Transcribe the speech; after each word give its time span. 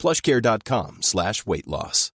plushcare.com 0.00 1.02
slash 1.02 1.46
weight 1.46 1.66
loss. 1.66 2.10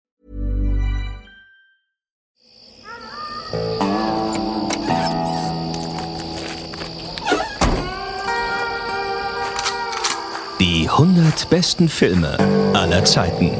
Die 10.61 10.89
100 10.89 11.50
besten 11.50 11.89
Filme 11.89 12.39
aller 12.72 13.04
Zeiten. 13.04 13.50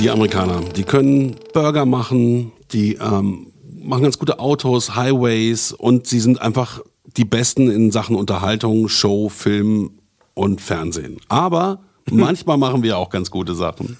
Die 0.00 0.08
Amerikaner, 0.08 0.60
die 0.76 0.84
können 0.84 1.36
Burger 1.52 1.84
machen, 1.84 2.52
die 2.72 2.94
ähm, 2.94 3.52
machen 3.82 4.04
ganz 4.04 4.18
gute 4.18 4.38
Autos, 4.38 4.94
Highways 4.94 5.72
und 5.72 6.06
sie 6.06 6.20
sind 6.20 6.40
einfach 6.40 6.80
die 7.16 7.24
Besten 7.24 7.70
in 7.70 7.90
Sachen 7.90 8.16
Unterhaltung, 8.16 8.88
Show, 8.88 9.28
Film 9.28 9.90
und 10.34 10.60
Fernsehen. 10.60 11.18
Aber 11.28 11.80
manchmal 12.10 12.58
machen 12.58 12.82
wir 12.82 12.98
auch 12.98 13.10
ganz 13.10 13.30
gute 13.30 13.54
Sachen. 13.54 13.96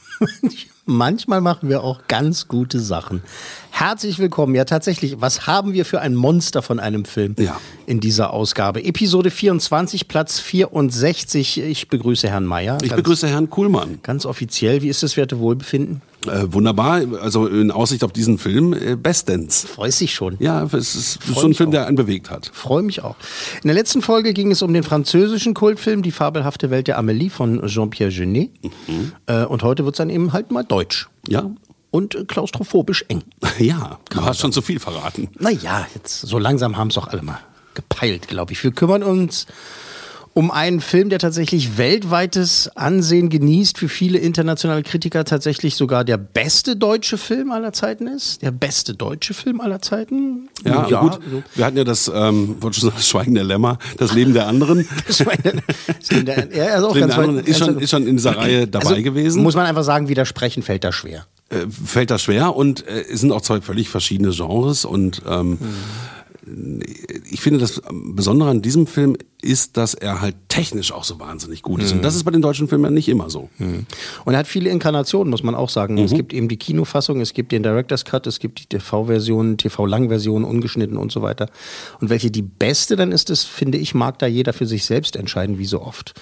Manchmal 0.84 1.40
machen 1.40 1.68
wir 1.68 1.84
auch 1.84 2.08
ganz 2.08 2.48
gute 2.48 2.80
Sachen. 2.80 3.22
Herzlich 3.74 4.18
willkommen. 4.18 4.54
Ja, 4.54 4.64
tatsächlich, 4.66 5.16
was 5.20 5.46
haben 5.46 5.72
wir 5.72 5.86
für 5.86 6.00
ein 6.02 6.14
Monster 6.14 6.60
von 6.60 6.78
einem 6.78 7.06
Film 7.06 7.34
Ja. 7.38 7.58
in 7.86 8.00
dieser 8.00 8.30
Ausgabe? 8.32 8.84
Episode 8.84 9.30
24, 9.30 10.08
Platz 10.08 10.38
64. 10.40 11.58
Ich 11.58 11.88
begrüße 11.88 12.28
Herrn 12.28 12.44
Mayer. 12.44 12.76
Ich 12.82 12.90
ganz, 12.90 12.96
begrüße 13.02 13.26
Herrn 13.28 13.48
Kuhlmann. 13.48 13.98
Ganz 14.02 14.26
offiziell. 14.26 14.82
Wie 14.82 14.88
ist 14.88 15.02
das 15.02 15.16
werte 15.16 15.38
Wohlbefinden? 15.38 16.02
Äh, 16.26 16.52
wunderbar, 16.52 17.00
also 17.22 17.46
in 17.48 17.70
Aussicht 17.70 18.04
auf 18.04 18.12
diesen 18.12 18.36
Film 18.38 18.74
äh, 18.74 18.94
bestens. 18.94 19.64
Freust 19.64 20.00
dich 20.02 20.14
schon. 20.14 20.36
Ja, 20.38 20.62
es 20.64 20.94
ist 20.94 21.24
Freu 21.24 21.40
so 21.40 21.46
ein 21.48 21.54
Film, 21.54 21.70
auch. 21.70 21.72
der 21.72 21.86
einen 21.86 21.96
bewegt 21.96 22.30
hat. 22.30 22.50
Freue 22.52 22.82
mich 22.82 23.02
auch. 23.02 23.16
In 23.62 23.68
der 23.68 23.74
letzten 23.74 24.02
Folge 24.02 24.34
ging 24.34 24.50
es 24.52 24.60
um 24.62 24.72
den 24.74 24.82
französischen 24.84 25.54
Kultfilm 25.54 26.02
Die 26.02 26.12
fabelhafte 26.12 26.70
Welt 26.70 26.88
der 26.88 27.00
Amélie 27.00 27.30
von 27.30 27.66
Jean-Pierre 27.66 28.12
Genet. 28.12 28.50
Mhm. 28.86 29.12
Äh, 29.26 29.44
und 29.46 29.62
heute 29.64 29.84
wird 29.86 29.94
es 29.94 29.98
dann 29.98 30.10
eben 30.10 30.32
halt 30.34 30.52
mal 30.52 30.62
deutsch. 30.62 31.08
Ja, 31.26 31.50
Und 31.92 32.26
klaustrophobisch 32.26 33.04
eng. 33.08 33.22
ja, 33.58 34.00
du 34.10 34.22
hast 34.24 34.40
schon 34.40 34.50
zu 34.50 34.62
viel 34.62 34.80
verraten. 34.80 35.28
Naja, 35.38 35.86
jetzt 35.94 36.22
so 36.22 36.38
langsam 36.38 36.76
haben 36.76 36.88
es 36.88 36.94
doch 36.94 37.06
alle 37.06 37.22
mal 37.22 37.38
gepeilt, 37.74 38.26
glaube 38.28 38.52
ich. 38.52 38.64
Wir 38.64 38.72
kümmern 38.72 39.02
uns 39.04 39.46
um 40.34 40.50
einen 40.50 40.80
Film, 40.80 41.10
der 41.10 41.18
tatsächlich 41.18 41.76
weltweites 41.76 42.74
Ansehen 42.74 43.28
genießt, 43.28 43.76
für 43.76 43.88
viele 43.88 44.18
internationale 44.18 44.82
Kritiker 44.82 45.24
tatsächlich 45.24 45.76
sogar 45.76 46.04
der 46.04 46.16
beste 46.16 46.74
deutsche 46.76 47.18
Film 47.18 47.52
aller 47.52 47.74
Zeiten 47.74 48.06
ist. 48.06 48.40
Der 48.40 48.50
beste 48.50 48.94
deutsche 48.94 49.34
Film 49.34 49.60
aller 49.60 49.82
Zeiten. 49.82 50.48
Ja, 50.64 50.84
gut. 51.00 51.18
Wir 51.54 51.66
hatten 51.66 51.76
ja 51.76 51.84
das, 51.84 52.10
ähm, 52.14 52.56
wollte 52.60 52.80
schon 52.80 52.88
sagen, 52.88 52.96
das 52.98 53.08
Schweigen 53.08 53.34
der 53.34 53.44
Lämmer, 53.44 53.78
das 53.98 54.14
Leben 54.14 54.32
der 54.32 54.46
anderen. 54.46 54.88
So. 55.08 55.24
ja, 55.24 56.32
er 56.32 56.78
ist 56.78 56.82
auch 56.84 56.94
Das 56.94 56.94
Leben 56.94 57.00
ganz 57.00 57.14
der 57.14 57.18
anderen 57.18 57.36
weit- 57.36 57.48
ist 57.48 57.58
schon, 57.58 57.78
ist 57.78 57.90
schon 57.90 58.06
in 58.06 58.16
dieser 58.16 58.36
Reihe 58.36 58.66
dabei 58.66 58.88
also, 58.88 59.02
gewesen. 59.02 59.42
Muss 59.42 59.54
man 59.54 59.66
einfach 59.66 59.84
sagen, 59.84 60.08
widersprechen 60.08 60.62
fällt 60.62 60.84
da 60.84 60.92
schwer. 60.92 61.26
Äh, 61.52 61.66
fällt 61.68 62.10
das 62.10 62.22
schwer 62.22 62.56
und 62.56 62.86
äh, 62.86 63.04
es 63.12 63.20
sind 63.20 63.32
auch 63.32 63.42
zwei 63.42 63.60
völlig 63.60 63.88
verschiedene 63.88 64.30
Genres 64.30 64.84
und 64.84 65.22
ähm, 65.28 65.58
ich 67.30 67.40
finde 67.40 67.60
das 67.60 67.80
Besondere 67.92 68.50
an 68.50 68.62
diesem 68.62 68.88
Film 68.88 69.16
ist, 69.42 69.76
dass 69.76 69.94
er 69.94 70.20
halt 70.20 70.34
technisch 70.48 70.90
auch 70.90 71.04
so 71.04 71.20
wahnsinnig 71.20 71.62
gut 71.62 71.80
ist 71.80 71.92
und 71.92 72.02
das 72.02 72.16
ist 72.16 72.24
bei 72.24 72.32
den 72.32 72.42
deutschen 72.42 72.66
Filmen 72.66 72.84
ja 72.84 72.90
nicht 72.90 73.08
immer 73.08 73.30
so. 73.30 73.48
Und 73.58 74.34
er 74.34 74.38
hat 74.38 74.48
viele 74.48 74.68
Inkarnationen, 74.70 75.30
muss 75.30 75.44
man 75.44 75.54
auch 75.54 75.68
sagen. 75.68 75.98
Es 75.98 76.12
gibt 76.12 76.32
eben 76.32 76.48
die 76.48 76.56
Kinofassung, 76.56 77.20
es 77.20 77.32
gibt 77.32 77.52
den 77.52 77.62
Director's 77.62 78.04
Cut, 78.04 78.26
es 78.26 78.40
gibt 78.40 78.58
die 78.58 78.66
TV-Version, 78.66 79.56
TV-Lang-Version, 79.56 80.42
ungeschnitten 80.42 80.96
und 80.96 81.12
so 81.12 81.22
weiter. 81.22 81.48
Und 82.00 82.10
welche 82.10 82.32
die 82.32 82.42
beste 82.42 82.96
dann 82.96 83.12
ist, 83.12 83.30
das 83.30 83.44
finde 83.44 83.78
ich, 83.78 83.94
mag 83.94 84.18
da 84.18 84.26
jeder 84.26 84.52
für 84.52 84.66
sich 84.66 84.84
selbst 84.84 85.14
entscheiden, 85.14 85.58
wie 85.58 85.66
so 85.66 85.80
oft. 85.80 86.14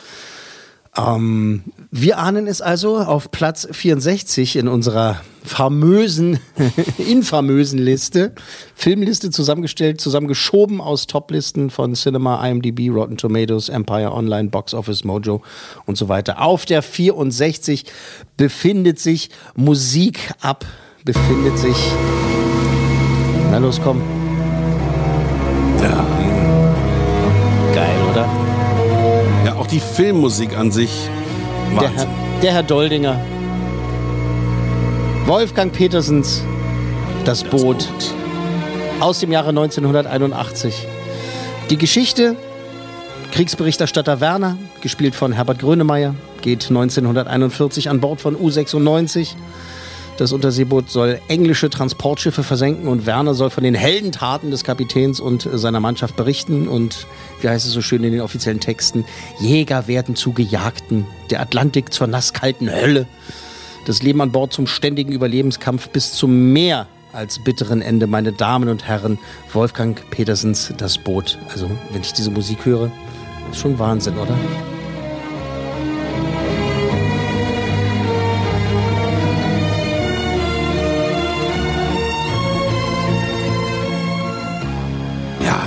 Ähm, 0.97 1.63
wir 1.91 2.19
ahnen 2.19 2.47
es 2.47 2.61
also 2.61 2.99
auf 2.99 3.31
Platz 3.31 3.69
64 3.71 4.57
in 4.57 4.67
unserer 4.67 5.21
famösen, 5.45 6.41
infamösen 6.99 7.79
Liste. 7.79 8.33
Filmliste 8.75 9.31
zusammengestellt, 9.31 10.01
zusammengeschoben 10.01 10.81
aus 10.81 11.07
Toplisten 11.07 11.71
von 11.71 11.95
Cinema, 11.95 12.47
IMDb, 12.47 12.91
Rotten 12.93 13.17
Tomatoes, 13.17 13.69
Empire 13.69 14.13
Online, 14.13 14.49
Box 14.49 14.75
Office 14.75 15.05
Mojo 15.05 15.43
und 15.87 15.97
so 15.97 16.09
weiter. 16.09 16.43
Auf 16.43 16.67
der 16.67 16.83
64 16.83 17.85
befindet 18.37 18.99
sich 18.99 19.31
Musik 19.55 20.19
ab, 20.41 20.67
befindet 21.05 21.59
sich. 21.59 21.77
Na 23.51 23.59
los, 23.59 23.81
komm. 23.83 24.20
Die 29.71 29.81
Filmmusik 29.81 30.57
an 30.57 30.73
sich. 30.73 30.91
Der. 31.81 31.91
Herr, 31.91 32.07
der 32.43 32.53
Herr 32.53 32.63
Doldinger. 32.63 33.21
Wolfgang 35.27 35.73
Petersens 35.73 36.43
Das, 37.25 37.45
Boot, 37.45 37.87
aus 38.99 39.21
dem 39.21 39.31
Jahre 39.31 39.51
1981. 39.51 40.87
Die 41.69 41.77
Geschichte, 41.77 42.35
Kriegsberichterstatter 43.31 44.21
Werner, 44.21 44.59
gespielt 44.81 45.15
von 45.15 45.33
Herbert 45.33 45.61
Grönemeyer, 45.61 46.15
geht 46.43 46.69
1941 46.69 47.89
an 47.91 48.01
Bord 48.01 48.21
von 48.21 48.35
U-96. 48.35 49.37
Das 50.21 50.33
Unterseeboot 50.33 50.91
soll 50.91 51.19
englische 51.29 51.71
Transportschiffe 51.71 52.43
versenken 52.43 52.89
und 52.89 53.07
Werner 53.07 53.33
soll 53.33 53.49
von 53.49 53.65
den 53.65 53.75
Heldentaten 53.75 54.51
des 54.51 54.65
Kapitäns 54.65 55.19
und 55.19 55.49
seiner 55.51 55.81
Mannschaft 55.81 56.15
berichten. 56.15 56.69
Und 56.69 57.07
wie 57.41 57.49
heißt 57.49 57.67
es 57.67 57.73
so 57.73 57.81
schön 57.81 58.05
in 58.05 58.13
den 58.13 58.21
offiziellen 58.21 58.61
Texten, 58.61 59.07
Jäger 59.41 59.89
werden 59.89 60.17
zu 60.17 60.35
Gejagten, 60.35 61.07
der 61.31 61.41
Atlantik 61.41 61.91
zur 61.91 62.07
nasskalten 62.07 62.71
Hölle, 62.71 63.07
das 63.87 64.03
Leben 64.03 64.21
an 64.21 64.31
Bord 64.31 64.53
zum 64.53 64.67
ständigen 64.67 65.11
Überlebenskampf 65.11 65.89
bis 65.89 66.13
zum 66.13 66.53
mehr 66.53 66.87
als 67.15 67.39
bitteren 67.39 67.81
Ende, 67.81 68.07
meine 68.07 68.33
Damen 68.33 68.69
und 68.69 68.87
Herren, 68.87 69.19
Wolfgang 69.55 69.99
Petersens 70.11 70.71
Das 70.77 70.99
Boot. 70.99 71.39
Also, 71.49 71.71
wenn 71.93 72.03
ich 72.03 72.13
diese 72.13 72.31
Musik 72.31 72.67
höre, 72.67 72.93
ist 73.51 73.61
schon 73.61 73.79
Wahnsinn, 73.79 74.19
oder? 74.19 74.37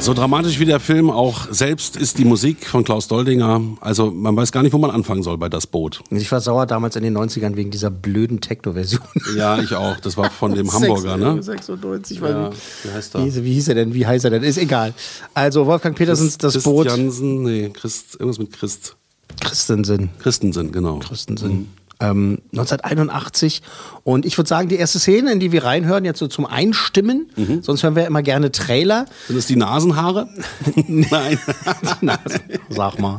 So 0.04 0.14
dramatisch 0.14 0.60
wie 0.60 0.66
der 0.66 0.80
Film 0.80 1.10
auch 1.10 1.48
selbst 1.50 1.96
ist 1.96 2.18
die 2.18 2.26
Musik 2.26 2.68
von 2.68 2.84
Klaus 2.84 3.08
Doldinger. 3.08 3.62
Also 3.82 4.12
man 4.12 4.36
weiß 4.36 4.52
gar 4.52 4.62
nicht, 4.64 4.74
wo 4.74 4.78
man 4.78 4.92
anfangen 4.92 5.24
soll 5.24 5.38
bei 5.38 5.48
Das 5.50 5.66
Boot. 5.68 6.02
Ich 6.10 6.32
war 6.32 6.42
sauer 6.42 6.66
damals 6.66 6.96
in 6.96 7.04
den 7.04 7.18
90ern 7.18 7.56
wegen 7.56 7.72
dieser 7.72 7.90
blöden 7.90 8.42
Techno-Version. 8.42 9.02
Ja, 9.38 9.60
ich 9.60 9.74
auch. 9.76 9.98
Das 10.02 10.18
war 10.18 10.30
von 10.30 10.54
dem 10.56 10.72
Hamburger, 10.74 11.18
ne? 11.18 11.42
96, 11.42 12.20
Ja, 12.20 12.52
wie 12.84 12.92
heißt 12.92 13.14
Wie, 13.14 13.18
er? 13.20 13.24
hieß- 13.26 13.44
wie 13.44 13.54
hieß 13.54 13.68
er 13.70 13.76
denn? 13.76 13.94
Wie 13.94 14.06
heißt 14.06 14.26
er 14.26 14.32
denn? 14.32 14.44
Ist 14.44 14.58
egal. 14.58 14.94
Also 15.34 15.66
Wolfgang 15.66 15.96
Petersens 15.96 16.38
Das 16.38 16.54
Christ 16.54 16.66
Boot. 16.66 16.86
Jansen, 16.88 17.44
nee, 17.44 17.70
Christ, 17.70 18.16
irgendwas 18.20 18.40
mit 18.40 18.52
Christ. 18.52 18.96
Christensen. 19.40 20.10
Christensen, 20.20 20.72
genau. 20.72 21.00
Christensen. 21.00 21.70
Ähm, 22.04 22.40
1981. 22.52 23.62
Und 24.04 24.26
ich 24.26 24.38
würde 24.38 24.48
sagen, 24.50 24.68
die 24.68 24.76
erste 24.76 25.00
Szene, 25.00 25.32
in 25.32 25.40
die 25.40 25.52
wir 25.52 25.64
reinhören, 25.64 26.04
jetzt 26.06 26.20
so 26.20 26.28
zum 26.28 26.46
Einstimmen, 26.46 27.30
sonst 27.62 27.84
hören 27.84 27.96
wir 27.96 28.06
immer 28.06 28.22
gerne 28.22 28.52
Trailer. 28.52 29.06
Sind 29.28 29.38
das 29.38 29.46
die 29.48 29.56
Nasenhaare? 29.56 30.28
Nein. 30.88 31.40
Nase. 32.02 32.42
Sag 32.70 33.00
mal, 33.00 33.18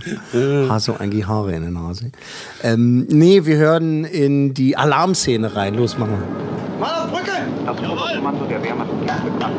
hast 0.68 0.88
du 0.88 0.92
eigentlich 0.94 1.26
Haare 1.26 1.54
in 1.54 1.62
der 1.62 1.70
Nase? 1.70 2.12
Ähm, 2.62 3.06
nee, 3.08 3.44
wir 3.46 3.56
hören 3.56 4.04
in 4.04 4.52
die 4.54 4.76
Alarmszene 4.76 5.56
rein. 5.56 5.74
Los, 5.74 5.96
machen 5.98 6.18
wir. 6.18 6.80
Mal 6.80 7.04
auf 7.04 7.10
Brücke! 7.10 7.32
Das 7.64 7.78
Oberkommando 7.78 8.44
der 8.46 8.62
Wehrmacht 8.62 8.90
ist 8.90 9.00
bekannt. 9.00 9.56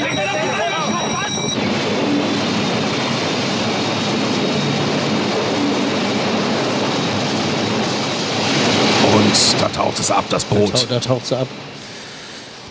Und 9.14 9.62
da 9.62 9.68
taucht 9.68 10.00
es 10.00 10.12
ab, 10.12 10.26
das 10.30 10.46
Da, 10.46 10.56
Boot. 10.56 10.88
da 10.90 11.00
taucht 11.00 11.26
sie 11.26 11.38
ab. 11.38 11.48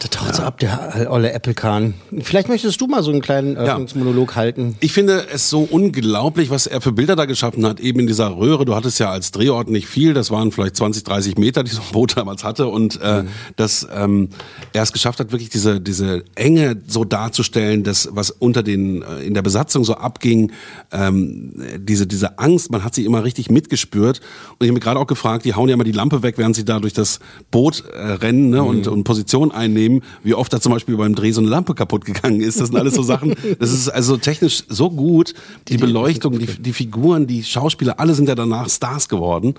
Da 0.01 0.09
taucht 0.09 0.35
sie 0.35 0.43
ab, 0.43 0.59
der 0.59 1.09
olle 1.11 1.33
Apple-Kahn. 1.33 1.93
Vielleicht 2.23 2.49
möchtest 2.49 2.81
du 2.81 2.87
mal 2.87 3.03
so 3.03 3.11
einen 3.11 3.21
kleinen 3.21 3.57
Eröffnungsmonolog 3.57 4.35
halten. 4.35 4.77
Ich 4.81 4.95
finde 4.95 5.27
es 5.31 5.51
so 5.51 5.69
unglaublich, 5.71 6.49
was 6.49 6.67
er 6.67 6.81
für 6.81 6.93
Bilder 6.93 7.17
da 7.17 7.27
geschaffen 7.27 7.67
hat, 7.67 7.81
eben 7.81 8.01
in 8.01 8.07
dieser 8.07 8.35
Röhre. 8.35 8.65
Du 8.65 8.75
hattest 8.75 8.99
ja 8.99 9.11
als 9.11 9.31
Drehort 9.31 9.69
nicht 9.69 9.87
viel, 9.87 10.15
das 10.15 10.31
waren 10.31 10.53
vielleicht 10.53 10.77
20, 10.77 11.05
30 11.05 11.37
Meter, 11.37 11.65
die 11.65 11.71
so 11.71 11.83
ein 11.83 11.93
Boot 11.93 12.17
damals 12.17 12.45
hatte. 12.45 12.69
Und 12.69 12.99
äh, 13.03 13.25
dass 13.57 13.87
ähm, 13.95 14.31
er 14.73 14.83
es 14.83 14.93
geschafft 14.93 15.21
hat, 15.21 15.33
wirklich 15.33 15.51
diese, 15.51 15.83
diese 15.83 16.25
Enge 16.35 16.81
so 16.87 17.05
darzustellen, 17.05 17.85
das, 17.85 18.09
was 18.13 18.31
unter 18.31 18.63
den, 18.63 19.03
äh, 19.03 19.21
in 19.21 19.35
der 19.35 19.43
Besatzung 19.43 19.85
so 19.85 19.97
abging, 19.97 20.53
ähm, 20.93 21.53
diese, 21.77 22.07
diese 22.07 22.39
Angst, 22.39 22.73
man 22.73 22.85
hat 22.85 22.95
sie 22.95 23.05
immer 23.05 23.23
richtig 23.23 23.51
mitgespürt. 23.51 24.21
Und 24.53 24.65
ich 24.65 24.69
habe 24.69 24.75
mir 24.75 24.81
gerade 24.81 24.99
auch 24.99 25.07
gefragt, 25.07 25.45
die 25.45 25.53
hauen 25.53 25.69
ja 25.69 25.75
immer 25.75 25.85
die 25.85 25.93
Lampe 25.93 26.23
weg, 26.23 26.39
während 26.39 26.57
sie 26.57 26.65
da 26.65 26.81
durch 26.81 26.95
das 26.95 27.21
Boot 27.51 27.85
äh, 27.93 27.99
rennen 27.99 28.49
ne, 28.49 28.63
und, 28.63 28.89
und 28.89 29.05
Position 29.05 29.53
einnehmen, 29.53 29.90
wie 30.23 30.35
oft 30.35 30.53
da 30.53 30.61
zum 30.61 30.73
Beispiel 30.73 30.97
beim 30.97 31.15
Dreh 31.15 31.33
so 31.33 31.41
eine 31.41 31.51
Lampe 31.51 31.75
kaputt 31.75 32.05
gegangen 32.05 32.41
ist. 32.41 32.61
Das 32.61 32.69
sind 32.69 32.79
alles 32.79 32.95
so 32.95 33.03
Sachen. 33.03 33.35
Das 33.59 33.73
ist 33.73 33.89
also 33.89 34.17
technisch 34.17 34.65
so 34.69 34.91
gut. 34.91 35.35
Die, 35.69 35.77
Beleuchtung, 35.77 36.39
die, 36.39 36.47
die 36.47 36.73
Figuren, 36.73 37.27
die 37.27 37.43
Schauspieler, 37.45 37.99
alle 38.01 38.15
sind 38.15 38.29
ja 38.29 38.35
danach 38.35 38.69
Stars 38.69 39.09
geworden. 39.09 39.55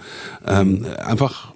Ähm, 0.45 0.85
einfach 1.05 1.53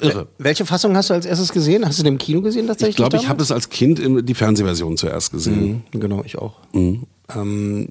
irre. 0.00 0.28
Welche 0.38 0.64
Fassung 0.66 0.96
hast 0.96 1.10
du 1.10 1.14
als 1.14 1.26
erstes 1.26 1.52
gesehen? 1.52 1.84
Hast 1.86 1.98
du 1.98 2.02
den 2.02 2.14
im 2.14 2.18
Kino 2.18 2.40
gesehen 2.40 2.66
tatsächlich? 2.66 2.90
Ich 2.94 2.96
glaube, 2.96 3.16
ich 3.16 3.28
habe 3.28 3.42
es 3.42 3.50
als 3.52 3.68
Kind 3.70 3.98
in 3.98 4.24
die 4.24 4.34
Fernsehversion 4.34 4.96
zuerst 4.96 5.30
gesehen. 5.32 5.82
Mhm, 5.92 6.00
Genau, 6.00 6.22
ich 6.24 6.38
auch. 6.38 6.54
Ähm, 7.36 7.88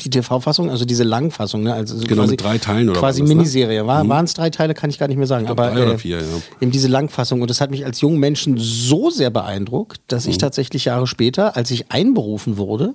die 0.00 0.08
TV-Fassung, 0.08 0.70
also 0.70 0.86
diese 0.86 1.04
Langfassung, 1.04 1.62
ne? 1.62 1.74
also 1.74 1.94
so 1.96 2.06
Genau, 2.06 2.22
quasi, 2.22 2.30
mit 2.32 2.42
drei 2.42 2.56
Teilen 2.56 2.88
oder 2.88 2.98
quasi 2.98 3.20
was, 3.22 3.28
ne? 3.28 3.34
Miniserie. 3.34 3.86
War, 3.86 4.08
Waren 4.08 4.24
es 4.24 4.32
drei 4.32 4.48
Teile, 4.48 4.72
kann 4.72 4.88
ich 4.88 4.98
gar 4.98 5.08
nicht 5.08 5.18
mehr 5.18 5.26
sagen. 5.26 5.44
glaub, 5.44 5.60
aber 5.60 5.72
drei 5.74 5.82
oder 5.82 5.94
äh, 5.94 5.98
vier, 5.98 6.18
ja. 6.18 6.24
eben 6.60 6.70
diese 6.70 6.88
Langfassung. 6.88 7.42
Und 7.42 7.50
das 7.50 7.60
hat 7.60 7.70
mich 7.70 7.84
als 7.84 8.00
jungen 8.00 8.18
Menschen 8.18 8.56
so 8.56 9.10
sehr 9.10 9.28
beeindruckt, 9.30 10.00
dass 10.08 10.24
Mhm. 10.24 10.30
ich 10.30 10.38
tatsächlich 10.38 10.86
Jahre 10.86 11.06
später, 11.06 11.54
als 11.54 11.70
ich 11.70 11.90
einberufen 11.92 12.56
wurde, 12.56 12.94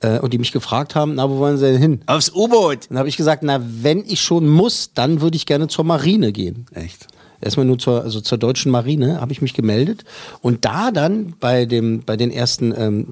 äh, 0.00 0.18
und 0.18 0.32
die 0.32 0.38
mich 0.38 0.50
gefragt 0.52 0.94
haben, 0.96 1.14
na, 1.14 1.30
wo 1.30 1.38
wollen 1.38 1.56
sie 1.56 1.66
denn 1.70 1.80
hin? 1.80 2.00
Aufs 2.06 2.32
U-Boot. 2.34 2.86
Dann 2.88 2.98
habe 2.98 3.08
ich 3.08 3.16
gesagt, 3.16 3.42
na, 3.44 3.60
wenn 3.64 4.04
ich 4.06 4.20
schon 4.20 4.48
muss, 4.48 4.90
dann 4.94 5.20
würde 5.20 5.36
ich 5.36 5.46
gerne 5.46 5.68
zur 5.68 5.84
Marine 5.84 6.32
gehen. 6.32 6.66
Echt? 6.74 7.06
Erstmal 7.40 7.66
nur 7.66 7.78
zur, 7.78 8.02
also 8.02 8.20
zur 8.20 8.36
deutschen 8.36 8.72
Marine 8.72 9.20
habe 9.20 9.30
ich 9.30 9.40
mich 9.40 9.54
gemeldet 9.54 10.04
und 10.40 10.64
da 10.64 10.90
dann 10.90 11.34
bei 11.38 11.66
dem, 11.66 12.02
bei 12.04 12.16
den 12.16 12.32
ersten, 12.32 12.74
ähm, 12.76 13.06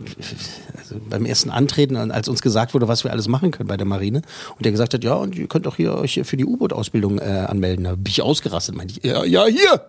beim 1.08 1.26
ersten 1.26 1.50
Antreten, 1.50 1.96
als 1.96 2.28
uns 2.28 2.42
gesagt 2.42 2.74
wurde, 2.74 2.88
was 2.88 3.04
wir 3.04 3.12
alles 3.12 3.28
machen 3.28 3.50
können 3.50 3.68
bei 3.68 3.76
der 3.76 3.86
Marine 3.86 4.22
und 4.56 4.64
der 4.64 4.72
gesagt 4.72 4.94
hat, 4.94 5.04
ja, 5.04 5.14
und 5.14 5.36
ihr 5.36 5.46
könnt 5.46 5.66
auch 5.66 5.76
hier 5.76 5.94
euch 5.94 6.20
für 6.24 6.36
die 6.36 6.44
U-Boot-Ausbildung 6.44 7.18
äh, 7.18 7.46
anmelden. 7.48 7.84
Da 7.84 7.94
bin 7.94 8.06
ich 8.08 8.22
ausgerastet, 8.22 8.76
meinte 8.76 8.94
ich, 8.96 9.04
ja, 9.04 9.24
ja, 9.24 9.46
hier. 9.46 9.82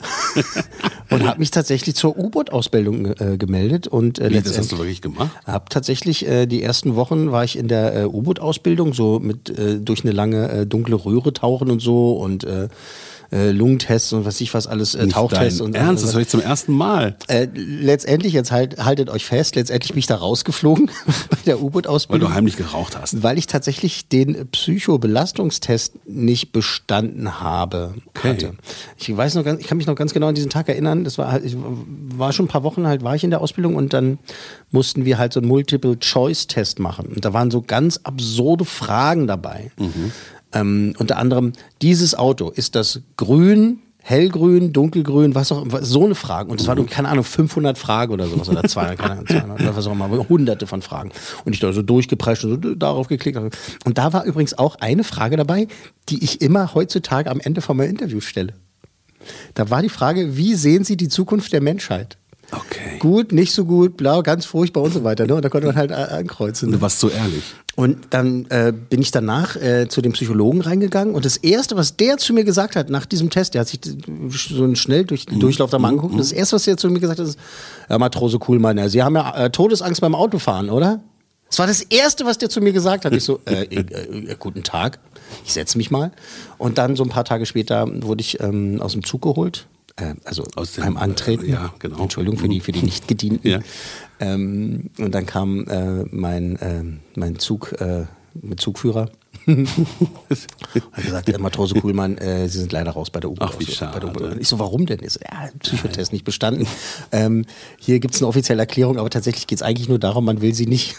und 1.10 1.26
habe 1.26 1.38
mich 1.38 1.50
tatsächlich 1.50 1.94
zur 1.94 2.16
U-Boot-Ausbildung 2.16 3.06
äh, 3.06 3.36
gemeldet 3.36 3.86
und 3.86 4.18
äh, 4.18 4.30
Wie, 4.30 4.40
das 4.40 4.56
hast 4.56 4.72
du 4.72 4.78
wirklich 4.78 5.02
gemacht? 5.02 5.30
hab 5.44 5.70
tatsächlich 5.70 6.26
äh, 6.26 6.46
die 6.46 6.62
ersten 6.62 6.96
Wochen 6.96 7.32
war 7.32 7.44
ich 7.44 7.58
in 7.58 7.68
der 7.68 7.94
äh, 7.94 8.04
U-Boot-Ausbildung, 8.06 8.94
so 8.94 9.18
mit 9.18 9.50
äh, 9.50 9.78
durch 9.78 10.04
eine 10.04 10.12
lange 10.12 10.50
äh, 10.50 10.66
dunkle 10.66 10.96
Röhre 10.96 11.32
tauchen 11.32 11.70
und 11.70 11.80
so 11.80 12.12
und 12.12 12.46
äh, 13.32 13.50
Lungentests 13.50 14.12
und 14.12 14.24
was 14.24 14.40
ich 14.40 14.52
was 14.54 14.66
alles, 14.66 14.94
äh, 14.94 15.06
Tauchtests 15.08 15.60
und 15.60 15.74
Ernst, 15.74 16.04
das 16.04 16.14
höre 16.14 16.22
ich 16.22 16.28
zum 16.28 16.40
ersten 16.40 16.72
Mal. 16.72 17.16
äh, 17.28 17.46
letztendlich, 17.54 18.32
jetzt 18.32 18.50
halt, 18.50 18.84
haltet 18.84 19.08
euch 19.08 19.24
fest, 19.24 19.56
letztendlich 19.56 19.92
bin 19.92 20.00
ich 20.00 20.06
da 20.06 20.16
rausgeflogen 20.16 20.90
bei 21.30 21.36
der 21.46 21.56
Weil 21.58 21.64
U-Boot-Ausbildung. 21.64 22.28
du 22.28 22.34
heimlich 22.34 22.56
geraucht 22.56 22.98
hast. 23.00 23.22
Weil 23.22 23.38
ich 23.38 23.46
tatsächlich 23.46 24.08
den 24.08 24.48
Psychobelastungstest 24.48 26.06
nicht 26.08 26.52
bestanden 26.52 27.40
habe. 27.40 27.94
Okay. 28.08 28.30
Hatte. 28.30 28.52
Ich 28.96 29.16
weiß 29.16 29.34
noch 29.36 29.44
ganz, 29.44 29.60
ich 29.60 29.66
kann 29.66 29.78
mich 29.78 29.86
noch 29.86 29.94
ganz 29.94 30.12
genau 30.12 30.28
an 30.28 30.34
diesen 30.34 30.50
Tag 30.50 30.68
erinnern. 30.68 31.04
Das 31.04 31.18
war 31.18 31.30
halt, 31.32 31.44
ich 31.44 31.56
war 31.56 32.32
schon 32.32 32.46
ein 32.46 32.48
paar 32.48 32.64
Wochen 32.64 32.86
halt, 32.86 33.02
war 33.02 33.14
ich 33.14 33.24
in 33.24 33.30
der 33.30 33.40
Ausbildung 33.40 33.76
und 33.76 33.92
dann 33.92 34.18
mussten 34.70 35.04
wir 35.04 35.18
halt 35.18 35.32
so 35.32 35.40
einen 35.40 35.48
Multiple-Choice-Test 35.48 36.78
machen. 36.78 37.06
Und 37.06 37.24
da 37.24 37.32
waren 37.32 37.50
so 37.50 37.62
ganz 37.62 38.00
absurde 38.02 38.64
Fragen 38.64 39.26
dabei. 39.26 39.70
Ähm, 40.52 40.94
unter 40.98 41.16
anderem, 41.16 41.52
dieses 41.80 42.14
Auto, 42.14 42.50
ist 42.50 42.74
das 42.74 43.00
grün, 43.16 43.80
hellgrün, 44.02 44.72
dunkelgrün, 44.72 45.34
was 45.34 45.52
auch 45.52 45.62
immer, 45.62 45.82
so 45.84 46.04
eine 46.04 46.14
Frage. 46.14 46.50
Und 46.50 46.60
es 46.60 46.66
waren, 46.66 46.84
keine 46.86 47.08
Ahnung, 47.08 47.24
500 47.24 47.78
Fragen 47.78 48.12
oder 48.12 48.26
sowas 48.26 48.48
oder 48.48 48.64
200, 48.64 48.98
keine 48.98 49.12
Ahnung, 49.12 49.26
200 49.26 49.60
oder 49.60 49.76
was 49.76 49.86
auch 49.86 49.92
immer, 49.92 50.28
hunderte 50.28 50.66
von 50.66 50.82
Fragen. 50.82 51.12
Und 51.44 51.52
ich 51.52 51.60
da 51.60 51.72
so 51.72 51.82
durchgeprescht 51.82 52.44
und 52.44 52.64
so 52.64 52.74
darauf 52.74 53.08
geklickt. 53.08 53.38
Und 53.38 53.98
da 53.98 54.12
war 54.12 54.24
übrigens 54.24 54.58
auch 54.58 54.76
eine 54.76 55.04
Frage 55.04 55.36
dabei, 55.36 55.68
die 56.08 56.22
ich 56.24 56.40
immer 56.40 56.74
heutzutage 56.74 57.30
am 57.30 57.40
Ende 57.40 57.60
von 57.60 57.76
meinem 57.76 57.90
Interview 57.90 58.20
stelle. 58.20 58.54
Da 59.54 59.68
war 59.70 59.82
die 59.82 59.90
Frage, 59.90 60.36
wie 60.36 60.54
sehen 60.54 60.84
Sie 60.84 60.96
die 60.96 61.08
Zukunft 61.08 61.52
der 61.52 61.60
Menschheit? 61.60 62.16
Okay. 62.52 62.98
Gut, 62.98 63.32
nicht 63.32 63.52
so 63.52 63.64
gut, 63.64 63.96
blau, 63.96 64.22
ganz 64.22 64.44
furchtbar 64.44 64.82
und 64.82 64.92
so 64.92 65.04
weiter. 65.04 65.26
Ne? 65.26 65.34
Und 65.34 65.44
da 65.44 65.48
konnte 65.48 65.66
man 65.66 65.76
halt 65.76 65.92
ankreuzen. 65.92 66.72
Du 66.72 66.80
warst 66.80 67.00
so 67.00 67.08
ehrlich. 67.08 67.42
Und 67.76 68.08
dann 68.10 68.46
äh, 68.50 68.72
bin 68.72 69.00
ich 69.00 69.10
danach 69.10 69.56
äh, 69.56 69.88
zu 69.88 70.02
dem 70.02 70.12
Psychologen 70.12 70.60
reingegangen 70.60 71.14
und 71.14 71.24
das 71.24 71.36
Erste, 71.36 71.76
was 71.76 71.96
der 71.96 72.18
zu 72.18 72.34
mir 72.34 72.44
gesagt 72.44 72.76
hat 72.76 72.90
nach 72.90 73.06
diesem 73.06 73.30
Test, 73.30 73.54
der 73.54 73.62
hat 73.62 73.68
sich 73.68 73.80
so 74.28 74.64
einen 74.64 74.76
schnell 74.76 75.04
durch, 75.04 75.26
Durchlauf 75.26 75.70
da 75.70 75.78
mal 75.78 75.88
angeguckt, 75.88 76.18
das 76.18 76.32
Erste, 76.32 76.56
was 76.56 76.64
der 76.64 76.76
zu 76.76 76.90
mir 76.90 77.00
gesagt 77.00 77.20
hat, 77.20 77.26
ist, 77.26 77.38
ja, 77.88 77.96
Matrose 77.96 78.38
Kuhlmann, 78.38 78.76
ja, 78.76 78.88
Sie 78.88 79.02
haben 79.02 79.14
ja 79.14 79.46
äh, 79.46 79.50
Todesangst 79.50 80.00
beim 80.00 80.14
Autofahren, 80.14 80.68
oder? 80.68 81.00
Das 81.48 81.58
war 81.58 81.66
das 81.66 81.82
Erste, 81.82 82.26
was 82.26 82.38
der 82.38 82.48
zu 82.48 82.60
mir 82.60 82.72
gesagt 82.72 83.04
hat. 83.04 83.12
Ich 83.12 83.24
so, 83.24 83.40
äh, 83.44 83.64
äh, 83.64 83.80
äh, 83.80 84.36
guten 84.38 84.62
Tag, 84.62 84.98
ich 85.44 85.52
setze 85.52 85.78
mich 85.78 85.90
mal. 85.90 86.12
Und 86.58 86.78
dann 86.78 86.94
so 86.96 87.02
ein 87.02 87.08
paar 87.08 87.24
Tage 87.24 87.44
später 87.44 87.86
wurde 88.02 88.20
ich 88.20 88.40
ähm, 88.40 88.80
aus 88.80 88.92
dem 88.92 89.04
Zug 89.04 89.22
geholt. 89.22 89.66
Äh, 90.00 90.14
also 90.24 90.44
Aus 90.56 90.72
beim 90.72 90.96
Antreten. 90.96 91.44
äh, 91.44 91.50
ja, 91.50 91.74
genau. 91.78 92.02
Entschuldigung 92.02 92.38
für 92.38 92.48
die, 92.48 92.60
für 92.60 92.72
die 92.72 92.82
Nicht-Gedienten. 92.82 93.46
Ja. 93.46 93.60
Ähm, 94.18 94.90
und 94.98 95.14
dann 95.14 95.26
kam 95.26 95.66
äh, 95.66 96.04
mein, 96.10 96.58
ähm, 96.60 97.00
mein 97.14 97.38
Zug 97.38 97.72
äh, 97.80 98.06
mit 98.40 98.60
Zugführer. 98.60 99.10
hat 99.46 101.04
gesagt, 101.04 101.28
äh, 101.28 101.38
Matrose 101.38 101.74
Kuhlmann, 101.74 102.18
äh, 102.18 102.48
Sie 102.48 102.58
sind 102.58 102.72
leider 102.72 102.90
raus 102.92 103.10
bei 103.10 103.20
der 103.20 103.30
U-Bahn. 103.30 103.50
Ach, 103.52 103.58
wie 103.58 103.66
schade. 103.66 104.36
Ich 104.38 104.48
so, 104.48 104.58
warum 104.58 104.86
denn? 104.86 105.00
Ich 105.02 105.14
so, 105.14 105.20
ja, 105.20 105.48
Psychotest 105.60 106.12
nicht 106.12 106.24
bestanden. 106.24 106.66
Ähm, 107.12 107.46
hier 107.78 108.00
gibt 108.00 108.14
es 108.14 108.20
eine 108.20 108.28
offizielle 108.28 108.60
Erklärung, 108.60 108.98
aber 108.98 109.10
tatsächlich 109.10 109.46
geht 109.46 109.58
es 109.58 109.62
eigentlich 109.62 109.88
nur 109.88 109.98
darum, 109.98 110.24
man 110.24 110.40
will 110.40 110.54
sie 110.54 110.66
nicht 110.66 110.96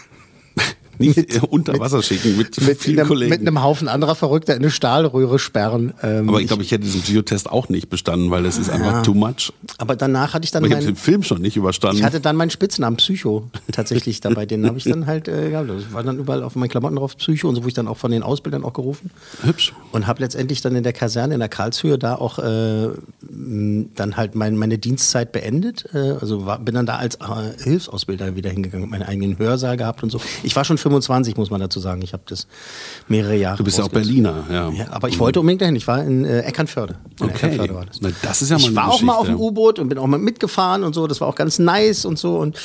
Nicht 0.98 1.18
äh, 1.18 1.40
unter 1.50 1.80
Wasser 1.80 2.02
schicken 2.02 2.38
mit, 2.38 2.60
mit, 2.62 2.80
vielen 2.80 3.00
einem, 3.00 3.08
Kollegen. 3.08 3.30
mit 3.30 3.42
einem 3.42 3.62
Haufen 3.64 3.88
anderer 3.88 4.16
Verrückter 4.16 4.56
in 4.56 4.62
eine 4.62 4.72
Stahlröhre 4.72 5.40
sperren. 5.40 5.94
Ähm, 6.04 6.30
aber 6.30 6.42
ich 6.42 6.48
glaube, 6.48 6.64
ich 6.64 6.72
hätte 6.72 6.84
diesen 6.84 7.02
Psychotest 7.02 7.50
auch 7.50 7.70
nicht 7.70 7.90
bestanden, 7.90 8.32
weil 8.32 8.44
das 8.44 8.58
ist 8.58 8.70
einfach 8.70 9.04
too 9.04 9.14
much. 9.14 9.52
aber 9.78 9.96
danach 9.96 10.34
hatte 10.34 10.46
ich 10.46 10.52
dann 10.52 10.64
Aber 10.64 10.70
ich 10.70 10.76
habe 10.76 10.86
den 10.86 10.96
Film 10.96 11.24
schon 11.24 11.42
nicht 11.42 11.58
überstanden. 11.58 11.98
Ich 11.98 12.04
hatte 12.04 12.20
dann 12.20 12.36
meinen 12.36 12.50
Spitznamen 12.50 12.98
Psycho 12.98 13.50
tatsächlich 13.72 14.22
dabei. 14.22 14.46
Den 14.46 14.66
habe 14.66 14.78
ich 14.78 14.84
dann 14.84 15.06
halt 15.06 15.28
äh, 15.28 15.50
gehabt. 15.50 15.70
Das 15.70 15.94
war 15.94 16.04
dann 16.04 16.20
überall 16.20 16.44
auf 16.44 16.56
meinen 16.56 16.70
Klamotten 16.70 16.96
drauf 16.96 17.18
Psycho 17.18 17.50
und 17.50 17.56
so, 17.56 17.64
wo 17.64 17.68
ich 17.68 17.74
dann 17.74 17.88
auch 17.88 17.98
von 17.98 18.12
den 18.12 18.24
Ausbildern 18.24 18.64
auch 18.64 18.74
gerufen. 18.74 19.12
Hübsch. 19.44 19.74
Und 19.92 20.08
habe 20.08 20.22
letztendlich 20.22 20.62
dann 20.62 20.76
in 20.76 20.84
der 20.84 20.94
Kaserne 20.94 21.34
in 21.34 21.40
der 21.40 21.50
Karlshöhe 21.50 21.98
da 21.98 22.16
auch 22.16 22.40
äh, 22.40 22.90
dann 23.30 24.18
halt 24.18 24.36
mein, 24.36 24.58
meine 24.58 24.78
Dienstzeit 24.78 25.32
beendet. 25.32 25.86
Äh, 25.94 26.16
also 26.20 26.46
war, 26.46 26.60
bin 26.60 26.76
dann 26.76 26.86
da 26.86 26.98
als 26.98 27.16
äh, 27.16 27.64
Hilfsausbilder 27.64 28.36
wieder 28.36 28.50
hingegangen, 28.50 28.90
meinen 28.90 29.04
eigenen 29.04 29.38
Hörsaal 29.38 29.78
gehabt 29.78 30.04
und 30.04 30.12
so. 30.12 30.20
Ich 30.44 30.56
war 30.56 30.66
schon 30.66 30.78
25, 30.82 31.38
muss 31.38 31.50
man 31.50 31.62
dazu 31.62 31.80
sagen. 31.80 32.02
Ich 32.02 32.14
habe 32.14 32.24
das 32.28 32.48
mehrere 33.08 33.36
Jahre. 33.36 33.58
Du 33.58 33.64
bist 33.64 33.78
ja 33.78 33.84
auch. 33.84 33.90
Berliner, 33.90 34.44
ja. 34.50 34.70
Ja, 34.72 34.86
aber 34.92 35.10
ich 35.10 35.20
wollte 35.20 35.40
unbedingt 35.40 35.62
dahin. 35.62 35.76
Ich 35.76 35.88
war 35.88 36.04
in 36.04 36.26
äh, 36.26 36.42
Eckernförde. 36.42 36.96
In 37.20 37.26
Okay. 37.28 37.36
Eckernförde 37.36 37.76
war 37.76 37.86
das. 37.86 37.98
Na, 38.02 38.10
das 38.22 38.42
ist 38.42 38.50
ja 38.50 38.58
mal 38.58 38.70
ich 38.70 38.76
war 38.76 38.90
auch 38.90 39.02
mal 39.02 39.16
auf 39.16 39.28
dem 39.28 39.40
U-Boot 39.40 39.80
und 39.80 39.90
bin 39.90 39.98
auch 39.98 40.08
mal 40.08 40.18
mitgefahren 40.20 40.84
und 40.84 40.94
so. 40.94 41.08
Das 41.08 41.22
war 41.22 41.28
auch 41.28 41.36
ganz 41.36 41.60
nice 41.60 42.06
und 42.06 42.18
so. 42.20 42.38
Und 42.38 42.58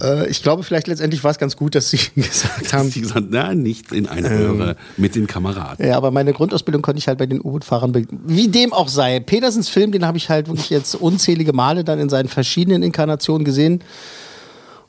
äh, 0.00 0.28
ich 0.28 0.42
glaube, 0.42 0.62
vielleicht 0.62 0.86
letztendlich 0.88 1.22
war 1.24 1.30
es 1.30 1.38
ganz 1.38 1.56
gut, 1.56 1.74
dass 1.74 1.90
sie 1.90 1.98
gesagt 2.16 2.72
haben. 2.72 2.90
Sie 2.90 3.00
gesagt, 3.00 3.26
na, 3.30 3.54
nicht 3.54 3.92
in 3.92 4.08
eine 4.08 4.28
Ähm. 4.28 4.50
Röhre 4.58 4.76
mit 4.96 5.14
den 5.14 5.26
Kameraden. 5.26 5.86
Ja, 5.86 5.96
aber 5.96 6.10
meine 6.10 6.32
Grundausbildung 6.32 6.82
konnte 6.82 6.98
ich 6.98 7.08
halt 7.08 7.18
bei 7.18 7.26
den 7.26 7.40
U-Boot-Fahrern, 7.40 8.06
wie 8.26 8.48
dem 8.48 8.72
auch 8.72 8.88
sei. 8.88 9.20
Petersens 9.20 9.68
Film, 9.68 9.92
den 9.92 10.06
habe 10.06 10.18
ich 10.18 10.28
halt 10.28 10.48
wirklich 10.48 10.70
jetzt 10.70 10.94
unzählige 10.94 11.52
Male 11.52 11.84
dann 11.84 11.98
in 11.98 12.08
seinen 12.08 12.28
verschiedenen 12.28 12.82
Inkarnationen 12.82 13.44
gesehen 13.44 13.80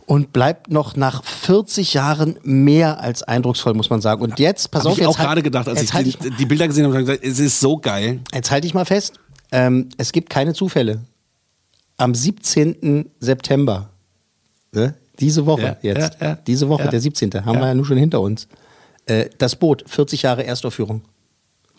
und 0.05 0.33
bleibt 0.33 0.69
noch 0.71 0.95
nach 0.95 1.23
40 1.23 1.93
Jahren 1.93 2.37
mehr 2.43 2.99
als 2.99 3.23
eindrucksvoll, 3.23 3.73
muss 3.73 3.89
man 3.89 4.01
sagen. 4.01 4.21
Und 4.21 4.39
jetzt, 4.39 4.71
pass 4.71 4.81
Habe 4.81 4.91
auf, 4.91 4.97
ich 4.99 5.07
auch 5.07 5.17
halt- 5.17 5.27
gerade 5.27 5.41
gedacht, 5.43 5.67
als 5.67 5.81
ich 5.81 5.93
halt 5.93 6.05
die, 6.23 6.29
die 6.31 6.45
Bilder 6.45 6.67
gesehen 6.67 6.85
habe, 6.85 6.97
gesagt, 6.99 7.23
es 7.23 7.39
ist 7.39 7.59
so 7.59 7.77
geil. 7.77 8.19
Jetzt 8.33 8.51
halte 8.51 8.67
ich 8.67 8.73
mal 8.73 8.85
fest, 8.85 9.13
ähm, 9.51 9.89
es 9.97 10.11
gibt 10.11 10.29
keine 10.29 10.53
Zufälle. 10.53 11.01
Am 11.97 12.13
17. 12.13 13.09
September, 13.19 13.89
ne? 14.71 14.95
diese 15.19 15.45
Woche 15.45 15.61
Ja, 15.61 15.93
jetzt, 15.93 16.21
ja, 16.21 16.27
ja, 16.27 16.35
diese 16.35 16.67
Woche, 16.69 16.89
der 16.89 16.99
17. 16.99 17.45
haben 17.45 17.59
wir 17.59 17.67
ja 17.67 17.73
nun 17.73 17.85
schon 17.85 17.97
hinter 17.97 18.19
uns. 18.21 18.47
Äh, 19.05 19.29
das 19.37 19.55
Boot, 19.55 19.83
40 19.87 20.23
Jahre 20.23 20.45
Erstaufführung. 20.45 21.01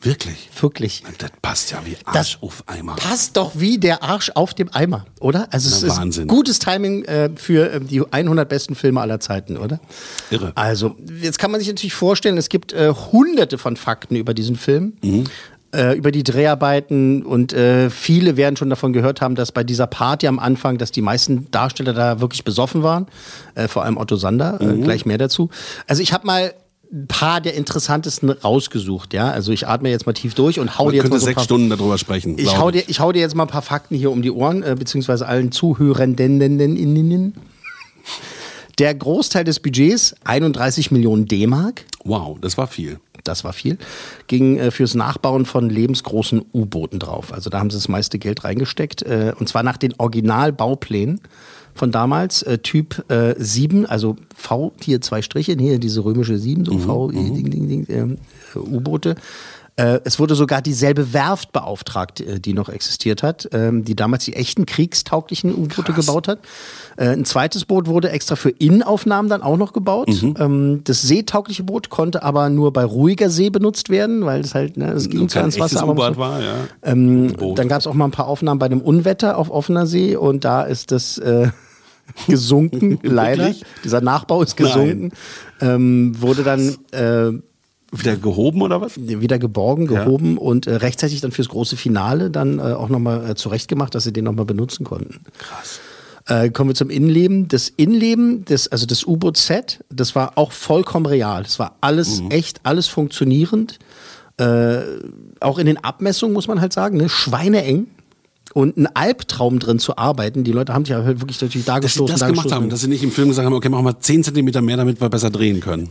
Wirklich? 0.07 0.49
Wirklich. 0.61 1.03
Das 1.19 1.31
passt 1.43 1.71
ja 1.73 1.79
wie 1.85 1.97
Das 2.07 2.15
Arsch 2.17 2.39
auf 2.41 2.63
Eimer. 2.67 2.97
Passt 2.97 3.37
doch 3.37 3.53
wie 3.57 3.79
der 3.79 4.03
Arsch 4.03 4.31
auf 4.35 4.55
dem 4.55 4.73
Eimer, 4.73 5.05
oder? 5.21 5.49
Also 5.51 5.69
es 5.69 5.83
Na, 5.83 5.89
ist 5.89 5.97
Wahnsinn. 5.99 6.29
gutes 6.29 6.59
Timing 6.61 7.05
äh, 7.05 7.31
für 7.37 7.73
äh, 7.73 7.81
die 7.81 8.03
100 8.11 8.49
besten 8.49 8.75
Filme 8.75 9.01
aller 9.01 9.21
Zeiten, 9.21 9.57
oder? 9.57 9.81
Irre. 10.31 10.53
Also 10.55 10.97
jetzt 11.21 11.39
kann 11.39 11.51
man 11.51 11.61
sich 11.61 11.69
natürlich 11.69 11.95
vorstellen, 11.95 12.39
es 12.39 12.49
gibt 12.49 12.73
äh, 12.73 12.93
hunderte 13.13 13.59
von 13.59 13.77
Fakten 13.77 14.17
über 14.17 14.33
diesen 14.33 14.57
Film. 14.57 14.95
Mhm. 15.03 15.25
Äh, 15.75 15.97
über 15.99 16.13
die 16.13 16.23
Dreharbeiten 16.23 17.25
und 17.25 17.53
äh, 17.53 17.91
viele 17.91 18.37
werden 18.37 18.57
schon 18.57 18.71
davon 18.71 18.93
gehört 18.93 19.21
haben, 19.21 19.35
dass 19.35 19.51
bei 19.51 19.65
dieser 19.65 19.89
Party 19.89 20.29
am 20.29 20.39
Anfang, 20.39 20.79
dass 20.79 20.93
die 20.93 21.03
meisten 21.03 21.51
Darsteller 21.51 21.93
da 21.93 22.21
wirklich 22.21 22.45
besoffen 22.45 22.85
waren, 22.85 23.09
äh, 23.57 23.67
vor 23.67 23.83
allem 23.85 23.97
Otto 23.99 24.15
Sander, 24.15 24.59
Mhm. 24.63 24.83
äh, 24.83 24.85
gleich 24.85 25.05
mehr 25.07 25.19
dazu. 25.19 25.51
Also 25.89 26.03
ich 26.03 26.13
habe 26.13 26.25
mal 26.25 26.55
ein 26.93 27.07
paar 27.09 27.41
der 27.41 27.55
interessantesten 27.55 28.31
rausgesucht, 28.31 29.13
ja. 29.13 29.31
Also 29.31 29.53
ich 29.53 29.67
atme 29.67 29.91
jetzt 29.91 30.07
mal 30.07 30.13
tief 30.13 30.35
durch 30.35 30.61
und 30.61 30.79
hau 30.79 30.85
Man 30.85 30.93
dir 30.93 31.03
jetzt 31.03 31.11
mal 31.11 31.19
so 31.19 31.25
ein 31.25 31.27
sechs 31.27 31.35
paar 31.37 31.45
Stunden 31.45 31.71
darüber 31.71 31.99
sprechen. 31.99 32.39
ich 32.39 32.57
hau, 32.59 32.71
dir, 32.71 32.85
ich 32.87 33.01
hau 33.01 33.13
dir 33.13 33.21
jetzt 33.21 33.35
mal 33.35 33.45
ein 33.45 33.49
paar 33.49 33.63
Fakten 33.63 33.97
hier 33.97 34.11
um 34.11 34.23
die 34.23 34.31
Ohren, 34.31 34.63
äh, 34.63 34.77
beziehungsweise 34.79 35.27
allen 35.27 35.53
Zuhörenden. 35.53 37.35
Der 38.79 38.95
Großteil 38.95 39.45
des 39.45 39.61
Budgets, 39.61 40.15
31 40.25 40.91
Millionen 40.91 41.27
D-Mark, 41.27 41.85
Wow, 42.05 42.39
das 42.41 42.57
war 42.59 42.67
viel. 42.67 43.01
das 43.25 43.43
war 43.43 43.53
viel, 43.53 43.79
ging 44.29 44.59
äh, 44.59 44.71
fürs 44.71 44.95
Nachbauen 44.95 45.45
von 45.47 45.69
lebensgroßen 45.69 46.45
U-Booten 46.55 47.01
drauf. 47.01 47.33
Also 47.33 47.51
da 47.51 47.59
haben 47.59 47.71
sie 47.71 47.77
das 47.79 47.89
meiste 47.89 48.19
Geld 48.21 48.45
reingesteckt. 48.45 49.03
Äh, 49.03 49.33
und 49.39 49.49
zwar 49.49 49.63
nach 49.65 49.77
den 49.77 49.95
Originalbauplänen 49.99 51.21
von 51.77 51.93
damals, 51.93 52.43
äh, 52.43 52.59
Typ 52.59 53.05
äh, 53.11 53.35
7, 53.39 53.87
also 53.87 54.17
V, 54.35 54.73
hier 54.83 55.01
zwei 55.01 55.23
Striche, 55.23 55.57
hier 55.59 55.79
diese 55.79 56.05
römische 56.05 56.39
7, 56.39 56.65
so 56.65 56.79
V, 56.79 57.11
Ding, 57.11 57.51
Ding, 57.51 57.69
Ding, 57.69 57.87
ähm, 57.89 58.19
äh, 58.55 58.59
U-Boote. 58.59 59.15
Äh, 59.79 60.01
es 60.05 60.19
wurde 60.19 60.35
sogar 60.35 60.63
dieselbe 60.63 61.13
Werft 61.13 61.53
beauftragt, 61.53 62.23
äh, 62.23 62.41
die 62.41 62.55
noch 62.55 62.71
existiert 62.71 63.23
hat, 63.23 63.47
ähm, 63.53 63.85
die 63.85 63.95
damals 63.95 64.25
die 64.25 64.33
echten 64.33 64.65
kriegstauglichen 64.65 65.55
U-Boote 65.55 65.93
gebaut 65.93 66.29
hat. 66.29 66.39
Ein 66.97 67.27
zweites 67.27 67.67
Boot 67.67 67.87
wurde 67.87 68.09
extra 68.09 68.37
für 68.37 68.49
Innenaufnahmen 68.49 69.29
dann 69.29 69.43
auch 69.43 69.59
noch 69.59 69.75
gebaut. 69.75 70.09
Ähm, 70.39 70.81
das 70.85 71.03
seetaugliche 71.03 71.63
Boot 71.63 71.91
konnte 71.91 72.23
aber 72.23 72.49
nur 72.49 72.73
bei 72.73 72.85
ruhiger 72.87 73.29
See 73.29 73.51
benutzt 73.51 73.91
werden, 73.91 74.25
weil 74.25 74.41
es 74.41 74.55
halt, 74.55 74.79
ne, 74.79 74.93
es 74.93 75.11
ging 75.11 75.21
Kein 75.21 75.29
zwar 75.29 75.45
ins 75.45 75.61
Wasser, 75.61 75.83
aber 75.83 75.93
muss- 76.09 76.17
war, 76.17 76.41
ja. 76.41 76.55
ähm, 76.83 77.35
dann 77.55 77.69
gab 77.69 77.81
es 77.81 77.87
auch 77.87 77.93
mal 77.93 78.07
ein 78.07 78.13
paar 78.13 78.29
Aufnahmen 78.29 78.59
bei 78.59 78.65
einem 78.65 78.81
Unwetter 78.81 79.37
auf 79.37 79.51
offener 79.51 79.87
See 79.87 80.17
und 80.17 80.47
da 80.47 80.63
ist 80.63 80.91
das 80.91 81.19
äh, 81.19 81.49
gesunken, 82.27 82.99
leider. 83.03 83.55
Dieser 83.85 84.01
Nachbau 84.01 84.43
ist 84.43 84.57
gesunken. 84.57 85.13
Ähm, 85.61 86.21
wurde 86.21 86.43
dann 86.43 86.77
äh, 86.93 87.33
Wieder 87.93 88.17
gehoben 88.17 88.63
oder 88.63 88.81
was? 88.81 88.97
wieder 88.97 89.39
geborgen, 89.39 89.91
Ja. 89.91 90.05
gehoben 90.05 90.39
und 90.39 90.67
äh, 90.67 90.75
rechtzeitig 90.77 91.21
dann 91.21 91.33
fürs 91.33 91.49
große 91.49 91.77
Finale 91.77 92.31
dann 92.31 92.59
äh, 92.59 92.63
auch 92.63 92.89
nochmal 92.89 93.31
äh, 93.31 93.35
zurechtgemacht, 93.35 93.95
dass 93.95 94.05
sie 94.05 94.13
den 94.13 94.25
nochmal 94.25 94.45
benutzen 94.45 94.85
konnten. 94.85 95.21
Krass. 95.39 95.81
Äh, 96.29 96.51
kommen 96.51 96.71
wir 96.71 96.75
zum 96.75 96.91
Innenleben. 96.91 97.47
Das 97.47 97.69
Innenleben, 97.69 98.45
das, 98.47 98.67
also 98.69 98.85
das 98.85 99.05
U-Boot-Set, 99.05 99.85
das 99.91 100.17
war 100.17 100.33
auch 100.37 100.51
vollkommen 100.51 101.07
real. 101.07 101.45
Das 101.45 101.59
war 101.61 101.77
alles 101.81 102.21
echt, 102.31 102.61
alles 102.65 102.89
funktionierend. 102.89 103.79
Äh, 104.39 104.79
auch 105.41 105.59
in 105.59 105.67
den 105.67 105.83
Abmessungen 105.83 106.35
muss 106.35 106.49
man 106.49 106.61
halt 106.61 106.73
sagen, 106.73 106.97
ne? 106.97 107.09
schweineeng. 107.09 107.87
Und 108.57 108.79
ein 108.79 108.87
Albtraum 108.95 109.59
drin 109.59 109.79
zu 109.79 109.99
arbeiten. 109.99 110.43
Die 110.43 110.51
Leute 110.51 110.73
haben 110.73 110.87
sich 110.87 110.95
halt 110.95 111.21
wirklich 111.21 111.39
natürlich 111.43 111.67
da 111.67 111.79
Dass 111.79 111.93
sie 111.93 112.07
das 112.07 112.21
da 112.21 112.29
gemacht 112.31 112.51
haben, 112.51 112.71
dass 112.71 112.81
sie 112.81 112.89
nicht 112.89 113.03
im 113.03 113.11
Film 113.11 113.29
gesagt 113.29 113.45
haben, 113.45 113.53
okay, 113.53 113.69
machen 113.69 113.85
wir 113.85 114.01
10 114.01 114.25
Zentimeter 114.25 114.63
mehr, 114.63 114.79
damit 114.79 114.99
wir 114.99 115.11
besser 115.11 115.29
drehen 115.29 115.61
können. 115.61 115.91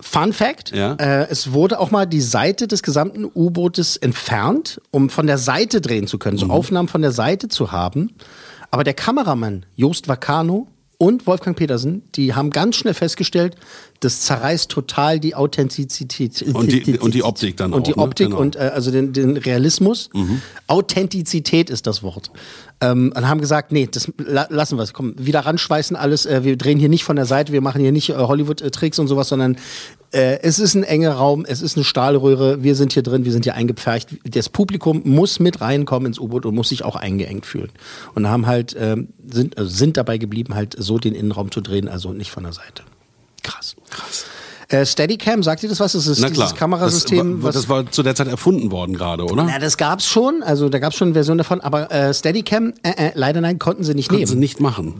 Fun 0.00 0.32
Fact: 0.32 0.74
Ja. 0.74 0.94
äh, 0.94 1.26
Es 1.28 1.52
wurde 1.52 1.78
auch 1.78 1.90
mal 1.90 2.06
die 2.06 2.22
Seite 2.22 2.66
des 2.66 2.82
gesamten 2.82 3.26
U-Bootes 3.26 3.98
entfernt, 3.98 4.80
um 4.90 5.10
von 5.10 5.26
der 5.26 5.36
Seite 5.36 5.82
drehen 5.82 6.06
zu 6.06 6.16
können, 6.18 6.38
so 6.38 6.46
Mhm. 6.46 6.50
Aufnahmen 6.52 6.88
von 6.88 7.02
der 7.02 7.12
Seite 7.12 7.48
zu 7.48 7.72
haben. 7.72 8.14
Aber 8.70 8.84
der 8.84 8.94
Kameramann 8.94 9.66
Jost 9.76 10.08
Vacano 10.08 10.68
und 11.00 11.26
Wolfgang 11.28 11.56
Petersen, 11.56 12.02
die 12.16 12.34
haben 12.34 12.50
ganz 12.50 12.74
schnell 12.76 12.92
festgestellt, 12.94 13.54
das 14.00 14.22
zerreißt 14.22 14.68
total 14.68 15.20
die 15.20 15.34
Authentizität. 15.36 16.42
Und 16.42 16.72
die- 16.72 16.98
und 16.98 17.14
die 17.14 17.22
Optik 17.22 17.56
dann 17.56 17.72
Und 17.72 17.86
die 17.86 17.92
auch, 17.92 17.96
ne? 17.98 18.02
Optik 18.02 18.26
Genau. 18.28 18.40
und 18.40 18.56
äh, 18.56 18.70
also 18.74 18.90
den, 18.90 19.12
den 19.12 19.36
Realismus. 19.36 20.10
Authentizität 20.66 21.70
ist 21.70 21.86
das 21.86 22.02
Wort. 22.02 22.30
Ähm, 22.80 23.12
und 23.16 23.28
haben 23.28 23.40
gesagt, 23.40 23.72
nee, 23.72 23.88
das 23.90 24.12
la 24.18 24.46
lassen 24.50 24.78
wir 24.78 24.84
es. 24.84 24.92
Komm, 24.92 25.14
wieder 25.18 25.40
ranschweißen 25.40 25.96
alles. 25.96 26.26
Äh, 26.26 26.44
wir 26.44 26.56
drehen 26.56 26.78
hier 26.78 26.88
nicht 26.88 27.04
von 27.04 27.16
der 27.16 27.26
Seite, 27.26 27.52
wir 27.52 27.60
machen 27.60 27.80
hier 27.80 27.90
nicht 27.90 28.10
äh, 28.10 28.14
Hollywood-Tricks 28.14 28.98
und 29.00 29.08
sowas, 29.08 29.28
sondern 29.28 29.56
äh, 30.12 30.38
es 30.42 30.58
ist 30.58 30.74
ein 30.74 30.84
enger 30.84 31.12
Raum, 31.12 31.44
es 31.46 31.60
ist 31.60 31.76
eine 31.76 31.84
Stahlröhre, 31.84 32.62
wir 32.62 32.76
sind 32.76 32.92
hier 32.92 33.02
drin, 33.02 33.24
wir 33.24 33.32
sind 33.32 33.44
hier 33.44 33.54
eingepfercht. 33.54 34.10
Das 34.24 34.48
Publikum 34.48 35.02
muss 35.04 35.40
mit 35.40 35.60
reinkommen 35.60 36.06
ins 36.06 36.18
U-Boot 36.20 36.46
und 36.46 36.54
muss 36.54 36.68
sich 36.68 36.84
auch 36.84 36.96
eingeengt 36.96 37.46
fühlen. 37.46 37.70
Und 38.14 38.28
haben 38.28 38.46
halt, 38.46 38.76
ähm, 38.78 39.08
sind, 39.26 39.58
also 39.58 39.68
sind 39.68 39.96
dabei 39.96 40.18
geblieben, 40.18 40.54
halt 40.54 40.76
so 40.78 40.98
den 40.98 41.14
Innenraum 41.14 41.50
zu 41.50 41.60
drehen, 41.60 41.88
also 41.88 42.12
nicht 42.12 42.30
von 42.30 42.44
der 42.44 42.52
Seite. 42.52 42.84
Krass. 43.42 43.76
Krass. 43.90 44.24
Äh, 44.70 44.84
Steadicam, 44.84 45.42
sagt 45.42 45.62
ihr 45.62 45.68
das 45.70 45.80
was? 45.80 45.92
Das 45.92 46.06
ist 46.06 46.20
Na 46.20 46.28
klar. 46.28 46.46
dieses 46.46 46.58
Kamerasystem, 46.58 47.40
das, 47.42 47.54
das 47.54 47.68
war 47.70 47.90
zu 47.90 48.02
der 48.02 48.14
Zeit 48.14 48.28
erfunden 48.28 48.70
worden 48.70 48.94
gerade, 48.94 49.24
oder? 49.24 49.44
na, 49.44 49.58
das 49.58 49.78
gab's 49.78 50.06
schon, 50.06 50.42
also 50.42 50.68
da 50.68 50.78
gab's 50.78 50.96
schon 50.96 51.08
eine 51.08 51.14
Version 51.14 51.38
davon, 51.38 51.62
aber 51.62 51.90
äh, 51.90 52.12
Steadicam, 52.12 52.74
äh, 52.82 52.90
äh, 53.08 53.12
leider 53.14 53.40
nein, 53.40 53.58
konnten 53.58 53.82
sie 53.82 53.94
nicht 53.94 54.10
Konnten 54.10 54.26
sie 54.26 54.32
nehmen. 54.34 54.40
nicht 54.40 54.60
machen. 54.60 54.94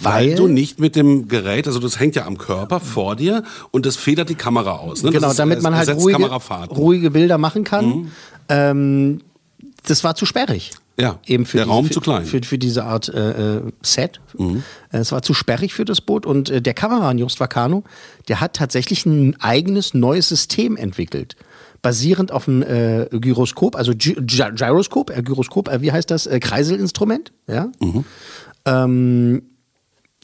Weil? 0.00 0.30
Weil 0.32 0.34
du 0.34 0.48
nicht 0.48 0.80
mit 0.80 0.96
dem 0.96 1.28
Gerät, 1.28 1.66
also 1.66 1.78
das 1.78 1.98
hängt 1.98 2.14
ja 2.14 2.26
am 2.26 2.36
Körper 2.36 2.78
vor 2.78 3.16
dir 3.16 3.42
und 3.70 3.86
das 3.86 3.96
federt 3.96 4.28
die 4.28 4.34
Kamera 4.34 4.72
aus. 4.72 5.02
Ne? 5.02 5.10
Genau, 5.12 5.30
ist- 5.30 5.38
damit 5.38 5.62
man 5.62 5.74
halt 5.74 5.88
ruhige, 5.88 6.28
ruhige 6.70 7.10
Bilder 7.10 7.38
machen 7.38 7.64
kann. 7.64 8.10
Ähm, 8.50 9.22
das 9.86 10.04
war 10.04 10.14
zu 10.14 10.26
sperrig. 10.26 10.72
Ja, 10.98 11.18
Eben 11.26 11.44
für 11.44 11.58
der 11.58 11.66
diese, 11.66 11.74
Raum 11.74 11.86
für, 11.86 11.92
zu 11.92 12.00
klein. 12.00 12.22
Mhm. 12.22 12.26
Für, 12.26 12.42
für 12.42 12.58
diese 12.58 12.84
Art 12.84 13.08
äh, 13.08 13.56
äh, 13.56 13.62
Set. 13.82 14.20
Äh, 14.38 14.62
Es 14.90 15.12
war 15.12 15.22
zu 15.22 15.34
sperrig 15.34 15.74
für 15.74 15.84
das 15.84 16.00
Boot 16.00 16.24
und 16.24 16.48
äh, 16.48 16.62
der 16.62 16.74
Kameramann 16.74 17.18
Just 17.18 17.38
Vacano, 17.38 17.84
der 18.28 18.40
hat 18.40 18.54
tatsächlich 18.54 19.04
ein 19.04 19.36
eigenes 19.40 19.92
neues 19.94 20.28
System 20.28 20.76
entwickelt. 20.76 21.36
Basierend 21.82 22.32
auf 22.32 22.48
einem 22.48 22.62
äh, 22.62 23.06
Gyroskop, 23.10 23.76
also 23.76 23.92
Gy 23.92 24.16
Gy 24.20 24.44
Gyroskop, 24.54 25.10
äh, 25.10 25.22
Gyroskop, 25.22 25.68
äh, 25.68 25.82
wie 25.82 25.92
heißt 25.92 26.10
das? 26.10 26.28
Kreiselinstrument, 26.40 27.32
ja. 27.46 27.70
Mhm. 27.80 28.04
Ähm, 28.64 29.42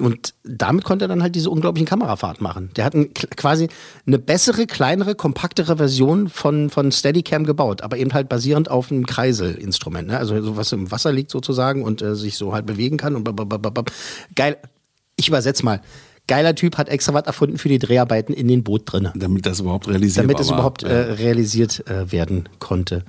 und 0.03 0.35
damit 0.43 0.85
konnte 0.85 1.05
er 1.05 1.09
dann 1.09 1.23
halt 1.23 1.35
diese 1.35 1.49
unglaublichen 1.49 1.87
Kamerafahrten 1.87 2.43
machen. 2.43 2.71
Der 2.77 2.85
hat 2.85 2.95
ein, 2.95 3.15
quasi 3.15 3.69
eine 4.07 4.19
bessere, 4.19 4.67
kleinere, 4.67 5.15
kompaktere 5.15 5.77
Version 5.77 6.29
von, 6.29 6.71
von 6.71 6.91
Steadicam 6.91 7.45
gebaut, 7.45 7.83
aber 7.83 7.97
eben 7.97 8.13
halt 8.13 8.29
basierend 8.29 8.71
auf 8.71 8.91
einem 8.91 9.07
Kreiselinstrument. 9.07 10.09
Ne? 10.09 10.19
Also 10.19 10.41
so 10.43 10.57
was 10.57 10.73
im 10.73 10.91
Wasser 10.91 11.13
liegt 11.13 11.31
sozusagen 11.31 11.85
und 11.85 12.03
äh, 12.03 12.17
sich 12.17 12.37
so 12.37 12.53
halt 12.53 12.67
bewegen 12.67 12.97
kann. 12.97 13.15
Und 13.15 13.25
babababab. 13.25 13.93
geil. 14.35 14.57
Ich 15.17 15.29
übersetze 15.29 15.65
mal. 15.65 15.81
Geiler 16.27 16.55
Typ 16.55 16.79
hat 16.79 16.89
extra 16.89 17.15
was 17.15 17.27
erfunden 17.27 17.59
für 17.59 17.69
die 17.69 17.79
Dreharbeiten 17.79 18.33
in 18.33 18.49
den 18.49 18.63
Boot 18.63 18.83
drinne 18.87 19.13
Damit 19.15 19.45
das 19.47 19.61
überhaupt 19.61 19.89
realisiert 19.89 20.25
damit 20.25 20.39
war. 20.39 20.55
überhaupt 20.55 20.83
äh, 20.83 20.93
realisiert 20.93 21.87
äh, 21.89 22.11
werden 22.11 22.49
konnte. 22.59 23.05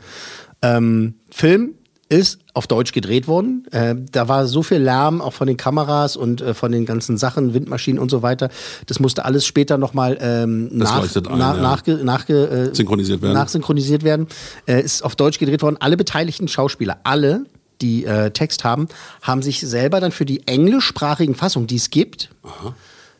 Ähm, 0.62 1.16
Film 1.30 1.76
ist 2.10 2.40
auf 2.54 2.68
Deutsch 2.68 2.92
gedreht 2.92 3.28
worden. 3.28 3.66
Äh, 3.72 3.96
da 4.12 4.28
war 4.28 4.46
so 4.46 4.62
viel 4.62 4.78
Lärm 4.78 5.22
auch 5.22 5.34
von 5.34 5.48
den 5.48 5.58
Kameras 5.58 6.16
und 6.16 6.42
äh, 6.42 6.54
von 6.54 6.72
den 6.72 6.86
ganzen 6.86 7.18
Sachen, 7.18 7.54
Windmaschinen 7.54 8.00
und 8.00 8.12
so 8.12 8.22
weiter. 8.22 8.50
Das 8.86 9.00
musste 9.00 9.26
alles 9.26 9.46
später 9.46 9.78
nochmal 9.78 10.18
ähm, 10.22 10.70
Das 10.72 10.90
nach, 10.90 11.02
leuchtet 11.02 11.28
ein, 11.28 11.38
nach, 11.38 11.56
ja. 11.56 11.62
nachge, 11.62 11.96
nachge, 12.04 12.48
äh, 12.48 12.76
Synchronisiert 12.76 13.22
werden. 13.22 13.34
nachsynchronisiert 13.34 14.04
werden. 14.04 14.28
Äh, 14.68 14.82
ist 14.82 15.04
auf 15.04 15.16
Deutsch 15.16 15.40
gedreht 15.40 15.62
worden. 15.62 15.78
Alle 15.80 15.98
beteiligten 15.98 16.48
Schauspieler, 16.48 16.98
alle, 17.04 17.46
die 17.82 18.06
äh, 18.06 18.32
Text 18.32 18.64
haben, 18.64 18.88
haben 19.22 19.42
sich 19.42 19.62
selber 19.62 20.00
dann 20.00 20.12
für 20.12 20.26
die 20.26 20.48
englischsprachigen 20.48 21.36
Fassungen, 21.36 21.68
die 21.68 21.78
es 21.78 21.90
gibt, 21.90 22.30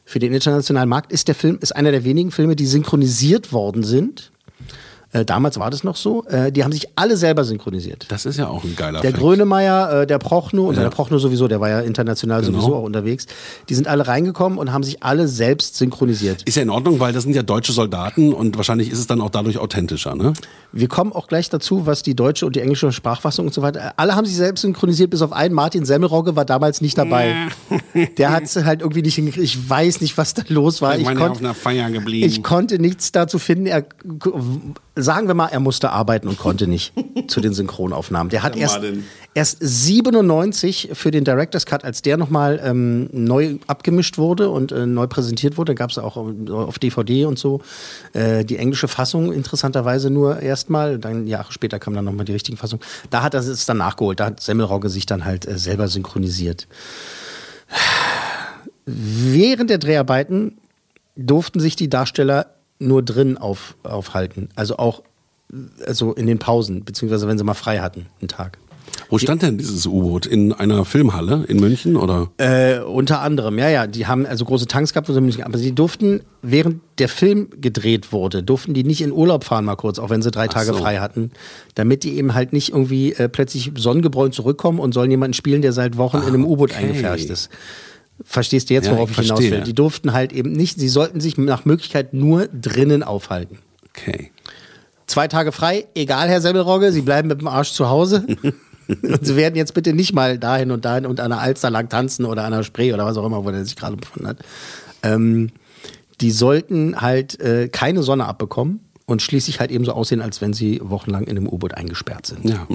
für 0.06 0.20
den 0.20 0.34
internationalen 0.34 0.90
Markt 0.90 1.12
ist 1.12 1.28
der 1.28 1.36
Film 1.36 1.58
ist 1.62 1.76
einer 1.76 1.92
der 1.92 2.04
wenigen 2.04 2.32
Filme, 2.32 2.56
die 2.56 2.66
synchronisiert 2.66 3.54
worden 3.54 3.84
sind. 3.84 4.33
Äh, 5.14 5.26
damals 5.26 5.60
war 5.60 5.70
das 5.72 5.84
noch 5.84 5.96
so. 5.96 6.26
Äh, 6.26 6.52
die 6.52 6.64
haben 6.64 6.72
sich 6.72 6.88
alle 6.96 7.16
selber 7.18 7.44
synchronisiert. 7.44 8.06
Das 8.10 8.26
ist 8.26 8.38
ja 8.38 8.48
auch 8.48 8.64
ein 8.64 8.76
geiler 8.76 9.02
Der 9.02 9.12
Fact. 9.12 9.22
Grönemeyer, 9.22 10.02
äh, 10.02 10.08
der 10.08 10.18
Prochnow, 10.20 10.68
und 10.70 10.76
Ja. 10.76 10.82
der 10.82 10.90
Prochnow 10.90 11.22
sowieso, 11.22 11.48
der 11.48 11.62
war 11.62 11.70
ja 11.70 11.80
international 11.82 12.42
Genau. 12.42 12.60
sowieso 12.60 12.76
auch 12.76 12.84
unterwegs. 12.84 13.28
Die 13.70 13.76
sind 13.76 13.88
alle 13.88 14.08
reingekommen 14.08 14.58
und 14.58 14.74
haben 14.74 14.84
sich 14.84 15.04
alle 15.04 15.28
selbst 15.28 15.76
synchronisiert. 15.78 16.42
Ist 16.44 16.56
ja 16.56 16.64
in 16.64 16.70
Ordnung, 16.70 17.00
weil 17.00 17.14
das 17.14 17.24
sind 17.24 17.36
ja 17.36 17.44
deutsche 17.44 17.72
Soldaten 17.74 18.34
und 18.34 18.58
wahrscheinlich 18.58 18.90
ist 18.92 19.00
es 19.00 19.08
dann 19.08 19.22
auch 19.22 19.30
dadurch 19.30 19.60
authentischer, 19.60 20.16
ne? 20.16 20.34
Wir 20.72 20.88
kommen 20.88 21.14
auch 21.14 21.28
gleich 21.28 21.50
dazu, 21.52 21.86
was 21.86 22.02
die 22.02 22.16
deutsche 22.16 22.48
und 22.48 22.56
die 22.56 22.60
englische 22.62 22.92
Sprachfassung 22.92 23.46
und 23.46 23.54
so 23.54 23.62
weiter. 23.62 23.94
Alle 23.98 24.16
haben 24.16 24.26
sich 24.26 24.36
selbst 24.36 24.62
synchronisiert, 24.62 25.12
bis 25.12 25.22
auf 25.22 25.32
einen. 25.32 25.54
Martin 25.54 25.86
Semmelrogge 25.86 26.36
war 26.36 26.46
damals 26.46 26.82
nicht 26.82 26.98
dabei. 26.98 27.36
Der 28.18 28.32
hat 28.32 28.44
es 28.44 28.56
halt 28.56 28.82
irgendwie 28.82 29.04
nicht 29.04 29.14
hingekriegt. 29.16 29.46
Ich 29.46 29.70
weiß 29.70 30.02
nicht, 30.02 30.18
was 30.18 30.34
da 30.34 30.42
los 30.48 30.82
war. 30.82 30.94
Ich 30.96 31.02
Ich, 31.02 31.06
meine, 31.06 31.20
konnt- 31.20 31.32
auf 31.34 31.40
einer 31.40 31.54
Feier 31.54 31.92
geblieben. 31.92 32.26
ich 32.28 32.42
konnte 32.42 32.80
nichts 32.80 33.12
dazu 33.12 33.38
finden. 33.38 33.68
Er, 33.68 33.84
sagen 35.04 35.28
wir 35.28 35.36
mal, 35.36 35.48
er 35.48 35.60
musste 35.60 35.92
arbeiten 35.92 36.28
und 36.28 36.38
konnte 36.38 36.68
nicht 36.68 36.94
zu 37.28 37.42
den 37.42 37.54
Synchronaufnahmen. 37.54 38.30
Der 38.30 38.44
hat 38.44 38.56
Der 38.56 38.64
erst, 38.64 38.76
Martin. 38.82 39.04
erst 39.34 39.58
97 39.62 40.90
für 40.94 41.12
den 41.12 41.24
Director's 41.24 41.66
Cut, 41.66 41.84
als 41.84 42.02
der 42.02 42.18
nochmal 42.18 42.60
ähm, 42.64 43.10
neu 43.12 43.56
abgemischt 43.68 44.18
wurde 44.18 44.50
und 44.50 44.72
äh, 44.72 44.86
neu 44.86 45.08
präsentiert 45.08 45.58
wurde, 45.58 45.76
gab 45.76 45.92
es 45.92 45.98
auch 45.98 46.18
auf 46.18 46.80
DVD 46.80 47.26
und 47.26 47.38
so 47.38 47.62
äh, 48.14 48.44
die 48.44 48.58
englische 48.58 48.88
Fassung, 48.88 49.32
interessanterweise 49.32 50.10
nur 50.10 50.40
erstmal. 50.42 50.98
Dann 50.98 51.28
Jahre 51.28 51.52
später 51.52 51.80
kam 51.80 51.94
dann 51.94 52.06
nochmal 52.06 52.26
die 52.26 52.34
richtige 52.34 52.58
Fassung. 52.58 52.80
Da 53.10 53.22
hat 53.22 53.34
er 53.34 53.42
es 53.42 53.66
dann 53.66 53.78
nachgeholt. 53.78 54.20
Da 54.20 54.26
hat 54.26 54.40
Semmelrogge 54.40 54.90
sich 54.90 55.06
dann 55.06 55.26
halt 55.26 55.48
äh, 55.48 55.58
selber 55.58 55.88
synchronisiert. 55.88 56.68
Während 58.86 59.70
der 59.70 59.78
Dreharbeiten 59.78 60.58
durften 61.16 61.60
sich 61.60 61.76
die 61.76 61.90
Darsteller 61.90 62.48
nur 62.80 63.04
drin 63.04 63.38
auf, 63.38 63.76
aufhalten. 63.84 64.50
Also 64.56 64.78
auch 64.78 65.04
also 65.86 66.14
in 66.14 66.26
den 66.28 66.40
Pausen, 66.40 66.84
beziehungsweise 66.84 67.28
wenn 67.28 67.38
sie 67.38 67.44
mal 67.44 67.54
frei 67.54 67.80
hatten, 67.80 68.08
einen 68.22 68.28
Tag. 68.28 68.58
Wo 69.10 69.18
stand 69.18 69.42
denn 69.44 69.58
dieses 69.58 69.86
U-Boot? 69.86 70.26
In 70.26 70.52
einer 70.54 70.84
Filmhalle 70.86 71.46
in 71.48 71.60
München 71.60 71.96
oder? 71.96 72.30
Äh, 72.38 72.80
unter 72.80 73.22
anderem, 73.22 73.58
ja, 73.60 73.70
ja. 73.70 73.86
Die 73.88 74.08
haben 74.08 74.26
also 74.26 74.46
große 74.46 74.66
Tanks 74.68 74.94
gehabt, 74.94 75.08
sie 75.08 75.22
müssen- 75.22 75.44
aber 75.44 75.58
sie 75.58 75.74
durften, 75.74 76.22
während 76.42 76.82
der 77.00 77.10
Film 77.10 77.50
gedreht 77.60 78.12
wurde, 78.12 78.42
durften 78.44 78.74
die 78.74 78.84
nicht 78.84 79.02
in 79.02 79.12
Urlaub 79.12 79.44
fahren 79.44 79.66
mal 79.66 79.76
kurz, 79.76 80.00
auch 80.00 80.10
wenn 80.10 80.22
sie 80.22 80.32
drei 80.32 80.48
Tage 80.48 80.68
so. 80.74 80.74
frei 80.76 80.98
hatten, 80.98 81.32
damit 81.76 82.04
die 82.04 82.18
eben 82.18 82.34
halt 82.34 82.54
nicht 82.54 82.70
irgendwie 82.70 83.14
äh, 83.14 83.30
plötzlich 83.30 83.72
sonnengebräunt 83.78 84.34
zurückkommen 84.34 84.80
und 84.80 84.94
sollen 84.94 85.12
jemanden 85.12 85.34
spielen, 85.34 85.62
der 85.62 85.74
seit 85.74 85.98
Wochen 85.98 86.18
in 86.18 86.24
einem 86.24 86.46
U-Boot 86.46 86.72
Ah, 86.72 86.78
okay. 86.78 86.86
eingefercht 86.88 87.30
ist. 87.30 87.50
Verstehst 88.26 88.70
du 88.70 88.74
jetzt, 88.74 88.86
Ja, 88.88 88.94
worauf 88.94 89.12
ich 89.12 89.18
ich 89.18 89.24
hinaus 89.26 89.40
will? 89.40 89.48
verstehe. 89.50 89.66
Die 89.66 89.74
durften 89.74 90.14
halt 90.14 90.34
eben 90.34 90.52
nicht, 90.52 90.80
sie 90.80 90.90
sollten 90.90 91.20
sich 91.22 91.38
nach 91.38 91.66
Möglichkeit 91.66 92.14
nur 92.14 92.48
drinnen 92.48 93.04
aufhalten. 93.04 93.60
Okay. 93.90 94.32
Zwei 95.08 95.28
Tage 95.28 95.52
frei, 95.52 95.86
egal, 95.96 96.30
Herr 96.30 96.42
Semmelrogge, 96.42 96.92
Sie 96.92 97.02
bleiben 97.02 97.28
mit 97.28 97.42
dem 97.42 97.48
Arsch 97.48 97.74
zu 97.74 97.90
Hause. 97.90 98.26
und 98.88 99.26
Sie 99.26 99.36
werden 99.36 99.56
jetzt 99.56 99.74
bitte 99.74 99.94
nicht 99.94 100.14
mal 100.14 100.40
dahin 100.40 100.72
und 100.72 100.86
dahin 100.86 101.06
und 101.06 101.20
an 101.20 101.30
der 101.32 101.40
Alster 101.42 101.70
lang 101.70 101.90
tanzen 101.90 102.26
oder 102.26 102.46
an 102.46 102.52
der 102.54 102.64
Spree 102.64 102.94
oder 102.94 103.06
was 103.06 103.18
auch 103.18 103.26
immer, 103.26 103.44
wo 103.46 103.52
der 103.52 103.66
sich 103.66 103.76
gerade 103.76 103.98
befunden 103.98 104.28
hat. 104.28 104.38
Ähm, 105.04 105.52
die 106.22 106.32
sollten 106.32 107.02
halt 107.02 107.40
äh, 107.42 107.68
keine 107.68 108.02
Sonne 108.02 108.26
abbekommen 108.26 108.80
und 109.06 109.22
schließlich 109.22 109.60
halt 109.60 109.72
eben 109.72 109.84
so 109.84 109.92
aussehen, 109.92 110.22
als 110.22 110.40
wenn 110.42 110.54
sie 110.54 110.80
wochenlang 110.82 111.26
in 111.26 111.38
einem 111.38 111.48
U-Boot 111.48 111.74
eingesperrt 111.76 112.26
sind. 112.26 112.46
Ja. 112.50 112.66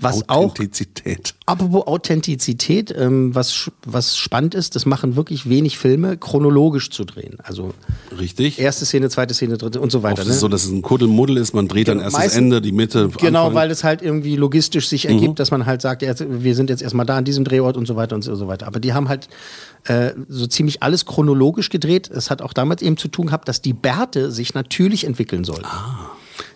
Was 0.00 0.28
auch 0.28 0.36
Authentizität. 0.36 1.34
Apropos 1.46 1.86
Authentizität, 1.86 2.94
ähm, 2.96 3.34
was, 3.34 3.70
was 3.84 4.16
spannend 4.16 4.54
ist, 4.54 4.74
das 4.76 4.84
machen 4.86 5.16
wirklich 5.16 5.48
wenig 5.48 5.78
Filme, 5.78 6.16
chronologisch 6.16 6.90
zu 6.90 7.04
drehen. 7.04 7.38
Also 7.42 7.72
Richtig. 8.18 8.58
erste 8.58 8.84
Szene, 8.84 9.08
zweite 9.08 9.32
Szene, 9.34 9.56
dritte 9.56 9.80
und 9.80 9.90
so 9.90 10.02
weiter. 10.02 10.14
Oft 10.14 10.22
ist 10.22 10.28
ne? 10.28 10.34
es 10.34 10.40
so, 10.40 10.48
dass 10.48 10.64
es 10.64 10.70
ein 10.70 10.82
Kuddelmuddel 10.82 11.36
ist, 11.38 11.54
man 11.54 11.68
dreht 11.68 11.88
dann 11.88 11.98
erst 12.00 12.14
das 12.14 12.20
Meistens- 12.22 12.38
Ende, 12.38 12.60
die 12.60 12.72
Mitte, 12.72 13.08
Genau, 13.18 13.46
Anfang. 13.46 13.54
weil 13.54 13.70
es 13.70 13.84
halt 13.84 14.02
irgendwie 14.02 14.36
logistisch 14.36 14.88
sich 14.88 15.06
ergibt, 15.06 15.38
dass 15.38 15.50
man 15.50 15.66
halt 15.66 15.80
sagt, 15.82 16.02
wir 16.02 16.54
sind 16.54 16.70
jetzt 16.70 16.82
erstmal 16.82 17.06
da 17.06 17.16
an 17.16 17.24
diesem 17.24 17.44
Drehort 17.44 17.76
und 17.76 17.86
so 17.86 17.96
weiter 17.96 18.14
und 18.16 18.22
so 18.22 18.48
weiter. 18.48 18.66
Aber 18.66 18.80
die 18.80 18.92
haben 18.92 19.08
halt 19.08 19.28
äh, 19.84 20.12
so 20.28 20.46
ziemlich 20.46 20.82
alles 20.82 21.06
chronologisch 21.06 21.70
gedreht. 21.70 22.10
Es 22.10 22.30
hat 22.30 22.42
auch 22.42 22.52
damit 22.52 22.82
eben 22.82 22.96
zu 22.96 23.08
tun 23.08 23.26
gehabt, 23.26 23.48
dass 23.48 23.62
die 23.62 23.72
Bärte 23.72 24.30
sich 24.30 24.54
natürlich 24.54 25.04
entwickeln 25.04 25.44
sollen. 25.44 25.64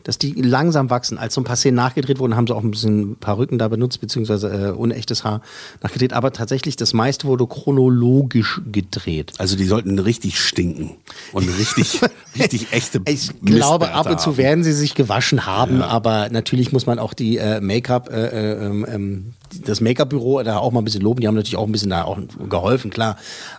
Dass 0.04 0.18
die 0.18 0.32
langsam 0.32 0.90
wachsen. 0.90 1.18
Als 1.18 1.34
so 1.34 1.40
ein 1.40 1.44
paar 1.44 1.56
Szenen 1.56 1.76
nachgedreht 1.76 2.18
wurden, 2.18 2.36
haben 2.36 2.46
sie 2.46 2.54
auch 2.54 2.62
ein 2.62 2.70
bisschen 2.70 3.16
Perücken 3.16 3.58
da 3.58 3.68
benutzt, 3.68 4.00
beziehungsweise 4.00 4.48
äh, 4.48 4.70
unechtes 4.70 5.24
Haar 5.24 5.42
nachgedreht. 5.82 6.12
Aber 6.12 6.32
tatsächlich, 6.32 6.76
das 6.76 6.92
meiste 6.92 7.26
wurde 7.26 7.46
chronologisch 7.46 8.60
gedreht. 8.70 9.32
Also 9.38 9.56
die 9.56 9.64
sollten 9.64 9.98
richtig 9.98 10.40
stinken 10.40 10.96
und 11.32 11.48
richtig, 11.58 12.00
richtig 12.38 12.72
echte 12.72 13.00
Ich 13.06 13.30
glaube, 13.42 13.92
ab 13.92 14.10
und 14.10 14.20
zu 14.20 14.36
werden 14.36 14.64
sie 14.64 14.72
sich 14.72 14.94
gewaschen 14.94 15.46
haben, 15.46 15.82
aber 15.82 16.28
natürlich 16.30 16.72
muss 16.72 16.86
man 16.86 16.98
auch 16.98 17.14
die 17.14 17.38
äh, 17.38 17.60
Make-up, 17.60 18.10
äh, 18.10 18.26
äh, 18.26 18.66
ähm, 18.66 18.86
ähm, 18.88 19.34
das 19.64 19.80
Make-up-Büro 19.80 20.42
da 20.42 20.58
auch 20.58 20.70
mal 20.72 20.80
ein 20.80 20.84
bisschen 20.84 21.02
loben. 21.02 21.20
Die 21.20 21.26
haben 21.26 21.34
natürlich 21.34 21.56
auch 21.56 21.66
ein 21.66 21.72
bisschen 21.72 21.90
da 21.90 22.04
auch 22.04 22.18
geholfen, 22.48 22.90
klar. 22.90 23.16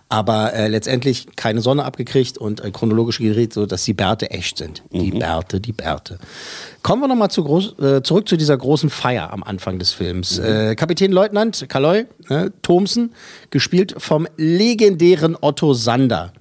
Aber 0.08 0.52
äh, 0.54 0.68
letztendlich 0.68 1.26
keine 1.36 1.60
Sonne 1.60 1.84
abgekriegt 1.84 2.38
und 2.38 2.60
äh, 2.60 2.70
chronologisch 2.70 3.18
gedreht, 3.18 3.52
so 3.52 3.66
dass 3.66 3.84
die 3.84 3.94
Bärte 3.94 4.30
echt 4.30 4.58
sind. 4.58 4.82
Die 4.92 5.10
Bärte, 5.10 5.60
die 5.60 5.72
Bärte. 5.72 6.18
Kommen 6.82 7.00
wir 7.00 7.08
nochmal 7.08 7.30
zu 7.30 7.44
groß, 7.44 7.78
äh, 7.78 8.02
zurück 8.02 8.28
zu 8.28 8.36
dieser 8.36 8.56
großen 8.56 8.90
Feier 8.90 9.32
am 9.32 9.44
Anfang 9.44 9.78
des 9.78 9.92
Films. 9.92 10.38
Äh, 10.38 10.74
Kapitän 10.74 11.12
Leutnant 11.12 11.68
Kaloy 11.68 12.06
äh, 12.28 12.50
Thomsen, 12.62 13.12
gespielt 13.50 13.94
vom 13.98 14.26
legendären 14.36 15.36
Otto 15.40 15.74
Sander. 15.74 16.32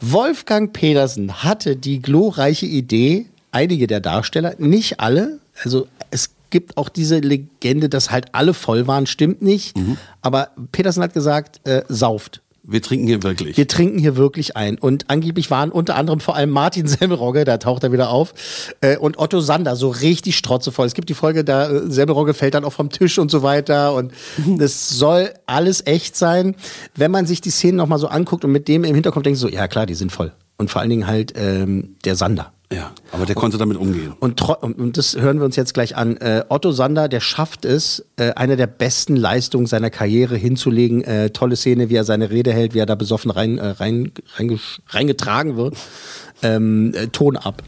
Wolfgang 0.00 0.72
Petersen 0.72 1.42
hatte 1.42 1.76
die 1.76 2.02
glorreiche 2.02 2.66
Idee, 2.66 3.26
einige 3.50 3.86
der 3.86 4.00
Darsteller, 4.00 4.54
nicht 4.58 5.00
alle, 5.00 5.38
also 5.64 5.86
es 6.10 6.30
gibt 6.50 6.76
auch 6.76 6.90
diese 6.90 7.20
Legende, 7.20 7.88
dass 7.88 8.10
halt 8.10 8.26
alle 8.34 8.52
voll 8.52 8.86
waren, 8.86 9.06
stimmt 9.06 9.40
nicht, 9.40 9.74
aber 10.20 10.50
Petersen 10.72 11.02
hat 11.02 11.14
gesagt, 11.14 11.66
äh, 11.66 11.82
sauft. 11.88 12.41
Wir 12.64 12.80
trinken 12.80 13.08
hier 13.08 13.24
wirklich. 13.24 13.56
Wir 13.56 13.66
trinken 13.66 13.98
hier 13.98 14.16
wirklich 14.16 14.56
ein. 14.56 14.78
Und 14.78 15.10
angeblich 15.10 15.50
waren 15.50 15.72
unter 15.72 15.96
anderem 15.96 16.20
vor 16.20 16.36
allem 16.36 16.50
Martin 16.50 16.86
Semmelrogge, 16.88 17.44
da 17.44 17.58
taucht 17.58 17.82
er 17.82 17.92
wieder 17.92 18.10
auf, 18.10 18.34
äh, 18.80 18.96
und 18.96 19.18
Otto 19.18 19.40
Sander 19.40 19.74
so 19.74 19.88
richtig 19.88 20.36
strotzevoll. 20.36 20.86
Es 20.86 20.94
gibt 20.94 21.08
die 21.08 21.14
Folge, 21.14 21.42
da 21.42 21.68
äh, 21.68 21.90
Semmelrogge 21.90 22.34
fällt 22.34 22.54
dann 22.54 22.64
auch 22.64 22.72
vom 22.72 22.90
Tisch 22.90 23.18
und 23.18 23.30
so 23.30 23.42
weiter. 23.42 23.94
Und 23.94 24.12
das 24.58 24.90
soll 24.90 25.30
alles 25.46 25.86
echt 25.86 26.16
sein. 26.16 26.54
Wenn 26.94 27.10
man 27.10 27.26
sich 27.26 27.40
die 27.40 27.50
Szenen 27.50 27.76
nochmal 27.76 27.98
so 27.98 28.06
anguckt 28.06 28.44
und 28.44 28.52
mit 28.52 28.68
dem 28.68 28.84
im 28.84 28.94
Hinterkopf 28.94 29.24
denkt, 29.24 29.40
so, 29.40 29.48
ja 29.48 29.66
klar, 29.66 29.86
die 29.86 29.94
sind 29.94 30.12
voll. 30.12 30.32
Und 30.56 30.70
vor 30.70 30.80
allen 30.80 30.90
Dingen 30.90 31.08
halt 31.08 31.32
ähm, 31.36 31.96
der 32.04 32.14
Sander. 32.14 32.51
Ja, 32.72 32.92
aber 33.10 33.26
der 33.26 33.34
konnte 33.34 33.58
damit 33.58 33.76
umgehen. 33.76 34.14
Und, 34.18 34.40
und 34.42 34.78
und 34.78 34.96
das 34.96 35.16
hören 35.16 35.38
wir 35.38 35.44
uns 35.44 35.56
jetzt 35.56 35.74
gleich 35.74 35.96
an. 35.96 36.16
Äh, 36.16 36.44
Otto 36.48 36.72
Sander, 36.72 37.08
der 37.08 37.20
schafft 37.20 37.64
es, 37.64 38.04
äh, 38.16 38.32
eine 38.32 38.56
der 38.56 38.66
besten 38.66 39.16
Leistungen 39.16 39.66
seiner 39.66 39.90
Karriere 39.90 40.36
hinzulegen. 40.36 41.02
Äh, 41.04 41.30
tolle 41.30 41.56
Szene, 41.56 41.90
wie 41.90 41.96
er 41.96 42.04
seine 42.04 42.30
Rede 42.30 42.52
hält, 42.52 42.74
wie 42.74 42.78
er 42.78 42.86
da 42.86 42.94
besoffen 42.94 43.30
rein, 43.30 43.58
äh, 43.58 43.68
rein, 43.68 44.12
reingesch- 44.36 44.80
reingetragen 44.88 45.56
wird. 45.56 45.76
Ähm, 46.42 46.92
äh, 46.94 47.08
Ton 47.08 47.36
ab. 47.36 47.62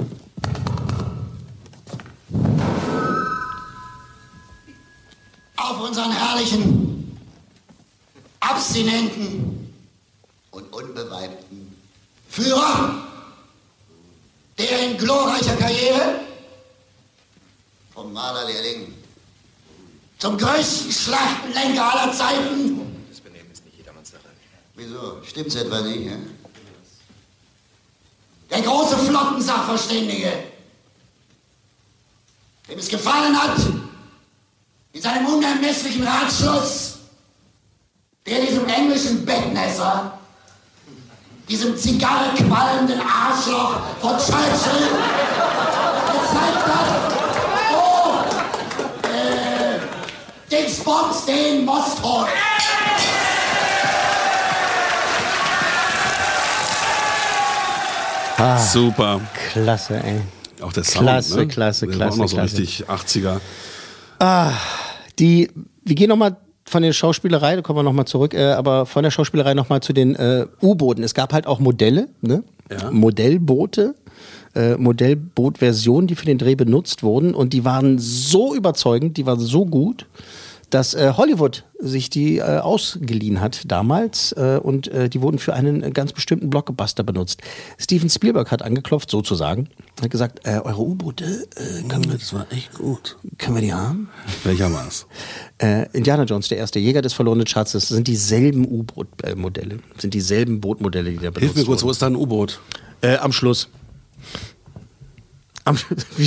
auf 5.56 5.80
unseren 5.88 6.12
herrlichen, 6.12 7.18
abstinenten 8.40 9.72
und 10.50 10.72
unbeweibten 10.72 11.74
Führer, 12.28 13.06
der 14.58 14.80
in 14.80 14.98
glorreicher 14.98 15.56
Karriere 15.56 16.20
vom 17.92 18.12
Malerlehrling 18.12 18.94
zum 20.18 20.38
größten 20.38 20.92
Schlachtenlenker 20.92 21.92
aller 21.92 22.12
Zeiten. 22.12 23.06
Das 23.10 23.20
Benehmen 23.20 23.50
ist 23.52 23.64
nicht 23.64 23.76
jedermanns 23.76 24.10
Sache. 24.10 24.22
Wieso? 24.74 25.22
Stimmt's 25.24 25.54
etwa 25.54 25.80
nicht, 25.80 26.06
ja? 26.06 26.16
Der 28.50 28.62
große 28.62 28.96
Flottensachverständige, 28.98 30.44
dem 32.68 32.78
es 32.78 32.88
gefallen 32.88 33.36
hat, 33.36 33.58
in 34.92 35.02
seinem 35.02 35.26
unermesslichen 35.26 36.06
Ratschluss, 36.06 36.98
der 38.26 38.40
diesem 38.42 38.68
englischen 38.68 39.24
Bettnässer, 39.24 40.18
diesem 41.48 41.76
zigarrequalmenden 41.76 43.00
Arschloch 43.00 43.80
von 44.00 44.16
Churchill 44.16 44.88
gezeigt 46.06 46.66
hat, 46.66 47.12
wo 47.70 49.08
äh, 49.08 49.78
Dingsbums 50.50 51.26
den 51.26 51.64
Most 51.64 52.02
holt. 52.02 52.28
Super. 58.72 59.20
Klasse, 59.52 60.02
ey. 60.02 60.20
Auch 60.60 60.72
der 60.72 60.84
Sound, 60.84 61.04
Klasse, 61.06 61.36
ne? 61.36 61.46
klasse, 61.48 61.86
Der 61.86 61.98
war 61.98 62.06
klasse, 62.08 62.14
auch 62.14 62.18
noch 62.22 62.28
so 62.28 62.36
klasse. 62.36 62.58
richtig 62.58 62.88
80er. 62.88 64.60
Die, 65.18 65.50
wir 65.84 65.94
gehen 65.94 66.08
nochmal 66.08 66.36
von 66.74 66.82
der 66.82 66.92
Schauspielerei, 66.92 67.54
da 67.54 67.62
kommen 67.62 67.78
wir 67.78 67.82
nochmal 67.84 68.04
zurück, 68.04 68.34
äh, 68.34 68.50
aber 68.50 68.84
von 68.84 69.04
der 69.04 69.12
Schauspielerei 69.12 69.54
nochmal 69.54 69.80
zu 69.80 69.92
den 69.92 70.16
äh, 70.16 70.44
U-Booten. 70.60 71.04
Es 71.04 71.14
gab 71.14 71.32
halt 71.32 71.46
auch 71.46 71.60
Modelle, 71.60 72.08
ne? 72.20 72.42
Ja. 72.68 72.90
Modellboote, 72.90 73.94
äh, 74.56 74.74
Modellbootversionen, 74.74 76.08
die 76.08 76.16
für 76.16 76.26
den 76.26 76.36
Dreh 76.36 76.56
benutzt 76.56 77.04
wurden 77.04 77.32
und 77.32 77.52
die 77.52 77.64
waren 77.64 78.00
so 78.00 78.56
überzeugend, 78.56 79.18
die 79.18 79.24
waren 79.24 79.38
so 79.38 79.66
gut, 79.66 80.06
dass 80.74 80.92
äh, 80.92 81.12
Hollywood 81.16 81.62
sich 81.78 82.10
die 82.10 82.38
äh, 82.38 82.58
ausgeliehen 82.58 83.40
hat 83.40 83.62
damals 83.70 84.32
äh, 84.32 84.58
und 84.60 84.88
äh, 84.88 85.08
die 85.08 85.22
wurden 85.22 85.38
für 85.38 85.54
einen 85.54 85.92
ganz 85.92 86.12
bestimmten 86.12 86.50
Blockbuster 86.50 87.04
benutzt. 87.04 87.42
Steven 87.78 88.10
Spielberg 88.10 88.50
hat 88.50 88.62
angeklopft, 88.62 89.08
sozusagen, 89.08 89.68
hat 90.02 90.10
gesagt, 90.10 90.40
äh, 90.48 90.58
eure 90.64 90.82
U-Boote, 90.82 91.46
äh, 91.54 91.82
können, 91.88 92.06
wir, 92.06 92.18
Das 92.18 92.34
war 92.34 92.50
echt 92.50 92.74
gut. 92.74 93.16
können 93.38 93.54
wir 93.54 93.62
die 93.62 93.72
haben? 93.72 94.08
Welcher 94.42 94.72
war's? 94.72 95.06
Äh, 95.58 95.86
Indiana 95.92 96.24
Jones, 96.24 96.48
der 96.48 96.58
erste 96.58 96.80
Jäger 96.80 97.02
des 97.02 97.12
verlorenen 97.12 97.46
Schatzes, 97.46 97.86
sind 97.86 98.08
dieselben 98.08 98.66
U-Boot-Modelle, 98.66 99.78
sind 99.98 100.12
dieselben 100.12 100.60
Bootmodelle, 100.60 101.12
die 101.12 101.18
da 101.18 101.30
benutzt 101.30 101.54
Hilf 101.54 101.54
mir 101.54 101.64
kurz, 101.66 101.84
wo 101.84 101.90
ist 101.92 102.02
da 102.02 102.08
ein 102.08 102.16
U-Boot? 102.16 102.58
Am 103.20 103.30
Schluss. 103.30 103.68
Am, 105.66 105.78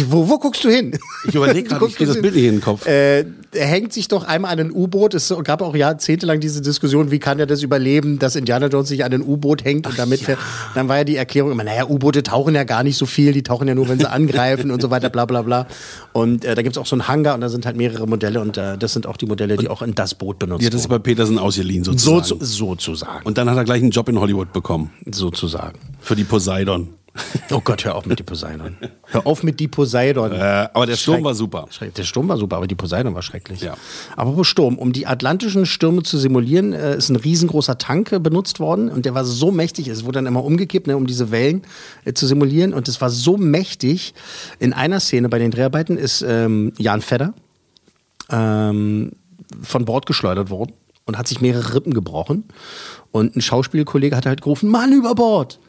wo, 0.10 0.28
wo 0.28 0.39
guckst 0.39 0.63
du 0.63 0.69
hin? 0.69 0.97
Ich 1.28 1.36
überlege 1.36 1.69
gerade, 1.69 1.86
ich 1.86 1.95
kriege 1.95 2.12
das 2.12 2.19
Bild 2.19 2.34
nicht 2.34 2.45
in 2.45 2.56
den 2.56 2.62
Kopf. 2.62 2.88
Äh, 2.88 3.26
er 3.52 3.67
hängt 3.67 3.93
sich 3.93 4.08
doch 4.08 4.23
einmal 4.23 4.52
an 4.52 4.60
ein 4.60 4.71
U-Boot. 4.71 5.13
Es 5.13 5.32
gab 5.43 5.62
auch 5.62 5.76
jahrzehntelang 5.76 6.39
diese 6.39 6.62
Diskussion, 6.62 7.12
wie 7.12 7.19
kann 7.19 7.39
er 7.39 7.45
das 7.45 7.62
überleben, 7.62 8.17
dass 8.17 8.36
Indiana 8.36 8.65
Jones 8.67 8.89
sich 8.89 9.06
an 9.06 9.13
ein 9.13 9.21
U-Boot 9.21 9.63
hängt 9.63 9.86
und 9.86 9.97
damit 10.00 10.21
fährt. 10.21 10.39
Dann 10.73 10.89
war 10.89 10.97
ja 10.97 11.04
die 11.04 11.15
Erklärung 11.15 11.52
immer, 11.52 11.63
naja, 11.63 11.88
U-Boote 11.88 12.23
tauchen 12.23 12.56
ja 12.56 12.63
gar 12.63 12.84
nicht 12.84 12.97
so 12.97 13.06
viel, 13.06 13.32
die 13.32 13.43
tauchen 13.43 13.67
ja 13.67 13.76
nur, 13.76 13.88
wenn 13.89 14.00
sie 14.00 14.10
angreifen 14.12 14.71
und 14.71 14.82
so 14.82 14.89
weiter, 14.89 15.10
bla 15.10 15.26
bla 15.26 15.43
bla. 15.43 15.67
Und 16.13 16.43
äh, 16.43 16.56
da 16.56 16.63
gibt's 16.63 16.80
auch 16.80 16.88
so 16.88 16.95
einen 16.95 17.08
Hangar 17.08 17.36
und 17.36 17.41
da 17.41 17.50
sind 17.50 17.65
halt 17.67 17.78
mehrere 17.78 18.08
Modelle 18.08 18.41
und 18.41 18.58
äh, 18.58 18.76
das 18.78 18.93
sind 18.93 19.06
auch 19.06 19.17
die 19.17 19.28
Modelle, 19.28 19.56
die 19.58 19.67
auch 19.67 19.84
in 19.84 19.93
das 19.93 20.15
Boot 20.15 20.39
benutzt 20.39 20.63
Ja, 20.63 20.71
das 20.71 20.82
ist 20.82 20.88
bei 20.88 20.97
Peterson 21.00 21.38
ausgeliehen 21.38 21.84
So, 21.84 21.91
sozusagen. 21.91 22.41
zu, 22.41 22.45
sozusagen. 22.45 23.23
Und 23.26 23.38
dann 23.38 23.50
hat 23.50 23.58
er 23.58 23.65
gleich 23.65 23.84
einen 23.84 23.91
Job 23.91 24.10
in 24.10 24.19
Hollywood 24.19 24.52
bekommen. 24.52 24.89
Sozusagen. 25.12 25.78
Für 26.02 26.15
die 26.15 26.23
Poseidon. 26.23 26.89
Oh 27.51 27.62
Gott, 27.63 27.86
hör 27.86 27.95
auf 27.95 28.06
mit 28.06 28.19
die 28.19 28.23
Poseidon. 28.23 28.77
Hör 29.06 29.25
auf 29.25 29.41
mit 29.43 29.60
die 29.60 29.67
Poseidon. 29.67 30.32
Äh, 30.34 30.67
aber 30.73 30.86
der 30.86 30.95
Sturm 30.97 31.17
Schreck- 31.17 31.23
war 31.23 31.36
super. 31.36 31.67
Schreck- 31.71 31.93
Der 31.93 32.03
Sturm 32.03 32.27
war 32.30 32.38
super, 32.38 32.58
aber 32.58 32.67
die 32.67 32.75
Poseidon 32.75 33.13
war 33.15 33.21
schrecklich. 33.21 33.62
Ja. 33.62 33.75
Aber 34.15 34.43
Sturm, 34.45 34.77
um 34.77 34.91
die 34.93 35.08
atlantischen 35.08 35.65
Stürme 35.65 36.03
zu 36.03 36.17
simulieren, 36.17 36.73
äh, 36.73 36.95
ist 36.97 37.10
ein 37.10 37.15
riesengroßer 37.15 37.77
Tank 37.77 38.12
äh, 38.12 38.19
benutzt 38.19 38.60
worden 38.60 38.89
und 38.89 39.06
der 39.06 39.13
war 39.15 39.23
so 39.25 39.51
mächtig, 39.51 39.88
es 39.88 40.03
wurde 40.03 40.13
dann 40.19 40.25
immer 40.25 40.43
umgekippt, 40.43 40.88
ne, 40.88 40.97
um 40.97 41.08
diese 41.08 41.32
Wellen 41.32 41.63
äh, 42.06 42.13
zu 42.13 42.27
simulieren 42.27 42.73
und 42.73 42.88
es 42.88 42.99
war 43.01 43.10
so 43.10 43.38
mächtig. 43.38 44.13
In 44.60 44.73
einer 44.73 44.99
Szene 44.99 45.30
bei 45.30 45.39
den 45.39 45.51
Dreharbeiten 45.51 45.97
ist 45.97 46.21
ähm, 46.27 46.73
Jan 46.77 47.01
Fedder 47.01 47.34
ähm, 48.30 49.12
von 49.62 49.86
Bord 49.86 50.06
geschleudert 50.06 50.49
worden 50.49 50.73
und 51.06 51.17
hat 51.17 51.27
sich 51.27 51.41
mehrere 51.41 51.73
Rippen 51.75 51.93
gebrochen. 51.93 52.43
Und 53.12 53.36
ein 53.36 53.41
Schauspielkollege 53.41 54.15
hat 54.15 54.25
halt 54.25 54.41
gerufen, 54.41 54.69
Mann 54.69 54.91
über 54.91 55.15
Bord. 55.15 55.60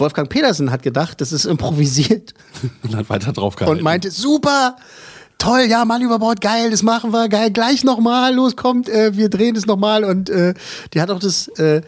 Wolfgang 0.00 0.28
Petersen 0.28 0.70
hat 0.70 0.82
gedacht, 0.82 1.20
das 1.20 1.32
ist 1.32 1.44
improvisiert 1.44 2.34
Und 2.82 2.96
hat 2.96 3.08
weiter 3.10 3.32
drauf 3.32 3.56
gehalten. 3.56 3.78
und 3.78 3.82
meinte, 3.82 4.10
super, 4.10 4.76
toll, 5.38 5.66
ja, 5.68 5.84
Mann 5.84 6.02
über 6.02 6.18
Bord, 6.18 6.40
geil, 6.40 6.70
das 6.70 6.82
machen 6.82 7.12
wir, 7.12 7.28
geil, 7.28 7.50
gleich 7.50 7.84
nochmal, 7.84 8.34
los, 8.34 8.56
kommt, 8.56 8.88
äh, 8.88 9.16
wir 9.16 9.28
drehen 9.28 9.54
das 9.54 9.66
nochmal. 9.66 10.04
Und 10.04 10.30
äh, 10.30 10.54
die 10.94 11.00
hat 11.00 11.10
auch 11.10 11.20
das 11.20 11.48
äh, 11.58 11.82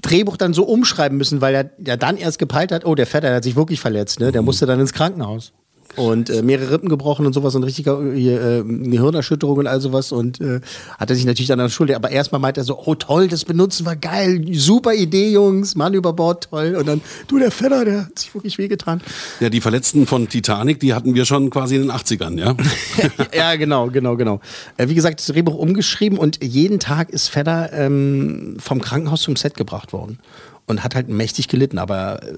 Drehbuch 0.00 0.36
dann 0.36 0.54
so 0.54 0.64
umschreiben 0.64 1.16
müssen, 1.16 1.40
weil 1.40 1.54
er 1.54 1.70
ja 1.84 1.96
dann 1.96 2.16
erst 2.16 2.38
gepeilt 2.38 2.72
hat, 2.72 2.84
oh, 2.84 2.94
der 2.94 3.06
Vetter 3.06 3.28
der 3.28 3.36
hat 3.36 3.44
sich 3.44 3.56
wirklich 3.56 3.80
verletzt, 3.80 4.20
ne? 4.20 4.32
der 4.32 4.42
musste 4.42 4.66
dann 4.66 4.80
ins 4.80 4.92
Krankenhaus. 4.92 5.52
Und 5.96 6.30
äh, 6.30 6.42
mehrere 6.42 6.72
Rippen 6.72 6.88
gebrochen 6.88 7.26
und 7.26 7.32
sowas 7.32 7.54
und 7.54 7.64
richtiger 7.64 8.00
hier, 8.14 8.40
äh, 8.40 8.62
Gehirnerschütterung 8.64 9.58
und 9.58 9.66
all 9.66 9.80
sowas 9.80 10.10
und 10.12 10.40
äh, 10.40 10.60
hat 10.98 11.10
er 11.10 11.16
sich 11.16 11.24
natürlich 11.24 11.48
dann 11.48 11.68
Schulter. 11.68 11.96
Aber 11.96 12.10
erstmal 12.10 12.40
meint 12.40 12.56
er 12.56 12.64
so, 12.64 12.78
oh 12.86 12.94
toll, 12.94 13.28
das 13.28 13.44
benutzen 13.44 13.84
wir, 13.84 13.96
geil, 13.96 14.44
super 14.52 14.94
Idee, 14.94 15.30
Jungs, 15.32 15.74
Mann 15.74 15.94
über 15.94 16.12
Bord, 16.12 16.48
toll. 16.50 16.76
Und 16.76 16.86
dann, 16.86 17.00
du, 17.28 17.38
der 17.38 17.50
Vetter, 17.50 17.84
der 17.84 18.06
hat 18.06 18.18
sich 18.18 18.34
wirklich 18.34 18.58
wehgetan. 18.58 19.00
Ja, 19.40 19.50
die 19.50 19.60
Verletzten 19.60 20.06
von 20.06 20.28
Titanic, 20.28 20.80
die 20.80 20.94
hatten 20.94 21.14
wir 21.14 21.24
schon 21.24 21.50
quasi 21.50 21.76
in 21.76 21.82
den 21.82 21.90
80ern, 21.90 22.38
ja? 22.38 22.56
ja, 23.34 23.56
genau, 23.56 23.88
genau, 23.88 24.16
genau. 24.16 24.40
Äh, 24.76 24.88
wie 24.88 24.94
gesagt, 24.94 25.20
das 25.20 25.26
Drehbuch 25.26 25.54
umgeschrieben 25.54 26.18
und 26.18 26.42
jeden 26.42 26.80
Tag 26.80 27.10
ist 27.10 27.28
Fedder 27.28 27.72
ähm, 27.72 28.56
vom 28.58 28.80
Krankenhaus 28.80 29.22
zum 29.22 29.36
Set 29.36 29.56
gebracht 29.56 29.92
worden. 29.92 30.18
Und 30.64 30.84
hat 30.84 30.94
halt 30.94 31.08
mächtig 31.08 31.48
gelitten, 31.48 31.78
aber 31.78 32.22
äh, 32.22 32.36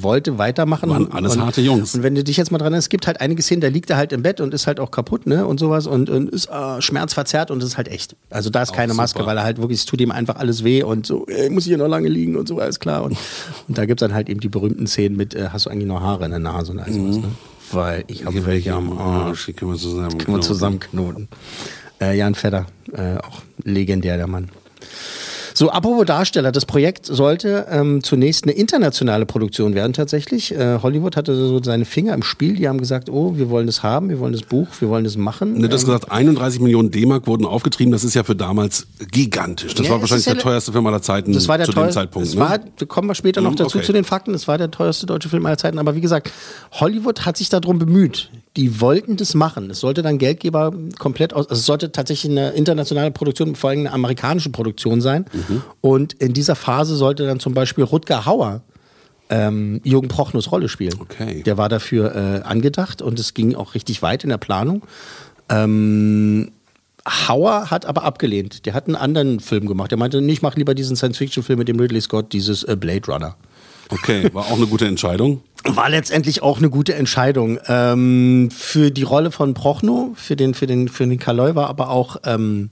wollte 0.00 0.38
weitermachen. 0.38 0.90
Und, 0.90 1.12
alles 1.12 1.34
und, 1.34 1.44
harte 1.44 1.60
Jungs. 1.60 1.94
Und 1.94 2.04
wenn 2.04 2.14
du 2.14 2.22
dich 2.22 2.36
jetzt 2.36 2.52
mal 2.52 2.58
dran 2.58 2.66
erinnerst, 2.66 2.86
es 2.86 2.88
gibt 2.88 3.08
halt 3.08 3.20
einige 3.20 3.42
Szenen, 3.42 3.60
da 3.60 3.68
liegt 3.68 3.90
er 3.90 3.96
halt 3.96 4.12
im 4.12 4.22
Bett 4.22 4.40
und 4.40 4.54
ist 4.54 4.68
halt 4.68 4.78
auch 4.78 4.92
kaputt, 4.92 5.26
ne? 5.26 5.44
Und 5.44 5.58
sowas 5.58 5.88
und, 5.88 6.08
und 6.08 6.30
ist 6.30 6.48
äh, 6.48 6.80
schmerzverzerrt 6.80 7.50
und 7.50 7.62
ist 7.62 7.76
halt 7.76 7.88
echt. 7.88 8.14
Also 8.30 8.48
da 8.48 8.62
ist 8.62 8.72
keine 8.72 8.92
super. 8.92 9.02
Maske, 9.02 9.26
weil 9.26 9.36
er 9.36 9.42
halt 9.42 9.58
wirklich, 9.58 9.80
es 9.80 9.86
tut 9.86 10.00
ihm 10.00 10.12
einfach 10.12 10.36
alles 10.36 10.62
weh 10.62 10.84
und 10.84 11.04
so, 11.04 11.26
ey, 11.26 11.50
muss 11.50 11.64
ich 11.64 11.70
hier 11.70 11.78
noch 11.78 11.88
lange 11.88 12.08
liegen 12.08 12.36
und 12.36 12.46
so, 12.46 12.60
alles 12.60 12.78
klar. 12.78 13.02
Und, 13.02 13.16
und 13.68 13.76
da 13.76 13.86
gibt's 13.86 14.00
dann 14.00 14.14
halt 14.14 14.28
eben 14.28 14.40
die 14.40 14.48
berühmten 14.48 14.86
Szenen 14.86 15.16
mit, 15.16 15.34
äh, 15.34 15.48
hast 15.52 15.66
du 15.66 15.70
eigentlich 15.70 15.88
noch 15.88 16.00
Haare 16.00 16.26
in 16.26 16.30
der 16.30 16.40
Nase 16.40 16.72
und 16.72 16.78
all 16.78 16.92
sowas, 16.92 17.16
ne? 17.16 17.28
Weil 17.72 18.04
ich 18.06 18.24
habe 18.24 18.46
welche 18.46 18.72
am 18.72 18.96
Arsch. 18.96 19.46
Die 19.46 19.52
können 19.52 19.72
wir 19.72 19.78
zusammen. 19.78 20.18
Können 20.18 20.36
wir 20.36 20.42
zusammenknoten. 20.42 21.28
Äh, 22.00 22.16
Jan 22.16 22.34
Fedder, 22.34 22.66
äh, 22.92 23.16
auch 23.18 23.42
legendär, 23.64 24.16
der 24.16 24.26
Mann. 24.26 24.50
So, 25.58 25.70
apropos 25.70 26.04
Darsteller, 26.04 26.52
das 26.52 26.66
Projekt 26.66 27.06
sollte 27.06 27.66
ähm, 27.70 28.02
zunächst 28.02 28.44
eine 28.44 28.52
internationale 28.52 29.24
Produktion 29.24 29.74
werden 29.74 29.94
tatsächlich. 29.94 30.54
Äh, 30.54 30.80
Hollywood 30.82 31.16
hatte 31.16 31.34
so 31.34 31.62
seine 31.62 31.86
Finger 31.86 32.12
im 32.12 32.22
Spiel, 32.22 32.56
die 32.56 32.68
haben 32.68 32.76
gesagt, 32.76 33.08
oh, 33.08 33.38
wir 33.38 33.48
wollen 33.48 33.66
das 33.66 33.82
haben, 33.82 34.10
wir 34.10 34.18
wollen 34.20 34.34
das 34.34 34.42
Buch, 34.42 34.68
wir 34.80 34.90
wollen 34.90 35.04
das 35.04 35.16
machen. 35.16 35.54
Ne, 35.54 35.70
das 35.70 35.84
Ähm, 35.84 35.86
gesagt, 35.86 36.12
31 36.12 36.60
Millionen 36.60 36.90
D-Mark 36.90 37.26
wurden 37.26 37.46
aufgetrieben. 37.46 37.90
Das 37.90 38.04
ist 38.04 38.12
ja 38.12 38.22
für 38.22 38.36
damals 38.36 38.86
gigantisch. 39.10 39.74
Das 39.74 39.86
Ja, 39.86 39.92
war 39.94 40.00
wahrscheinlich 40.02 40.26
ja 40.26 40.34
der 40.34 40.42
teuerste 40.42 40.72
Film 40.72 40.86
aller 40.86 41.00
Zeiten 41.00 41.32
Das 41.32 41.48
war 41.48 41.56
der 41.56 41.64
zu 41.64 41.72
dem 41.72 41.76
teuerste. 41.76 42.00
Zeitpunkt. 42.00 42.28
Es 42.28 42.34
ne? 42.34 42.40
war, 42.42 42.58
da 42.58 42.84
kommen 42.84 43.08
wir 43.08 43.14
später 43.14 43.40
noch 43.40 43.52
Hm, 43.52 43.56
dazu 43.56 43.78
okay. 43.78 43.86
zu 43.86 43.94
den 43.94 44.04
Fakten. 44.04 44.34
Es 44.34 44.46
war 44.46 44.58
der 44.58 44.70
teuerste 44.70 45.06
deutsche 45.06 45.30
Film 45.30 45.46
aller 45.46 45.56
Zeiten. 45.56 45.78
Aber 45.78 45.94
wie 45.96 46.02
gesagt, 46.02 46.30
Hollywood 46.72 47.24
hat 47.24 47.38
sich 47.38 47.48
darum 47.48 47.78
bemüht. 47.78 48.30
Die 48.56 48.80
wollten 48.80 49.16
das 49.16 49.34
machen. 49.34 49.70
Es 49.70 49.80
sollte 49.80 50.02
dann 50.02 50.18
Geldgeber 50.18 50.72
komplett 50.98 51.34
aus. 51.34 51.48
Also 51.48 51.60
es 51.60 51.66
sollte 51.66 51.92
tatsächlich 51.92 52.32
eine 52.32 52.50
internationale 52.50 53.10
Produktion, 53.10 53.54
vor 53.54 53.70
allem 53.70 53.80
eine 53.80 53.92
amerikanische 53.92 54.50
Produktion 54.50 55.00
sein. 55.00 55.26
Mhm. 55.32 55.62
Und 55.82 56.14
in 56.14 56.32
dieser 56.32 56.56
Phase 56.56 56.96
sollte 56.96 57.26
dann 57.26 57.38
zum 57.38 57.54
Beispiel 57.54 57.84
Rutger 57.84 58.24
Hauer 58.24 58.62
ähm, 59.28 59.80
Jürgen 59.84 60.08
Prochnus 60.08 60.50
Rolle 60.52 60.68
spielen. 60.68 60.94
Okay. 61.00 61.42
Der 61.42 61.58
war 61.58 61.68
dafür 61.68 62.14
äh, 62.14 62.42
angedacht 62.42 63.02
und 63.02 63.18
es 63.18 63.34
ging 63.34 63.54
auch 63.54 63.74
richtig 63.74 64.02
weit 64.02 64.24
in 64.24 64.30
der 64.30 64.38
Planung. 64.38 64.82
Ähm, 65.48 66.52
Hauer 67.06 67.70
hat 67.70 67.86
aber 67.86 68.02
abgelehnt. 68.02 68.66
Der 68.66 68.74
hat 68.74 68.86
einen 68.86 68.96
anderen 68.96 69.40
Film 69.40 69.66
gemacht. 69.66 69.90
Der 69.90 69.98
meinte, 69.98 70.20
nee, 70.20 70.32
ich 70.32 70.42
mache 70.42 70.58
lieber 70.58 70.74
diesen 70.74 70.96
Science-Fiction-Film 70.96 71.58
mit 71.58 71.68
dem 71.68 71.78
Ridley 71.78 72.00
Scott, 72.00 72.32
dieses 72.32 72.64
äh, 72.64 72.76
Blade 72.76 73.06
Runner. 73.06 73.36
Okay, 73.88 74.28
war 74.32 74.46
auch 74.46 74.56
eine 74.56 74.66
gute 74.66 74.86
Entscheidung. 74.86 75.42
War 75.64 75.88
letztendlich 75.88 76.42
auch 76.42 76.58
eine 76.58 76.70
gute 76.70 76.94
Entscheidung. 76.94 77.58
Ähm, 77.66 78.50
für 78.50 78.90
die 78.90 79.02
Rolle 79.02 79.30
von 79.30 79.54
Prochnow, 79.54 80.10
für 80.14 80.36
den, 80.36 80.54
für 80.54 80.66
den, 80.66 80.88
für 80.88 81.06
den 81.06 81.18
Kaloy 81.18 81.54
war 81.54 81.68
aber 81.68 81.90
auch 81.90 82.16
ähm, 82.24 82.70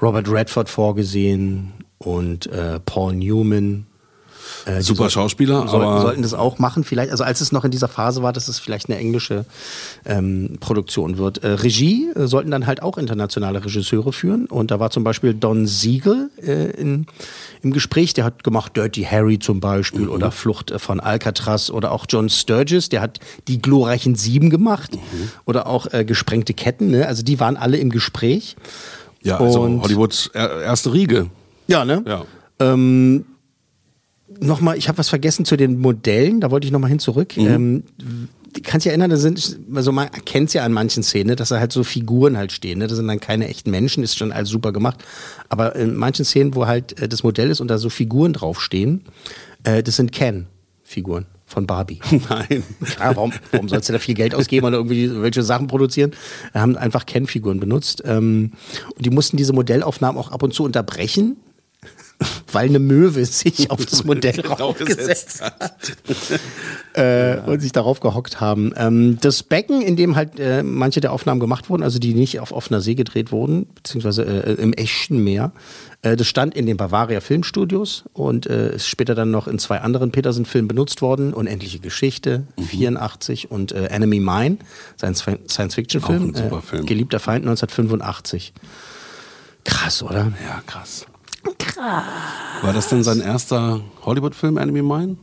Robert 0.00 0.30
Redford 0.30 0.68
vorgesehen 0.68 1.72
und 1.98 2.46
äh, 2.46 2.80
Paul 2.80 3.14
Newman. 3.14 3.86
Äh, 4.66 4.80
Super 4.82 4.98
sollten- 4.98 5.10
Schauspieler, 5.12 5.68
sollten, 5.68 5.86
aber- 5.86 6.00
sollten 6.02 6.22
das 6.22 6.34
auch 6.34 6.58
machen, 6.58 6.84
vielleicht. 6.84 7.10
Also 7.10 7.24
als 7.24 7.40
es 7.40 7.52
noch 7.52 7.64
in 7.64 7.70
dieser 7.70 7.88
Phase 7.88 8.22
war, 8.22 8.32
dass 8.32 8.48
es 8.48 8.58
vielleicht 8.58 8.88
eine 8.88 8.98
englische 8.98 9.44
ähm, 10.04 10.56
Produktion 10.60 11.18
wird. 11.18 11.38
Äh, 11.44 11.48
Regie 11.48 12.10
äh, 12.14 12.26
sollten 12.26 12.50
dann 12.50 12.66
halt 12.66 12.82
auch 12.82 12.98
internationale 12.98 13.64
Regisseure 13.64 14.12
führen. 14.12 14.46
Und 14.46 14.70
da 14.70 14.80
war 14.80 14.90
zum 14.90 15.04
Beispiel 15.04 15.34
Don 15.34 15.66
Siegel 15.66 16.30
äh, 16.42 16.70
in, 16.72 17.06
im 17.62 17.72
Gespräch. 17.72 18.14
Der 18.14 18.24
hat 18.24 18.44
gemacht 18.44 18.76
Dirty 18.76 19.02
Harry 19.04 19.38
zum 19.38 19.60
Beispiel 19.60 20.02
Mhm. 20.02 20.10
oder 20.10 20.30
Flucht 20.30 20.70
äh, 20.70 20.78
von 20.78 21.00
Alcatraz 21.00 21.70
oder 21.70 21.92
auch 21.92 22.06
John 22.08 22.28
Sturgis. 22.28 22.88
Der 22.88 23.00
hat 23.00 23.20
die 23.48 23.60
glorreichen 23.60 24.14
Sieben 24.14 24.50
gemacht 24.50 24.94
Mhm. 24.94 25.30
oder 25.44 25.66
auch 25.66 25.86
äh, 25.92 26.04
gesprengte 26.04 26.54
Ketten. 26.54 26.90
Ne? 26.90 27.06
Also 27.06 27.22
die 27.22 27.40
waren 27.40 27.56
alle 27.56 27.76
im 27.78 27.90
Gespräch. 27.90 28.56
Ja, 29.22 29.38
also 29.38 29.60
Und- 29.62 29.82
Hollywoods 29.82 30.30
er- 30.32 30.62
erste 30.62 30.92
Riege. 30.92 31.26
Ja, 31.66 31.84
ne? 31.84 32.02
Ja. 32.06 32.24
Ähm, 32.60 33.24
nochmal, 34.40 34.76
ich 34.76 34.88
habe 34.88 34.98
was 34.98 35.08
vergessen 35.08 35.44
zu 35.44 35.56
den 35.56 35.78
Modellen, 35.78 36.40
da 36.40 36.50
wollte 36.50 36.66
ich 36.66 36.72
nochmal 36.72 36.90
hin 36.90 36.98
zurück. 36.98 37.36
Ähm, 37.36 37.84
du 38.52 38.60
kannst 38.62 38.84
dich 38.84 38.90
erinnern, 38.90 39.10
da 39.10 39.16
sind, 39.16 39.58
also 39.74 39.92
man 39.92 40.08
erkennt 40.08 40.48
es 40.48 40.54
ja 40.54 40.64
an 40.64 40.72
manchen 40.72 41.02
Szenen, 41.02 41.28
ne, 41.28 41.36
dass 41.36 41.50
da 41.50 41.58
halt 41.58 41.72
so 41.72 41.84
Figuren 41.84 42.36
halt 42.36 42.52
stehen. 42.52 42.78
Ne? 42.78 42.86
Das 42.86 42.96
sind 42.96 43.08
dann 43.08 43.20
keine 43.20 43.48
echten 43.48 43.70
Menschen, 43.70 44.02
ist 44.02 44.16
schon 44.16 44.32
alles 44.32 44.48
super 44.48 44.72
gemacht. 44.72 45.04
Aber 45.48 45.76
in 45.76 45.96
manchen 45.96 46.24
Szenen, 46.24 46.54
wo 46.54 46.66
halt 46.66 47.00
äh, 47.00 47.08
das 47.08 47.22
Modell 47.22 47.50
ist 47.50 47.60
und 47.60 47.68
da 47.68 47.78
so 47.78 47.90
Figuren 47.90 48.32
draufstehen, 48.32 49.02
äh, 49.64 49.82
das 49.82 49.96
sind 49.96 50.12
Ken-Figuren 50.12 51.26
von 51.46 51.66
Barbie. 51.66 52.00
Nein. 52.28 52.62
Klar, 52.84 53.16
warum, 53.16 53.32
warum 53.52 53.68
sollst 53.68 53.88
du 53.88 53.92
da 53.92 53.98
viel 53.98 54.14
Geld 54.14 54.34
ausgeben 54.34 54.66
oder 54.66 54.76
irgendwie 54.76 55.22
welche 55.22 55.42
Sachen 55.42 55.66
produzieren? 55.66 56.12
Wir 56.52 56.60
haben 56.60 56.76
einfach 56.76 57.06
Ken-Figuren 57.06 57.60
benutzt. 57.60 58.02
Ähm, 58.04 58.52
und 58.94 59.06
die 59.06 59.10
mussten 59.10 59.36
diese 59.36 59.52
Modellaufnahmen 59.52 60.20
auch 60.20 60.30
ab 60.30 60.42
und 60.42 60.52
zu 60.52 60.64
unterbrechen, 60.64 61.36
weil 62.52 62.68
eine 62.68 62.78
Möwe 62.78 63.24
sich 63.24 63.70
auf 63.70 63.84
das 63.84 64.04
Modell 64.04 64.32
draufgesetzt 64.42 65.42
hat 65.42 65.96
äh, 66.94 67.38
und 67.46 67.60
sich 67.60 67.72
darauf 67.72 68.00
gehockt 68.00 68.40
haben. 68.40 68.72
Ähm, 68.76 69.18
das 69.20 69.42
Becken, 69.42 69.82
in 69.82 69.96
dem 69.96 70.16
halt 70.16 70.38
äh, 70.38 70.62
manche 70.62 71.00
der 71.00 71.12
Aufnahmen 71.12 71.40
gemacht 71.40 71.70
wurden, 71.70 71.82
also 71.82 71.98
die 71.98 72.14
nicht 72.14 72.40
auf 72.40 72.52
offener 72.52 72.80
See 72.80 72.94
gedreht 72.94 73.32
wurden, 73.32 73.66
beziehungsweise 73.74 74.24
äh, 74.24 74.54
im 74.54 74.72
echten 74.72 75.22
Meer, 75.22 75.52
äh, 76.02 76.16
das 76.16 76.26
stand 76.26 76.54
in 76.54 76.66
den 76.66 76.76
Bavaria 76.76 77.20
Filmstudios 77.20 78.04
und 78.12 78.46
äh, 78.46 78.74
ist 78.76 78.86
später 78.86 79.14
dann 79.14 79.30
noch 79.30 79.48
in 79.48 79.58
zwei 79.58 79.80
anderen 79.80 80.12
Peterson-Filmen 80.12 80.68
benutzt 80.68 81.02
worden. 81.02 81.34
Unendliche 81.34 81.80
Geschichte, 81.80 82.44
84 82.60 83.50
und 83.50 83.72
äh, 83.72 83.86
Enemy 83.86 84.20
Mine, 84.20 84.58
sein 84.96 85.14
Science-Fiction-Film. 85.14 86.32
Geliebter 86.86 87.20
Feind 87.20 87.46
1985. 87.46 88.52
Krass, 89.64 90.02
oder? 90.02 90.32
Ja, 90.46 90.62
krass. 90.66 91.06
Krass. 91.58 92.04
War 92.62 92.72
das 92.72 92.88
denn 92.88 93.02
sein 93.04 93.20
erster 93.20 93.80
Hollywood-Film, 94.04 94.56
Enemy 94.58 94.82
Mine? 94.82 95.16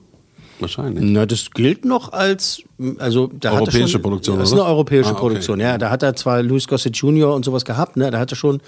Wahrscheinlich. 0.60 1.04
Na, 1.06 1.26
das 1.26 1.50
gilt 1.52 1.84
noch 1.84 2.14
als, 2.14 2.62
also 2.98 3.28
da 3.28 3.50
hat 3.50 3.56
er 3.56 3.62
Europäische 3.64 3.88
schon, 3.90 4.02
Produktion, 4.02 4.40
Das 4.40 4.48
ist 4.50 4.54
oder? 4.54 4.64
eine 4.64 4.72
europäische 4.72 5.10
Ah, 5.10 5.12
okay. 5.12 5.20
Produktion, 5.20 5.60
ja. 5.60 5.78
Da 5.78 5.90
hat 5.90 6.02
er 6.02 6.16
zwar 6.16 6.42
Louis 6.42 6.66
Gossett 6.68 6.96
Jr. 6.96 7.34
und 7.36 7.44
sowas 7.44 7.66
gehabt, 7.66 7.98
ne? 7.98 8.10
Da 8.10 8.20
hat 8.20 8.32
er 8.32 8.36
schon 8.38 8.62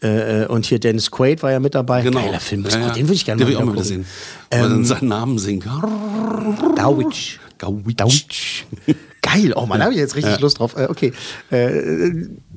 äh, 0.00 0.46
und 0.46 0.66
hier 0.66 0.80
Dennis 0.80 1.12
Quaid 1.12 1.44
war 1.44 1.52
ja 1.52 1.60
mit 1.60 1.76
dabei. 1.76 2.02
Genau. 2.02 2.20
Geiler 2.20 2.40
Film, 2.40 2.64
Ja, 2.68 2.76
ja. 2.80 2.90
den 2.90 3.04
würde 3.06 3.14
ich 3.14 3.24
gerne 3.24 3.44
mal 3.44 3.64
mal 3.66 3.84
sehen. 3.84 4.04
Weil 4.50 4.64
Ähm, 4.64 4.70
dann 4.70 4.84
seinen 4.84 5.08
Namen 5.08 5.38
singt. 5.38 5.64
Gauwitsch. 6.76 7.38
Dawitsch. 7.96 8.64
Geil, 9.22 9.52
oh 9.54 9.66
man, 9.66 9.78
da 9.78 9.84
habe 9.84 9.94
ich 9.94 10.00
jetzt 10.00 10.16
richtig 10.16 10.32
Ja. 10.34 10.40
Lust 10.40 10.58
drauf. 10.58 10.74
Äh, 10.76 10.88
okay, 10.90 11.12
äh, 11.52 11.68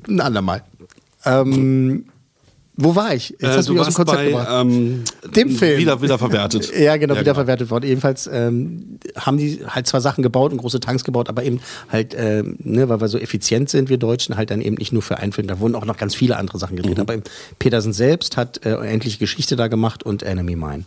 ein 0.08 0.20
andermal. 0.20 0.64
Ähm, 1.24 2.06
wo 2.76 2.94
war 2.94 3.14
ich? 3.14 3.30
Jetzt 3.30 3.42
Äh, 3.42 3.46
hast 3.48 3.68
du 3.68 3.72
mich 3.72 3.80
aus 3.80 3.86
dem 3.88 3.94
Konzept 3.94 4.18
bei 4.18 4.26
gebracht. 4.26 4.48
ähm, 4.50 5.04
Dem 5.34 5.50
Film. 5.50 5.78
Wieder, 5.78 6.00
wieder 6.02 6.18
verwertet. 6.18 6.70
Ja, 6.78 6.96
genau, 6.96 7.14
Ja, 7.14 7.20
wieder 7.20 7.32
genau. 7.32 7.34
verwertet 7.34 7.70
worden. 7.70 7.86
Jedenfalls 7.86 8.28
ähm, 8.32 8.98
haben 9.16 9.38
die 9.38 9.60
halt 9.66 9.86
zwar 9.86 10.00
Sachen 10.00 10.22
gebaut 10.22 10.52
und 10.52 10.58
große 10.58 10.80
Tanks 10.80 11.02
gebaut, 11.04 11.28
aber 11.28 11.42
eben 11.42 11.60
halt, 11.90 12.14
ähm, 12.18 12.56
ne, 12.58 12.88
weil 12.88 13.00
wir 13.00 13.08
so 13.08 13.18
effizient 13.18 13.70
sind, 13.70 13.88
wir 13.88 13.96
Deutschen, 13.98 14.36
halt 14.36 14.50
dann 14.50 14.60
eben 14.60 14.76
nicht 14.76 14.92
nur 14.92 15.02
für 15.02 15.16
einen 15.18 15.32
Film. 15.32 15.46
Da 15.48 15.58
wurden 15.60 15.74
auch 15.74 15.84
noch 15.84 15.96
ganz 15.96 16.14
viele 16.14 16.36
andere 16.36 16.58
Sachen 16.58 16.76
gedreht. 16.76 16.96
Mhm. 16.96 17.00
Aber 17.02 17.16
Petersen 17.58 17.92
selbst 17.92 18.36
hat 18.36 18.64
äh, 18.66 18.74
endlich 18.86 19.18
Geschichte 19.18 19.56
da 19.56 19.68
gemacht 19.68 20.02
und 20.02 20.22
Enemy 20.22 20.56
Mine. 20.56 20.84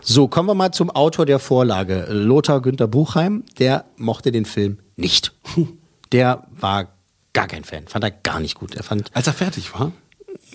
So, 0.00 0.26
kommen 0.28 0.48
wir 0.48 0.54
mal 0.54 0.72
zum 0.72 0.90
Autor 0.90 1.24
der 1.26 1.38
Vorlage. 1.38 2.06
Lothar 2.10 2.60
Günther 2.60 2.88
Buchheim, 2.88 3.44
der 3.58 3.84
mochte 3.96 4.32
den 4.32 4.44
Film 4.44 4.78
nicht. 4.96 5.32
Der 6.12 6.44
war 6.58 6.88
gar 7.34 7.46
kein 7.48 7.64
Fan, 7.64 7.86
fand 7.86 8.02
er 8.02 8.10
gar 8.10 8.40
nicht 8.40 8.54
gut. 8.54 8.74
Er 8.74 8.82
fand 8.82 9.10
Als 9.14 9.26
er 9.26 9.34
fertig 9.34 9.74
war? 9.74 9.92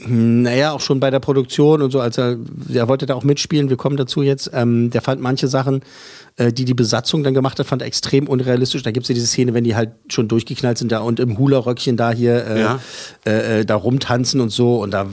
Naja, 0.06 0.72
auch 0.74 0.82
schon 0.82 1.00
bei 1.00 1.12
der 1.12 1.20
Produktion 1.20 1.82
und 1.82 1.92
so, 1.92 2.02
als 2.02 2.18
er, 2.18 2.36
der 2.38 2.88
wollte 2.88 3.06
da 3.06 3.14
auch 3.16 3.24
mitspielen, 3.24 3.70
wir 3.70 3.78
kommen 3.78 3.96
dazu 3.96 4.22
jetzt, 4.22 4.50
ähm, 4.54 4.90
der 4.90 5.02
fand 5.02 5.22
manche 5.22 5.48
Sachen, 5.48 5.82
äh, 6.36 6.52
die 6.52 6.66
die 6.66 6.74
Besatzung 6.74 7.24
dann 7.24 7.34
gemacht 7.34 7.58
hat, 7.60 7.68
fand 7.68 7.82
er 7.84 7.88
extrem 7.88 8.28
unrealistisch. 8.28 8.84
Da 8.84 8.92
gibt's 8.92 9.08
ja 9.10 9.16
diese 9.16 9.28
Szene, 9.28 9.54
wenn 9.54 9.64
die 9.64 9.76
halt 9.76 9.92
schon 10.10 10.28
durchgeknallt 10.28 10.78
sind 10.78 10.92
da 10.92 11.00
und 11.00 11.20
im 11.20 11.38
Hula-Röckchen 11.38 11.96
da 11.96 12.12
hier 12.12 12.46
äh, 12.46 12.60
Ja. 12.62 12.80
äh, 13.26 13.60
äh, 13.62 13.66
da 13.66 13.76
rumtanzen 13.76 14.42
und 14.42 14.50
so 14.50 14.82
und 14.82 14.92
da 14.92 15.08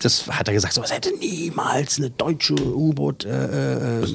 das 0.00 0.28
hat 0.28 0.46
er 0.46 0.54
gesagt, 0.54 0.74
so 0.74 0.80
was 0.82 0.92
hätte 0.92 1.10
niemals 1.18 1.98
eine 1.98 2.10
deutsche 2.10 2.54
U-Boot 2.54 3.24
äh, 3.24 4.02
äh, 4.02 4.06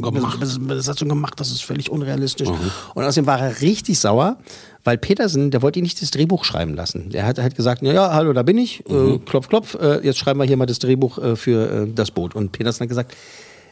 gemacht. 0.00 0.38
Bes- 0.40 0.58
Besatzung 0.66 1.10
gemacht, 1.10 1.34
das 1.38 1.50
ist 1.50 1.62
völlig 1.62 1.90
unrealistisch. 1.90 2.48
Und 2.48 3.04
außerdem 3.04 3.26
war 3.26 3.38
er 3.40 3.60
richtig 3.60 3.98
sauer, 3.98 4.38
weil 4.86 4.98
Petersen, 4.98 5.50
der 5.50 5.62
wollte 5.62 5.80
ihn 5.80 5.82
nicht 5.82 6.00
das 6.00 6.12
Drehbuch 6.12 6.44
schreiben 6.44 6.74
lassen. 6.74 7.10
Der 7.10 7.26
hat 7.26 7.38
halt 7.38 7.56
gesagt, 7.56 7.82
ja, 7.82 8.14
hallo, 8.14 8.32
da 8.32 8.44
bin 8.44 8.56
ich, 8.56 8.84
äh, 8.88 9.18
klopf, 9.18 9.48
klopf, 9.48 9.74
äh, 9.74 10.04
jetzt 10.06 10.18
schreiben 10.18 10.38
wir 10.38 10.44
hier 10.46 10.56
mal 10.56 10.66
das 10.66 10.78
Drehbuch 10.78 11.18
äh, 11.18 11.36
für 11.36 11.82
äh, 11.88 11.92
das 11.92 12.12
Boot. 12.12 12.36
Und 12.36 12.52
Petersen 12.52 12.82
hat 12.82 12.88
gesagt, 12.88 13.14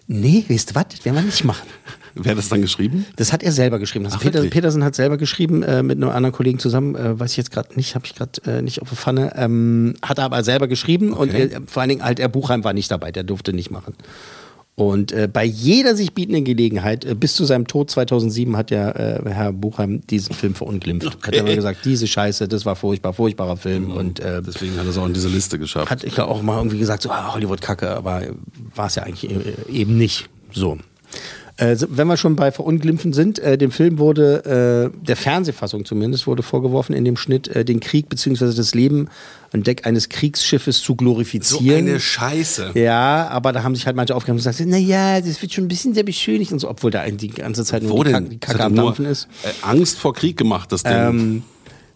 nee, 0.08 0.44
weißt 0.48 0.70
du 0.70 0.74
was, 0.74 0.86
das 0.90 1.04
werden 1.04 1.14
wir 1.16 1.22
nicht 1.22 1.44
machen. 1.44 1.66
Wer 2.16 2.32
hat 2.32 2.38
das 2.38 2.48
dann 2.48 2.62
geschrieben? 2.62 3.06
Das 3.16 3.32
hat 3.32 3.42
er 3.42 3.52
selber 3.52 3.78
geschrieben. 3.78 4.06
Ach, 4.10 4.20
Peter? 4.20 4.42
Petersen 4.42 4.82
hat 4.84 4.94
selber 4.96 5.16
geschrieben 5.16 5.62
äh, 5.62 5.82
mit 5.82 5.96
einem 5.96 6.10
anderen 6.10 6.32
Kollegen 6.32 6.58
zusammen, 6.58 6.94
äh, 6.96 7.18
weiß 7.18 7.30
ich 7.32 7.36
jetzt 7.36 7.50
gerade 7.52 7.74
nicht, 7.76 7.94
habe 7.94 8.06
ich 8.06 8.14
gerade 8.14 8.40
äh, 8.46 8.62
nicht 8.62 8.82
auf 8.82 8.88
der 8.88 8.98
Pfanne. 8.98 9.32
Ähm, 9.36 9.94
hat 10.02 10.18
er 10.18 10.24
aber 10.24 10.42
selber 10.44 10.68
geschrieben 10.68 11.12
und 11.12 11.30
Okay. 11.30 11.48
er, 11.52 11.62
vor 11.66 11.82
allen 11.82 11.90
Dingen 11.90 12.04
halt, 12.04 12.18
er 12.18 12.28
Buchheim 12.28 12.64
war 12.64 12.72
nicht 12.72 12.90
dabei, 12.90 13.12
der 13.12 13.22
durfte 13.22 13.52
nicht 13.52 13.70
machen. 13.70 13.94
Und 14.76 15.12
äh, 15.12 15.28
bei 15.32 15.44
jeder 15.44 15.94
sich 15.94 16.14
bietenden 16.14 16.44
Gelegenheit, 16.44 17.04
äh, 17.04 17.14
bis 17.14 17.34
zu 17.36 17.44
seinem 17.44 17.66
Tod 17.68 17.90
2007, 17.90 18.56
hat 18.56 18.72
ja 18.72 18.90
äh, 18.90 19.20
Herr 19.24 19.52
Buchheim 19.52 20.00
diesen 20.08 20.34
Film 20.34 20.54
verunglimpft. 20.56 21.06
Hat 21.24 21.32
er 21.32 21.40
immer 21.40 21.54
gesagt, 21.54 21.84
diese 21.84 22.08
Scheiße, 22.08 22.48
das 22.48 22.66
war 22.66 22.74
furchtbar, 22.74 23.12
furchtbarer 23.12 23.56
Film. 23.56 23.92
Und 23.92 24.18
äh, 24.18 24.42
Deswegen 24.42 24.76
hat 24.76 24.84
er 24.84 24.90
es 24.90 24.98
auch 24.98 25.06
in 25.06 25.14
diese 25.14 25.28
Liste 25.28 25.60
geschafft. 25.60 25.90
hat 25.90 26.02
ich 26.02 26.16
ja 26.16 26.24
auch 26.24 26.42
mal 26.42 26.56
irgendwie 26.56 26.78
gesagt, 26.78 27.02
so 27.02 27.10
ah, 27.10 27.32
Hollywood 27.34 27.60
Kacke, 27.60 27.90
aber 27.90 28.22
war 28.74 28.86
es 28.86 28.96
ja 28.96 29.04
eigentlich 29.04 29.30
e- 29.30 29.54
eben 29.70 29.96
nicht. 29.96 30.28
So. 30.52 30.78
Äh, 31.56 31.76
so, 31.76 31.86
wenn 31.88 32.08
wir 32.08 32.16
schon 32.16 32.34
bei 32.34 32.50
Verunglimpfen 32.50 33.12
sind, 33.12 33.38
äh, 33.38 33.56
dem 33.56 33.70
Film 33.70 33.98
wurde, 33.98 34.90
äh, 34.92 35.06
der 35.06 35.16
Fernsehfassung 35.16 35.84
zumindest, 35.84 36.26
wurde 36.26 36.42
vorgeworfen, 36.42 36.94
in 36.96 37.04
dem 37.04 37.16
Schnitt 37.16 37.46
äh, 37.48 37.64
den 37.64 37.78
Krieg 37.78 38.08
bzw. 38.08 38.52
das 38.54 38.74
Leben 38.74 39.08
an 39.52 39.62
Deck 39.62 39.86
eines 39.86 40.08
Kriegsschiffes 40.08 40.78
zu 40.80 40.84
so 40.86 40.94
glorifizieren. 40.96 41.86
eine 41.88 42.00
Scheiße. 42.00 42.72
ja, 42.74 43.28
aber 43.28 43.52
da 43.52 43.62
haben 43.62 43.76
sich 43.76 43.86
halt 43.86 43.94
manche 43.94 44.16
aufgegeben 44.16 44.38
und 44.38 44.44
gesagt, 44.44 44.58
naja, 44.68 45.20
das 45.20 45.40
wird 45.42 45.52
schon 45.52 45.64
ein 45.64 45.68
bisschen 45.68 45.94
sehr 45.94 46.02
beschönigt 46.02 46.50
und 46.50 46.58
so, 46.58 46.68
obwohl 46.68 46.90
da 46.90 47.08
die 47.08 47.28
ganze 47.28 47.64
Zeit 47.64 47.84
nur 47.84 47.92
Wo 47.92 48.02
die, 48.02 48.10
denn? 48.12 48.22
Kack- 48.24 48.30
die 48.30 48.38
Kacke 48.38 48.58
hat 48.58 48.66
am 48.66 48.74
Dampfen 48.74 49.04
ist. 49.04 49.28
äh, 49.44 49.48
Angst 49.62 49.98
vor 49.98 50.12
Krieg 50.12 50.36
gemacht, 50.36 50.72
das 50.72 50.82
Ding. 50.82 50.92
Ähm, 50.92 51.42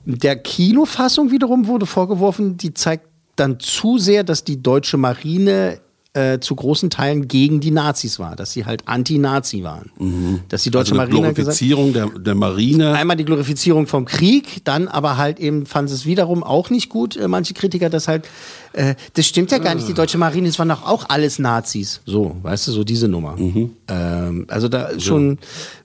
der 0.04 0.36
Kinofassung 0.36 1.32
wiederum 1.32 1.66
wurde 1.66 1.84
vorgeworfen, 1.86 2.56
die 2.56 2.74
zeigt 2.74 3.06
dann 3.34 3.58
zu 3.58 3.98
sehr, 3.98 4.22
dass 4.22 4.44
die 4.44 4.62
deutsche 4.62 4.96
Marine 4.96 5.80
äh, 6.14 6.40
zu 6.40 6.54
großen 6.54 6.90
Teilen 6.90 7.28
gegen 7.28 7.60
die 7.60 7.70
Nazis 7.70 8.18
war, 8.18 8.34
dass 8.34 8.52
sie 8.52 8.64
halt 8.64 8.88
anti-Nazi 8.88 9.62
waren. 9.62 10.40
Dass 10.48 10.62
die 10.62 10.70
deutsche 10.70 10.92
also 10.92 11.02
eine 11.02 11.10
Marine 11.10 11.34
gesagt 11.34 11.58
Glorifizierung 11.58 11.92
der, 11.92 12.06
der 12.08 12.34
Marine. 12.34 12.94
Einmal 12.94 13.16
die 13.16 13.24
Glorifizierung 13.24 13.86
vom 13.86 14.06
Krieg, 14.06 14.64
dann 14.64 14.88
aber 14.88 15.16
halt 15.16 15.38
eben 15.38 15.66
fanden 15.66 15.88
sie 15.88 15.94
es 15.94 16.06
wiederum 16.06 16.42
auch 16.42 16.70
nicht 16.70 16.88
gut, 16.88 17.16
äh, 17.16 17.28
manche 17.28 17.52
Kritiker, 17.54 17.90
dass 17.90 18.08
halt, 18.08 18.26
äh, 18.72 18.94
das 19.14 19.26
stimmt 19.26 19.50
ja 19.50 19.58
gar 19.58 19.74
nicht, 19.74 19.86
die 19.86 19.94
deutsche 19.94 20.18
Marine, 20.18 20.48
das 20.48 20.58
waren 20.58 20.70
doch 20.70 20.86
auch 20.86 21.08
alles 21.08 21.38
Nazis. 21.38 22.00
So, 22.06 22.36
weißt 22.42 22.68
du, 22.68 22.72
so 22.72 22.84
diese 22.84 23.06
Nummer. 23.06 23.36
Mhm. 23.36 23.72
Ähm, 23.88 24.46
also 24.48 24.68
da 24.68 24.98
schon, 24.98 25.38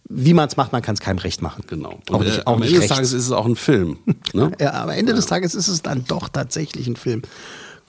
wie 0.10 0.34
man 0.34 0.48
es 0.48 0.58
macht, 0.58 0.72
man 0.72 0.82
kann 0.82 0.96
es 0.96 1.02
keinem 1.02 1.18
recht 1.20 1.42
machen. 1.42 1.64
Genau. 1.68 2.00
Auch 2.10 2.20
Und, 2.20 2.26
nicht, 2.26 2.40
äh, 2.40 2.42
auch 2.46 2.54
am 2.54 2.60
nicht 2.60 2.70
Ende 2.70 2.80
des 2.80 2.82
rechts. 2.84 2.96
Tages 2.96 3.14
ist 3.14 3.26
es 3.26 3.32
auch 3.32 3.46
ein 3.46 3.56
Film. 3.56 3.98
Ne? 4.34 4.52
Ja, 4.60 4.74
aber 4.74 4.96
Ende 4.96 5.14
des 5.14 5.26
Tages 5.26 5.54
ist 5.54 5.68
es 5.68 5.82
dann 5.82 6.06
doch 6.08 6.30
tatsächlich 6.30 6.88
ein 6.88 6.96
Film. 6.96 7.24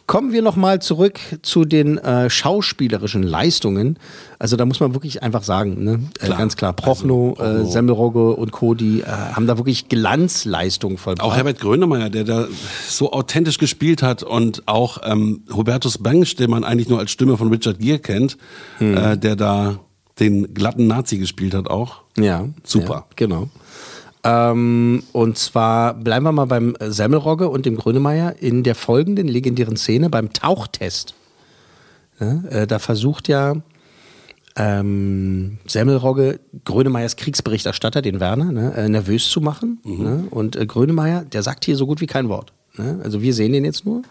Kommen 0.07 0.33
wir 0.33 0.43
nochmal 0.43 0.83
zurück 0.83 1.19
zu 1.41 1.65
den 1.65 1.97
äh, 1.97 2.29
schauspielerischen 2.29 3.23
Leistungen. 3.23 3.99
Also 4.39 4.57
da 4.57 4.67
muss 4.67 4.79
man 4.79 4.93
wirklich 4.93 5.23
einfach 5.23 5.43
sagen, 5.43 5.83
ne? 5.83 6.01
Äh, 6.21 6.27
Klar. 6.27 6.39
ganz 6.39 6.57
klar, 6.57 6.75
Prochnow, 6.75 7.41
Also. 7.41 7.69
Äh, 7.69 7.73
Semmelrogge 7.73 8.33
und 8.37 8.53
Co., 8.53 8.75
die 8.75 9.01
äh, 9.01 9.07
haben 9.07 9.47
da 9.47 9.57
wirklich 9.57 9.89
Glanzleistungen 9.89 10.99
vollbracht. 10.99 11.27
Auch 11.27 11.35
Herbert 11.35 11.59
Grönemeyer, 11.59 12.11
der 12.11 12.25
da 12.25 12.47
so 12.87 13.13
authentisch 13.13 13.57
gespielt 13.59 14.03
hat 14.03 14.23
und 14.23 14.69
auch 14.69 14.99
ähm, 15.05 15.43
Hubertus 15.51 15.97
Bengsch, 15.99 16.37
den 16.37 16.51
man 16.51 16.65
eigentlich 16.65 16.89
nur 16.91 16.99
als 16.99 17.11
Stimme 17.11 17.39
von 17.39 17.49
Richard 17.51 17.79
Gere 17.79 17.99
kennt, 17.99 18.37
Hm. 18.79 18.97
äh, 18.97 19.17
der 19.17 19.37
da 19.37 19.79
den 20.21 20.53
glatten 20.55 20.87
Nazi 20.87 21.19
gespielt 21.19 21.55
hat 21.55 21.69
auch. 21.69 22.03
Ja, 22.19 22.47
Super. 22.63 22.95
Ja, 22.95 23.07
genau. 23.17 23.49
Ähm, 24.25 25.03
und 25.13 25.37
zwar 25.37 25.95
bleiben 25.95 26.25
wir 26.25 26.33
mal 26.33 26.47
beim 26.47 26.75
äh, 26.81 26.91
Semmelrogge 26.91 27.49
und 27.51 27.67
dem 27.67 27.77
Grönemeyer 27.77 28.37
in 28.41 28.63
der 28.63 28.75
folgenden 28.75 29.29
legendären 29.29 29.77
Szene 29.77 30.09
beim 30.09 30.33
Tauchtest. 30.33 31.15
Ja, 32.19 32.43
äh, 32.49 32.67
da 32.67 32.79
versucht 32.79 33.29
ja 33.29 33.57
ähm, 34.57 35.59
Semmelrogge 35.67 36.41
Grönemeyers 36.65 37.17
Kriegsberichterstatter, 37.17 38.03
den 38.03 38.21
Werner, 38.21 38.53
ne, 38.53 38.73
äh, 38.75 38.89
nervös 38.89 39.29
zu 39.29 39.41
machen. 39.41 39.81
Ne? 39.85 40.25
Und 40.31 40.57
äh, 40.57 40.65
Grönemeyer, 40.65 41.25
der 41.25 41.43
sagt 41.43 41.65
hier 41.65 41.77
so 41.77 41.87
gut 41.87 42.01
wie 42.01 42.07
kein 42.07 42.29
Wort. 42.29 42.53
Ne? 42.77 43.01
Also 43.03 43.21
wir 43.21 43.35
sehen 43.35 43.53
den 43.53 43.65
jetzt 43.65 43.85
nur 43.85 44.03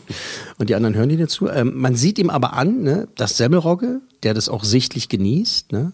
und 0.58 0.68
die 0.68 0.74
anderen 0.74 0.94
hören 0.94 1.10
ihn 1.10 1.18
jetzt 1.18 1.32
zu. 1.32 1.48
Ähm, 1.48 1.72
man 1.74 1.96
sieht 1.96 2.18
ihm 2.18 2.30
aber 2.30 2.52
an, 2.52 2.82
ne, 2.82 3.08
dass 3.16 3.36
Semmelrogge, 3.36 4.00
der 4.22 4.34
das 4.34 4.48
auch 4.48 4.64
sichtlich 4.64 5.08
genießt, 5.08 5.72
ne, 5.72 5.92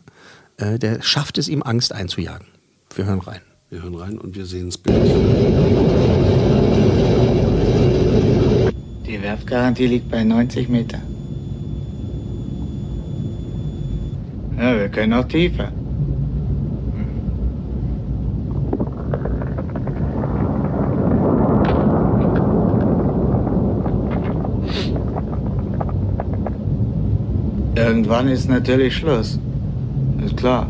äh, 0.56 0.78
der 0.78 1.00
schafft 1.00 1.38
es 1.38 1.48
ihm 1.48 1.62
Angst 1.62 1.92
einzujagen. 1.92 2.46
Wir 2.94 3.06
hören 3.06 3.20
rein. 3.20 3.40
Wir 3.72 3.82
hören 3.82 3.94
rein 3.94 4.18
und 4.18 4.36
wir 4.36 4.44
sehen 4.44 4.66
das 4.66 4.76
Bild. 4.76 4.98
Die 9.06 9.22
Werfgarantie 9.22 9.86
liegt 9.86 10.10
bei 10.10 10.22
90 10.24 10.68
Meter. 10.68 10.98
Ja, 14.58 14.78
wir 14.78 14.90
können 14.90 15.14
auch 15.14 15.24
tiefer. 15.24 15.72
Irgendwann 27.74 28.28
ist 28.28 28.50
natürlich 28.50 28.94
Schluss. 28.94 29.38
Ist 30.22 30.36
klar. 30.36 30.66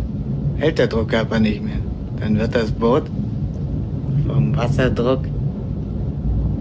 Hält 0.54 0.78
der 0.78 0.86
Druckkörper 0.86 1.40
nicht 1.40 1.64
mehr. 1.64 1.91
Dann 2.22 2.38
wird 2.38 2.54
das 2.54 2.70
Boot 2.70 3.02
vom 4.28 4.56
Wasserdruck 4.56 5.24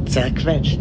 zerquetscht. 0.08 0.80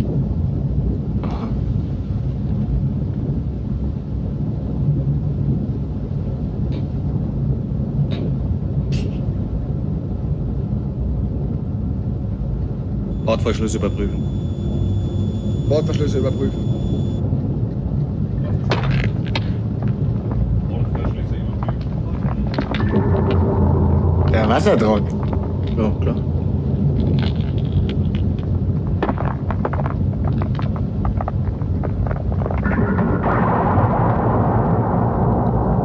Bordverschlüsse 13.27 13.77
überprüfen. 13.77 14.23
Bordverschlüsse 15.69 16.19
überprüfen. 16.21 16.80
Der 24.51 24.57
Wasserdruck. 24.57 25.03
Ja, 25.79 25.91
klar. 26.01 26.17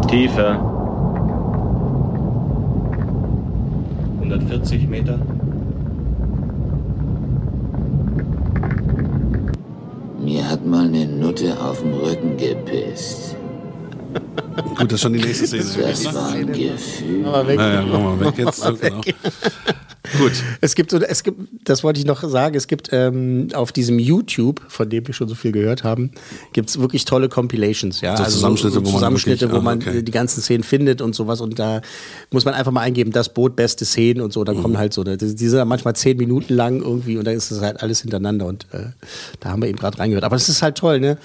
Tiefer. 0.08 0.60
140 4.22 4.90
Meter. 4.90 5.20
Mir 10.20 10.50
hat 10.50 10.66
mal 10.66 10.88
eine 10.88 11.06
Nutte 11.06 11.54
auf 11.64 11.82
dem 11.82 11.94
Rücken 11.94 12.36
gepisst. 12.38 13.36
Gut, 14.76 14.92
das 14.92 14.94
ist 14.94 15.02
schon 15.02 15.14
die 15.14 15.20
nächste 15.22 15.48
Szene. 15.48 15.64
Das 15.64 16.06
ein 16.16 16.48
Gefühl. 16.48 17.26
Aber 17.26 17.48
weg. 17.48 17.60
Ja, 17.60 17.74
ja, 17.76 17.82
mach 17.84 18.00
mal 18.00 18.20
weg 18.20 18.38
jetzt. 18.38 18.64
Genau. 18.82 19.02
Gut. 20.20 20.34
Es 20.62 20.76
gibt 20.76 20.92
so, 20.92 20.98
es 21.00 21.24
gibt, 21.24 21.40
das 21.64 21.84
wollte 21.84 22.00
ich 22.00 22.06
noch 22.06 22.22
sagen, 22.30 22.54
es 22.56 22.68
gibt 22.68 22.90
ähm, 22.92 23.48
auf 23.56 23.72
diesem 23.72 23.98
YouTube, 23.98 24.62
von 24.68 24.88
dem 24.88 25.08
wir 25.08 25.16
schon 25.16 25.28
so 25.28 25.34
viel 25.34 25.52
gehört 25.52 25.84
haben, 25.84 26.12
gibt 26.54 26.70
es 26.70 26.80
wirklich 26.80 27.06
tolle 27.06 27.28
Compilations, 27.28 28.02
ja. 28.02 28.16
So 28.16 28.24
Zusammenschnitte, 28.26 28.76
wo 28.78 28.82
man 28.82 28.94
Zusammenschnitte, 28.94 29.42
wirklich- 29.42 29.60
wo 29.60 29.64
man 29.64 29.80
ah, 29.82 29.90
okay. 29.90 30.04
die 30.04 30.12
ganzen 30.12 30.42
Szenen 30.42 30.64
findet 30.64 31.02
und 31.02 31.16
sowas. 31.16 31.42
Und 31.42 31.58
da 31.58 31.82
muss 32.30 32.46
man 32.46 32.54
einfach 32.54 32.72
mal 32.72 32.82
eingeben, 32.82 33.12
das 33.12 33.30
Boot, 33.34 33.56
beste 33.56 33.84
Szenen 33.84 34.22
und 34.22 34.32
so. 34.32 34.44
Dann 34.44 34.58
Mhm. 34.58 34.62
kommen 34.62 34.78
halt 34.78 34.94
so, 34.94 35.02
ne, 35.02 35.18
die 35.18 35.34
die 35.36 35.48
sind 35.48 35.68
manchmal 35.68 35.96
zehn 35.96 36.18
Minuten 36.18 36.54
lang 36.54 36.82
irgendwie 36.84 37.18
und 37.18 37.26
dann 37.26 37.34
ist 37.36 37.50
das 37.50 37.62
halt 37.62 37.82
alles 37.82 38.02
hintereinander. 38.02 38.46
Und 38.46 38.68
äh, 38.74 38.84
da 39.40 39.50
haben 39.50 39.64
wir 39.64 39.70
eben 39.70 39.80
gerade 39.80 39.98
reingehört. 39.98 40.24
Aber 40.24 40.36
es 40.36 40.48
ist 40.50 40.62
halt 40.62 40.78
toll, 40.78 41.00
ne? 41.00 41.18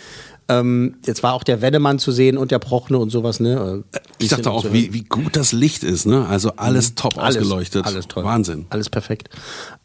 Ähm, 0.51 0.97
jetzt 1.07 1.23
war 1.23 1.35
auch 1.35 1.45
der 1.45 1.63
Wendemann 1.63 1.99
zu 2.01 2.11
sehen 2.11 2.37
und 2.37 2.51
der 2.51 2.59
Prochne 2.59 2.99
und 2.99 3.11
sowas, 3.11 3.39
ne? 3.39 3.85
Äh, 3.93 3.99
Ich 4.19 4.29
dachte 4.31 4.51
auch, 4.51 4.65
wie, 4.73 4.93
wie 4.93 5.05
gut 5.05 5.37
das 5.37 5.53
Licht 5.53 5.85
ist, 5.85 6.07
ne? 6.07 6.27
Also 6.29 6.53
alles 6.57 6.95
top 6.97 7.17
Alles- 7.19 7.37
ausgeleuchtet. 7.37 7.87
alles 7.87 8.09
toll. 8.09 8.25
Wahnsinn. 8.25 8.67
Alles 8.71 8.91
perfekt. 8.91 9.31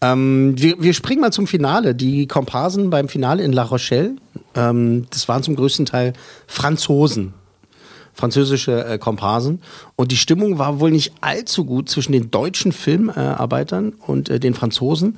Ähm, 0.02 0.56
wir, 0.58 0.82
wir 0.82 0.94
springen 0.94 1.22
mal 1.22 1.32
zum 1.32 1.46
Finale. 1.46 1.94
Die 1.94 2.26
Komparsen 2.28 2.90
beim 2.90 3.08
Finale 3.10 3.44
in 3.44 3.54
La 3.54 3.64
Rochelle, 3.64 4.16
ähm, 4.56 5.06
das 5.12 5.28
waren 5.28 5.44
zum 5.44 5.56
größten 5.56 5.86
Teil 5.86 6.14
Franzosen. 6.48 7.34
Französische 8.14 8.86
äh, 8.86 8.98
Komparsen. 8.98 9.62
Und 9.98 10.12
die 10.14 10.18
Stimmung 10.18 10.58
war 10.58 10.80
wohl 10.80 10.90
nicht 10.90 11.12
allzu 11.20 11.66
gut 11.66 11.90
zwischen 11.90 12.14
den 12.14 12.32
deutschen 12.32 12.72
Filmarbeitern 12.72 13.90
und 14.08 14.30
äh, 14.30 14.40
den 14.40 14.54
Franzosen. 14.54 15.18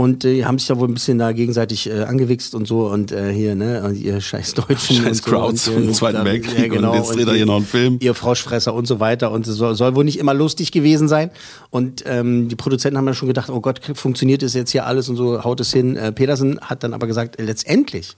Und 0.00 0.24
äh, 0.24 0.32
die 0.32 0.46
haben 0.46 0.58
sich 0.58 0.66
da 0.66 0.78
wohl 0.78 0.88
ein 0.88 0.94
bisschen 0.94 1.18
da 1.18 1.32
gegenseitig 1.32 1.86
äh, 1.90 2.04
angewichst 2.04 2.54
und 2.54 2.66
so. 2.66 2.86
Und 2.86 3.12
äh, 3.12 3.34
hier, 3.34 3.54
ne, 3.54 3.82
und 3.84 3.96
ihr 3.96 4.18
scheiß 4.18 4.54
Deutschen. 4.54 4.96
Scheiß 4.96 5.06
und 5.06 5.14
so. 5.16 5.30
Crowds 5.30 5.68
und, 5.68 5.74
vom 5.74 5.88
und 5.88 5.94
Zweiten 5.94 6.24
Weltkrieg 6.24 6.72
und 6.72 6.94
jetzt 6.94 7.14
dreht 7.14 7.28
er 7.28 7.34
hier 7.34 7.44
noch 7.44 7.56
einen 7.56 7.66
Film. 7.66 7.98
Ihr 8.00 8.14
Froschfresser 8.14 8.72
und 8.72 8.86
so 8.86 8.98
weiter. 8.98 9.30
Und 9.30 9.46
es 9.46 9.56
soll, 9.56 9.74
soll 9.74 9.94
wohl 9.94 10.04
nicht 10.04 10.18
immer 10.18 10.32
lustig 10.32 10.72
gewesen 10.72 11.06
sein. 11.06 11.30
Und 11.68 12.02
ähm, 12.06 12.48
die 12.48 12.56
Produzenten 12.56 12.96
haben 12.96 13.04
dann 13.04 13.14
schon 13.14 13.28
gedacht, 13.28 13.50
oh 13.50 13.60
Gott, 13.60 13.82
funktioniert 13.92 14.40
das 14.40 14.54
jetzt 14.54 14.70
hier 14.70 14.86
alles 14.86 15.10
und 15.10 15.16
so, 15.16 15.44
haut 15.44 15.60
es 15.60 15.70
hin. 15.70 15.96
Äh, 15.96 16.12
Petersen 16.12 16.58
hat 16.62 16.82
dann 16.82 16.94
aber 16.94 17.06
gesagt, 17.06 17.38
äh, 17.38 17.44
letztendlich, 17.44 18.16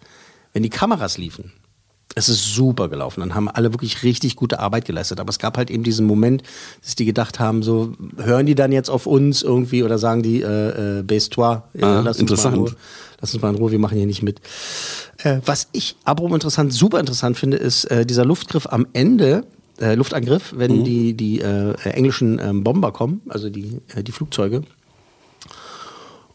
wenn 0.53 0.63
die 0.63 0.71
Kameras 0.71 1.19
liefen, 1.19 1.51
es 2.15 2.29
ist 2.29 2.55
super 2.55 2.89
gelaufen. 2.89 3.21
Dann 3.21 3.35
haben 3.35 3.49
alle 3.49 3.73
wirklich 3.73 4.03
richtig 4.03 4.37
gute 4.37 4.59
Arbeit 4.61 4.85
geleistet. 4.85 5.19
Aber 5.21 5.31
es 5.31 5.39
gab 5.39 5.57
halt 5.57 5.71
eben 5.71 5.83
diesen 5.83 6.07
Moment, 6.07 6.43
dass 6.83 6.95
die 6.95 7.05
gedacht 7.05 7.41
haben, 7.41 7.63
so 7.63 7.95
hören 8.17 8.47
die 8.47 8.55
dann 8.55 8.73
jetzt 8.73 8.91
auf 8.91 9.07
uns 9.07 9.43
irgendwie 9.43 9.83
oder 9.83 9.99
sagen 9.99 10.23
die 10.23 10.43
äh, 10.43 10.99
äh, 10.99 11.03
Baisse-toi, 11.03 11.63
ja, 11.75 11.99
Ah, 11.99 12.01
lass 12.05 12.21
uns 12.21 12.31
mal 12.45 12.53
in 12.53 12.59
Ruhe. 12.61 12.77
Lass 13.21 13.33
uns 13.35 13.43
mal 13.43 13.51
in 13.51 13.57
Ruhe, 13.57 13.71
wir 13.71 13.79
machen 13.79 13.97
hier 13.97 14.07
nicht 14.07 14.23
mit. 14.23 14.41
Äh, 15.19 15.39
was 15.47 15.69
ich 15.73 15.97
aber 16.05 16.25
interessant, 16.31 16.73
super 16.73 17.01
interessant 17.01 17.39
finde, 17.39 17.57
ist 17.57 17.85
äh, 17.85 18.05
dieser 18.05 18.25
Luftgriff 18.25 18.67
am 18.67 18.87
Ende, 18.93 19.45
äh, 19.81 19.95
Luftangriff, 19.95 20.53
wenn 20.57 20.81
Mhm. 20.81 20.85
die, 20.85 21.15
die 21.15 21.41
äh, 21.41 21.75
englischen 21.91 22.39
ähm, 22.41 22.63
Bomber 22.65 22.93
kommen, 22.93 23.23
also 23.29 23.49
die, 23.49 23.79
äh, 23.95 24.03
die 24.03 24.13
Flugzeuge 24.13 24.63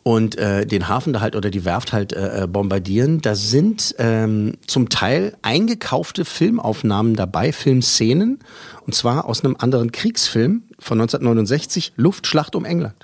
und 0.08 0.38
äh, 0.38 0.66
den 0.66 0.88
Hafen 0.88 1.12
da 1.12 1.20
halt 1.20 1.36
oder 1.36 1.50
die 1.50 1.66
Werft 1.66 1.92
halt 1.92 2.14
äh, 2.14 2.44
äh, 2.44 2.48
bombardieren. 2.48 3.20
Da 3.20 3.36
sind 3.36 3.94
ähm, 3.98 4.54
zum 4.66 4.88
Teil 4.88 5.36
eingekaufte 5.42 6.24
Filmaufnahmen 6.24 7.14
dabei, 7.14 7.52
Filmszenen, 7.52 8.40
und 8.86 8.96
zwar 8.96 9.26
aus 9.26 9.44
einem 9.44 9.58
anderen 9.60 9.92
Kriegsfilm 9.92 10.64
von 10.80 11.02
1969, 11.02 11.92
Luftschlacht 11.98 12.56
um 12.56 12.64
England. 12.64 12.96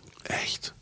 Echt? 0.46 0.76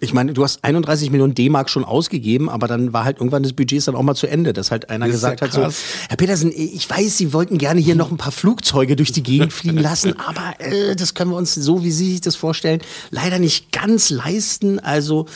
Ich 0.00 0.12
meine, 0.12 0.32
du 0.32 0.42
hast 0.42 0.64
31 0.64 1.10
Millionen 1.10 1.34
D-Mark 1.34 1.70
schon 1.70 1.84
ausgegeben, 1.84 2.48
aber 2.48 2.66
dann 2.68 2.92
war 2.92 3.04
halt 3.04 3.18
irgendwann 3.18 3.42
das 3.42 3.52
Budget 3.52 3.78
ist 3.78 3.88
dann 3.88 3.94
auch 3.94 4.02
mal 4.02 4.14
zu 4.14 4.26
Ende, 4.26 4.52
dass 4.52 4.70
halt 4.70 4.90
einer 4.90 5.06
Das 5.06 5.14
gesagt 5.14 5.40
ja 5.40 5.46
hat 5.46 5.52
so. 5.52 5.84
Herr 6.08 6.16
Petersen, 6.16 6.52
ich 6.54 6.88
weiß, 6.88 7.18
Sie 7.18 7.32
wollten 7.32 7.58
gerne 7.58 7.80
hier 7.80 7.94
noch 7.94 8.10
ein 8.10 8.16
paar 8.16 8.32
Flugzeuge 8.32 8.96
durch 8.96 9.12
die 9.12 9.22
Gegend 9.22 9.52
fliegen 9.52 9.78
lassen, 9.78 10.14
aber 10.26 10.54
äh, 10.58 10.96
das 10.96 11.14
können 11.14 11.30
wir 11.30 11.36
uns 11.36 11.54
so, 11.54 11.84
wie 11.84 11.92
Sie 11.92 12.12
sich 12.12 12.20
das 12.20 12.36
vorstellen, 12.36 12.80
leider 13.10 13.38
nicht 13.38 13.72
ganz 13.72 14.10
leisten. 14.10 14.78
Also 14.78 15.26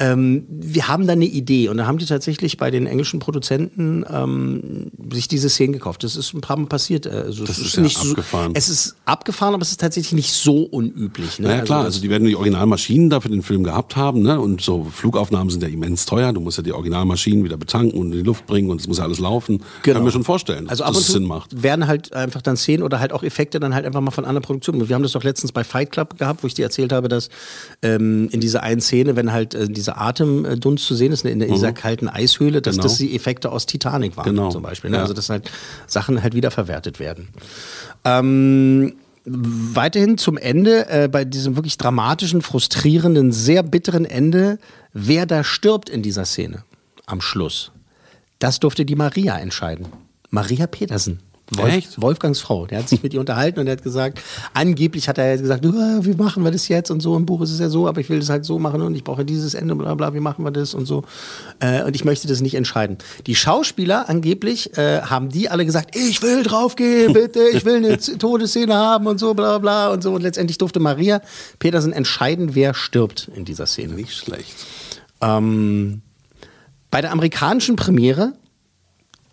ähm, 0.00 0.46
wir 0.48 0.88
haben 0.88 1.06
da 1.06 1.12
eine 1.12 1.26
Idee 1.26 1.68
und 1.68 1.76
da 1.76 1.86
haben 1.86 1.98
die 1.98 2.06
tatsächlich 2.06 2.56
bei 2.56 2.70
den 2.70 2.86
englischen 2.86 3.20
Produzenten 3.20 4.04
ähm, 4.10 4.90
sich 5.12 5.28
diese 5.28 5.48
Szenen 5.50 5.72
gekauft. 5.74 6.02
Das 6.02 6.16
ist 6.16 6.32
ein 6.34 6.40
paar 6.40 6.56
Mal 6.56 6.66
passiert. 6.66 7.06
äh, 7.06 7.10
Also 7.10 7.44
Das 7.44 7.58
es 7.58 7.66
ist 7.66 7.76
ja 7.76 7.82
nicht 7.82 8.00
abgefahren. 8.00 8.48
So, 8.52 8.54
es 8.56 8.68
ist 8.70 8.96
abgefahren, 9.04 9.54
aber 9.54 9.62
es 9.62 9.70
ist 9.70 9.80
tatsächlich 9.80 10.12
nicht 10.14 10.32
so 10.32 10.62
unüblich. 10.62 11.38
Ne? 11.38 11.48
Naja, 11.48 11.62
klar, 11.62 11.78
das- 11.84 11.86
also 11.96 12.00
die 12.00 12.10
werden 12.10 12.26
die 12.26 12.34
Originalmaschinen 12.34 13.10
da 13.10 13.20
für 13.20 13.28
den 13.28 13.42
Film 13.42 13.62
gehabt 13.62 13.94
haben, 13.96 14.22
ne? 14.22 14.40
Und 14.40 14.62
so 14.62 14.84
Flugaufnahmen 14.90 15.50
sind 15.50 15.62
ja 15.62 15.68
immens 15.68 16.06
teuer. 16.06 16.32
Du 16.32 16.40
musst 16.40 16.56
ja 16.56 16.62
die 16.62 16.72
Originalmaschinen 16.72 17.44
wieder 17.44 17.58
betanken 17.58 17.98
und 18.00 18.06
in 18.12 18.18
die 18.18 18.24
Luft 18.24 18.46
bringen 18.46 18.70
und 18.70 18.80
es 18.80 18.88
muss 18.88 18.98
ja 18.98 19.04
alles 19.04 19.18
laufen. 19.18 19.62
Kann 19.82 20.02
mir 20.02 20.10
schon 20.10 20.24
vorstellen, 20.24 20.64
dass 20.64 20.80
Also 20.80 20.84
ab 20.84 20.88
das 20.94 20.98
und 20.98 21.04
zu 21.06 21.12
Sinn 21.12 21.24
macht. 21.24 21.62
werden 21.62 21.86
halt 21.86 22.12
einfach 22.14 22.40
dann 22.42 22.56
Szenen 22.56 22.82
oder 22.82 23.00
halt 23.00 23.12
auch 23.12 23.22
Effekte 23.22 23.60
dann 23.60 23.74
halt 23.74 23.84
einfach 23.84 24.00
mal 24.00 24.10
von 24.12 24.24
anderen 24.24 24.42
Produktionen. 24.44 24.88
Wir 24.88 24.94
haben 24.94 25.02
das 25.02 25.12
doch 25.12 25.24
letztens 25.24 25.52
bei 25.52 25.62
Fight 25.62 25.90
Club 25.92 26.18
gehabt, 26.18 26.42
wo 26.42 26.46
ich 26.46 26.54
dir 26.54 26.64
erzählt 26.64 26.92
habe, 26.92 27.08
dass 27.08 27.28
ähm, 27.82 28.28
in 28.30 28.40
dieser 28.40 28.62
einen 28.62 28.80
Szene, 28.80 29.14
wenn 29.16 29.30
halt 29.32 29.54
äh, 29.54 29.68
dieser 29.90 30.00
Atemdunst 30.00 30.86
zu 30.86 30.94
sehen 30.94 31.12
ist, 31.12 31.24
ne, 31.24 31.30
in, 31.30 31.40
in 31.40 31.52
dieser 31.52 31.70
Mhm. 31.70 31.74
kalten 31.74 32.08
Eishöhle, 32.08 32.62
dass 32.62 32.76
Genau. 32.76 32.84
das 32.84 32.98
die 32.98 33.14
Effekte 33.14 33.50
aus 33.50 33.66
Titanic 33.66 34.16
waren 34.16 34.24
Genau. 34.24 34.50
zum 34.50 34.62
Beispiel. 34.62 34.90
Ne? 34.90 34.96
Ja. 34.96 35.02
Also 35.02 35.14
dass 35.14 35.28
halt 35.30 35.50
Sachen 35.86 36.22
halt 36.22 36.34
wiederverwertet 36.34 37.00
werden. 37.00 37.28
Ähm, 38.04 38.94
weiterhin 39.24 40.16
zum 40.18 40.36
Ende, 40.38 40.88
äh, 40.88 41.08
bei 41.08 41.24
diesem 41.24 41.56
wirklich 41.56 41.76
dramatischen, 41.78 42.42
frustrierenden, 42.42 43.32
sehr 43.32 43.62
bitteren 43.62 44.04
Ende, 44.04 44.58
wer 44.92 45.26
da 45.26 45.44
stirbt 45.44 45.88
in 45.90 46.02
dieser 46.02 46.24
Szene 46.24 46.62
am 47.06 47.20
Schluss, 47.20 47.72
das 48.38 48.60
durfte 48.60 48.84
die 48.84 48.96
Maria 48.96 49.36
entscheiden. 49.38 49.86
Maria 50.30 50.66
Petersen. 50.66 51.20
Wolf, 51.56 51.74
Echt? 51.74 52.00
Wolfgangs 52.00 52.40
Frau. 52.40 52.66
Der 52.66 52.78
hat 52.78 52.88
sich 52.88 53.02
mit 53.02 53.12
ihr 53.14 53.20
unterhalten 53.20 53.60
und 53.60 53.66
der 53.66 53.76
hat 53.76 53.82
gesagt, 53.82 54.20
angeblich 54.54 55.08
hat 55.08 55.18
er 55.18 55.36
gesagt, 55.36 55.64
"Ah, 55.66 55.98
wie 56.02 56.14
machen 56.14 56.44
wir 56.44 56.50
das 56.50 56.68
jetzt 56.68 56.90
und 56.90 57.00
so, 57.00 57.16
im 57.16 57.26
Buch 57.26 57.40
ist 57.42 57.50
es 57.50 57.58
ja 57.58 57.68
so, 57.68 57.88
aber 57.88 58.00
ich 58.00 58.08
will 58.08 58.20
das 58.20 58.28
halt 58.28 58.44
so 58.44 58.58
machen 58.58 58.82
und 58.82 58.94
ich 58.94 59.04
brauche 59.04 59.24
dieses 59.24 59.54
Ende, 59.54 59.74
bla 59.74 59.94
bla, 59.94 60.14
wie 60.14 60.20
machen 60.20 60.44
wir 60.44 60.50
das 60.50 60.74
und 60.74 60.86
so. 60.86 61.02
Äh, 61.60 61.82
und 61.82 61.96
ich 61.96 62.04
möchte 62.04 62.28
das 62.28 62.40
nicht 62.40 62.54
entscheiden. 62.54 62.98
Die 63.26 63.34
Schauspieler 63.34 64.08
angeblich 64.08 64.76
äh, 64.78 65.02
haben 65.02 65.28
die 65.28 65.48
alle 65.48 65.64
gesagt, 65.66 65.96
ich 65.96 66.22
will 66.22 66.42
draufgehen, 66.42 67.12
bitte, 67.14 67.40
ich 67.52 67.64
will 67.64 67.76
eine 67.76 67.98
Todesszene 67.98 68.74
haben 68.74 69.06
und 69.06 69.18
so, 69.18 69.34
bla 69.34 69.58
bla 69.58 69.88
und 69.88 70.02
so. 70.02 70.12
Und 70.12 70.22
letztendlich 70.22 70.58
durfte 70.58 70.80
Maria 70.80 71.20
Petersen 71.58 71.92
entscheiden, 71.92 72.54
wer 72.54 72.74
stirbt 72.74 73.30
in 73.34 73.44
dieser 73.44 73.66
Szene. 73.66 73.94
Nicht 73.94 74.14
schlecht. 74.14 74.54
Ähm, 75.20 76.02
bei 76.90 77.00
der 77.00 77.12
amerikanischen 77.12 77.76
Premiere, 77.76 78.32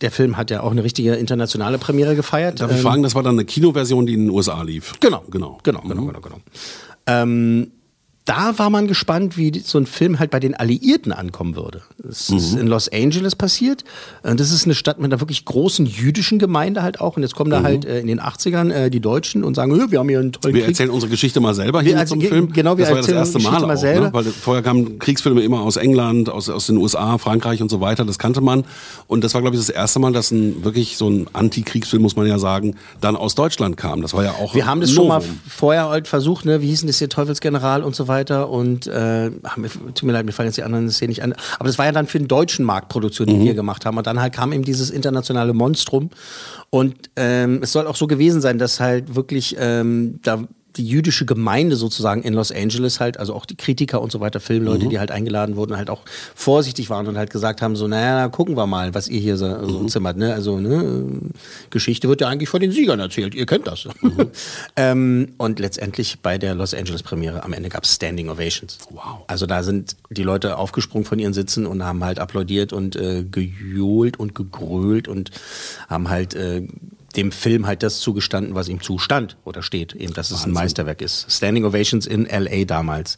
der 0.02 0.12
Film 0.12 0.38
hat 0.38 0.52
ja 0.52 0.62
auch 0.62 0.72
eine 0.72 0.84
richtige 0.84 1.16
internationale 1.16 1.78
Premiere 1.78 2.16
gefeiert. 2.16 2.62
Darf 2.62 2.72
ich 2.72 2.78
ähm, 2.78 2.84
fragen, 2.84 3.04
das 3.04 3.16
war 3.16 3.24
dann 3.24 3.36
eine 3.36 3.46
Kinoversion, 3.46 4.06
die 4.06 4.14
in 4.14 4.26
den 4.26 4.30
USA 4.30 4.62
lief? 4.62 4.94
Genau. 5.00 5.24
Genau. 5.30 5.58
Genau, 5.64 5.82
genau, 5.82 6.06
genau, 6.06 6.20
genau. 6.22 6.38
Ähm, 7.08 7.72
da 8.28 8.60
war 8.60 8.70
man 8.70 8.88
gespannt, 8.88 9.38
wie 9.38 9.58
so 9.66 9.78
ein 9.80 9.86
Film 9.88 10.20
halt 10.20 10.30
bei 10.32 10.40
den 10.40 10.54
Alliierten 10.54 11.12
ankommen 11.12 11.56
würde. 11.56 11.82
Das 11.98 12.30
ist 12.30 12.54
Mhm. 12.54 12.60
in 12.62 12.68
Los 12.68 12.88
Angeles 12.92 13.36
passiert. 13.36 13.84
Und 14.22 14.40
Das 14.40 14.52
ist 14.52 14.66
eine 14.66 14.76
Stadt 14.76 15.00
mit 15.00 15.12
einer 15.12 15.20
wirklich 15.22 15.46
großen 15.46 15.86
jüdischen 15.86 16.38
Gemeinde 16.38 16.84
halt 16.84 17.00
auch. 17.02 17.16
Und 17.18 17.24
jetzt 17.24 17.36
kommen 17.36 17.50
da 17.50 17.64
halt 17.64 17.86
äh, 17.86 18.00
in 18.02 18.08
den 18.08 18.20
80ern 18.20 18.70
äh, 18.72 18.90
die 18.92 19.00
Deutschen 19.00 19.44
und 19.44 19.56
sagen, 19.56 19.74
"Hö, 19.74 19.88
wir 19.90 20.00
haben 20.00 20.10
hier 20.10 20.20
einen 20.20 20.34
tollen 20.34 20.54
Wir 20.54 20.62
Krieg. 20.64 20.72
erzählen 20.72 20.90
unsere 20.90 21.10
Geschichte 21.10 21.40
mal 21.40 21.56
selber 21.56 21.82
hier 21.82 21.94
Wir 21.94 22.00
mit 22.00 22.08
so 22.10 22.14
einem 22.16 22.22
erzählen- 22.22 22.44
Film. 22.44 22.54
genau, 22.54 22.78
wir 22.78 22.84
das 22.86 22.90
war 22.92 22.98
ja 22.98 23.02
das 23.02 23.08
erzählen 23.08 23.18
erste 23.20 23.38
unsere 23.38 23.52
Mal 23.54 23.58
Geschichte 23.60 23.68
mal 23.68 23.78
selber. 23.78 24.06
ne? 24.08 24.14
weil 24.14 24.24
vorher 24.34 24.62
kamen 24.64 25.00
Kriegsfilme 25.00 25.42
immer 25.42 25.62
aus 25.62 25.78
England, 25.78 26.30
aus, 26.30 26.50
aus 26.50 26.68
den 26.68 26.76
USA, 26.78 27.18
Frankreich 27.18 27.62
und 27.62 27.70
so 27.72 27.80
weiter. 27.80 28.04
Das 28.04 28.20
kannte 28.20 28.42
man. 28.42 28.66
Und 29.08 29.24
das 29.24 29.34
war, 29.34 29.42
glaube 29.42 29.56
ich, 29.56 29.62
das 29.62 29.70
erste 29.70 30.00
Mal, 30.00 30.12
dass 30.12 30.32
ein 30.32 30.64
wirklich 30.66 30.98
so 30.98 31.10
ein 31.10 31.28
Antikriegsfilm, 31.34 32.02
muss 32.02 32.16
man 32.18 32.28
ja 32.28 32.40
sagen, 32.40 32.76
dann 33.00 33.16
aus 33.16 33.36
Deutschland 33.36 33.78
kam. 33.78 34.02
Das 34.02 34.14
war 34.14 34.24
ja 34.26 34.32
auch 34.34 34.54
Wir 34.54 34.66
haben 34.68 34.82
das 34.82 34.90
ein 34.90 34.96
schon 34.96 35.08
mal 35.08 35.20
Novum. 35.20 35.40
vorher 35.48 35.88
halt 35.90 36.08
versucht, 36.10 36.44
ne? 36.46 36.62
Wie 36.62 36.68
hieß 36.68 36.82
denn 36.82 36.88
das 36.88 36.98
hier, 37.00 37.08
Teufelsgeneral 37.10 37.84
und 37.84 37.96
so 37.96 38.08
weiter. 38.10 38.17
Und 38.26 38.88
äh, 38.88 39.32
ach, 39.44 39.58
mir, 39.58 39.70
tut 39.70 40.04
mir 40.04 40.12
leid, 40.14 40.26
mir 40.26 40.32
fallen 40.32 40.48
jetzt 40.48 40.58
die 40.58 40.64
anderen 40.64 40.90
Szenen 40.90 41.10
nicht 41.10 41.24
an. 41.24 41.34
Aber 41.60 41.68
das 41.68 41.78
war 41.78 41.86
ja 41.86 41.92
dann 41.92 42.08
für 42.08 42.18
den 42.20 42.28
deutschen 42.28 42.66
Markt 42.66 42.90
Produktion, 42.90 43.28
die 43.28 43.36
Mhm. 43.36 43.44
wir 43.46 43.54
gemacht 43.54 43.86
haben. 43.86 43.98
Und 43.98 44.08
dann 44.08 44.20
halt 44.20 44.34
kam 44.34 44.52
eben 44.54 44.64
dieses 44.64 44.90
internationale 44.90 45.54
Monstrum. 45.54 46.10
Und 46.70 46.96
ähm, 47.16 47.60
es 47.64 47.72
soll 47.72 47.88
auch 47.88 47.96
so 47.96 48.08
gewesen 48.08 48.42
sein, 48.42 48.58
dass 48.58 48.80
halt 48.80 49.16
wirklich 49.16 49.56
ähm, 49.60 50.20
da 50.24 50.44
die 50.78 50.88
jüdische 50.88 51.26
Gemeinde 51.26 51.76
sozusagen 51.76 52.22
in 52.24 52.34
Los 52.34 52.52
Angeles 52.52 53.00
halt, 53.00 53.20
also 53.20 53.34
auch 53.36 53.46
die 53.46 53.56
Kritiker 53.56 54.02
und 54.02 54.12
so 54.12 54.20
weiter, 54.20 54.40
Filmleute, 54.40 54.86
Mhm. 54.86 54.90
die 54.90 55.00
halt 55.00 55.12
eingeladen 55.12 55.56
wurden, 55.56 55.76
halt 55.78 55.90
auch 55.90 56.02
vorsichtig 56.36 56.90
waren 56.90 57.08
und 57.08 57.18
halt 57.18 57.30
gesagt 57.32 57.62
haben, 57.62 57.76
so, 57.76 57.88
naja, 57.88 58.16
na, 58.22 58.28
gucken 58.30 58.56
wir 58.56 58.68
mal, 58.68 58.94
was 58.94 59.08
ihr 59.08 59.20
hier 59.20 59.38
so, 59.38 59.48
so 59.68 59.80
Mhm. 59.80 59.88
zimmert, 59.90 60.18
ne? 60.18 60.34
Also, 60.34 60.60
ne, 60.60 61.06
Geschichte 61.70 62.08
wird 62.08 62.22
ja 62.22 62.28
eigentlich 62.28 62.50
von 62.50 62.62
den 62.62 62.72
Siegern 62.72 63.00
erzählt, 63.00 63.36
ihr 63.36 63.46
kennt 63.46 63.68
das. 63.68 63.88
ähm, 64.76 65.30
und 65.38 65.60
letztendlich 65.60 66.20
bei 66.22 66.38
der 66.38 66.56
Los 66.56 66.74
Angeles 66.74 67.04
Premiere 67.04 67.44
am 67.44 67.54
Ende 67.54 67.70
gab 67.70 67.84
es 67.84 67.94
Standing 67.96 68.30
Ovations. 68.30 68.78
Wow. 68.92 69.24
Also 69.28 69.46
da 69.46 69.64
sind 69.64 69.96
die 70.10 70.24
Leute 70.24 70.58
aufgesprungen 70.58 71.06
von 71.06 71.20
ihren 71.20 71.34
Sitzen 71.34 71.66
und 71.66 71.84
haben 71.84 72.04
halt 72.04 72.20
applaudiert 72.20 72.74
und 72.74 72.96
äh, 72.96 73.24
gejohlt 73.24 74.20
und 74.20 74.36
gegrölt 74.36 75.08
und 75.08 75.32
haben 75.90 76.10
halt 76.10 76.36
äh, 76.36 76.68
dem 77.16 77.32
Film 77.32 77.66
halt 77.66 77.84
das 77.84 78.00
zugestanden, 78.00 78.56
was 78.56 78.68
ihm 78.68 78.82
zustand 78.82 79.38
oder 79.46 79.64
steht, 79.64 79.94
eben, 79.94 80.14
dass 80.14 80.32
es 80.32 80.44
ein 80.46 80.52
Meisterwerk 80.52 81.02
ist. 81.02 81.26
Standing 81.30 81.66
Ovations 81.66 82.06
in 82.06 82.26
LA 82.26 82.66
damals. 82.66 83.18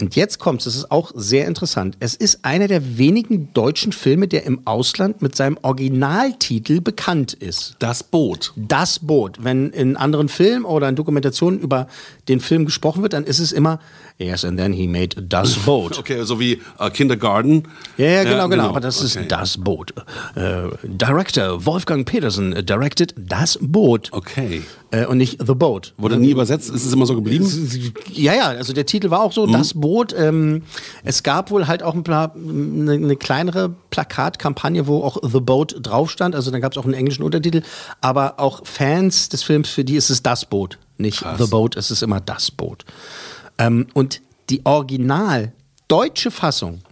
Und 0.00 0.16
jetzt 0.16 0.40
kommt's, 0.40 0.64
das 0.64 0.74
ist 0.74 0.90
auch 0.90 1.12
sehr 1.14 1.46
interessant. 1.46 1.96
Es 2.00 2.14
ist 2.16 2.44
einer 2.44 2.66
der 2.66 2.98
wenigen 2.98 3.52
deutschen 3.54 3.92
Filme, 3.92 4.26
der 4.26 4.44
im 4.44 4.66
Ausland 4.66 5.22
mit 5.22 5.36
seinem 5.36 5.56
Originaltitel 5.62 6.80
bekannt 6.80 7.32
ist. 7.32 7.76
Das 7.78 8.02
Boot. 8.02 8.52
Das 8.56 8.98
Boot. 8.98 9.44
Wenn 9.44 9.70
in 9.70 9.96
anderen 9.96 10.28
Filmen 10.28 10.64
oder 10.64 10.88
in 10.88 10.96
Dokumentationen 10.96 11.60
über 11.60 11.86
den 12.28 12.40
Film 12.40 12.64
gesprochen 12.64 13.02
wird, 13.02 13.12
dann 13.12 13.24
ist 13.24 13.38
es 13.38 13.52
immer 13.52 13.78
Yes, 14.18 14.44
and 14.44 14.58
then 14.58 14.72
he 14.72 14.86
made 14.88 15.20
Das 15.22 15.54
Boot. 15.64 15.98
Okay, 15.98 16.22
so 16.24 16.40
wie 16.40 16.60
äh, 16.78 16.90
Kindergarten. 16.90 17.64
Ja, 17.96 18.06
ja, 18.06 18.24
genau, 18.24 18.48
genau. 18.48 18.68
Aber 18.70 18.80
das 18.80 19.00
ist 19.00 19.18
Das 19.28 19.58
Boot. 19.58 19.94
Äh, 20.34 20.68
Director 20.82 21.64
Wolfgang 21.66 22.04
Petersen 22.04 22.66
directed 22.66 23.14
Das 23.16 23.58
Boot. 23.60 24.08
Okay. 24.12 24.62
Äh, 24.94 25.06
und 25.06 25.18
nicht 25.18 25.44
The 25.44 25.54
Boat. 25.54 25.92
Wurde 25.96 26.16
nie 26.16 26.30
übersetzt? 26.30 26.70
Ist 26.70 26.84
es 26.84 26.92
immer 26.92 27.06
so 27.06 27.16
geblieben? 27.16 27.44
Ja, 28.12 28.34
ja, 28.34 28.46
also 28.46 28.72
der 28.72 28.86
Titel 28.86 29.10
war 29.10 29.22
auch 29.22 29.32
so, 29.32 29.46
Das 29.46 29.74
Boot. 29.74 30.14
Ähm, 30.16 30.62
es 31.02 31.24
gab 31.24 31.50
wohl 31.50 31.66
halt 31.66 31.82
auch 31.82 31.94
ein 31.94 32.04
Pla 32.04 32.32
eine, 32.34 32.92
eine 32.92 33.16
kleinere 33.16 33.74
Plakatkampagne, 33.90 34.86
wo 34.86 35.02
auch 35.02 35.18
The 35.22 35.40
Boat 35.40 35.76
drauf 35.80 36.10
stand. 36.10 36.36
Also 36.36 36.52
dann 36.52 36.60
gab 36.60 36.72
es 36.72 36.78
auch 36.78 36.84
einen 36.84 36.94
englischen 36.94 37.24
Untertitel. 37.24 37.62
Aber 38.00 38.38
auch 38.38 38.64
Fans 38.64 39.28
des 39.28 39.42
Films, 39.42 39.68
für 39.68 39.84
die 39.84 39.96
ist 39.96 40.10
es 40.10 40.22
Das 40.22 40.44
Boot. 40.44 40.78
Nicht 40.96 41.18
Krass. 41.18 41.40
The 41.40 41.50
Boat, 41.50 41.76
es 41.76 41.90
ist 41.90 42.02
immer 42.02 42.20
Das 42.20 42.52
Boot. 42.52 42.84
Ähm, 43.58 43.88
und 43.94 44.20
die 44.48 44.64
original 44.64 45.52
deutsche 45.88 46.30
Fassung 46.30 46.82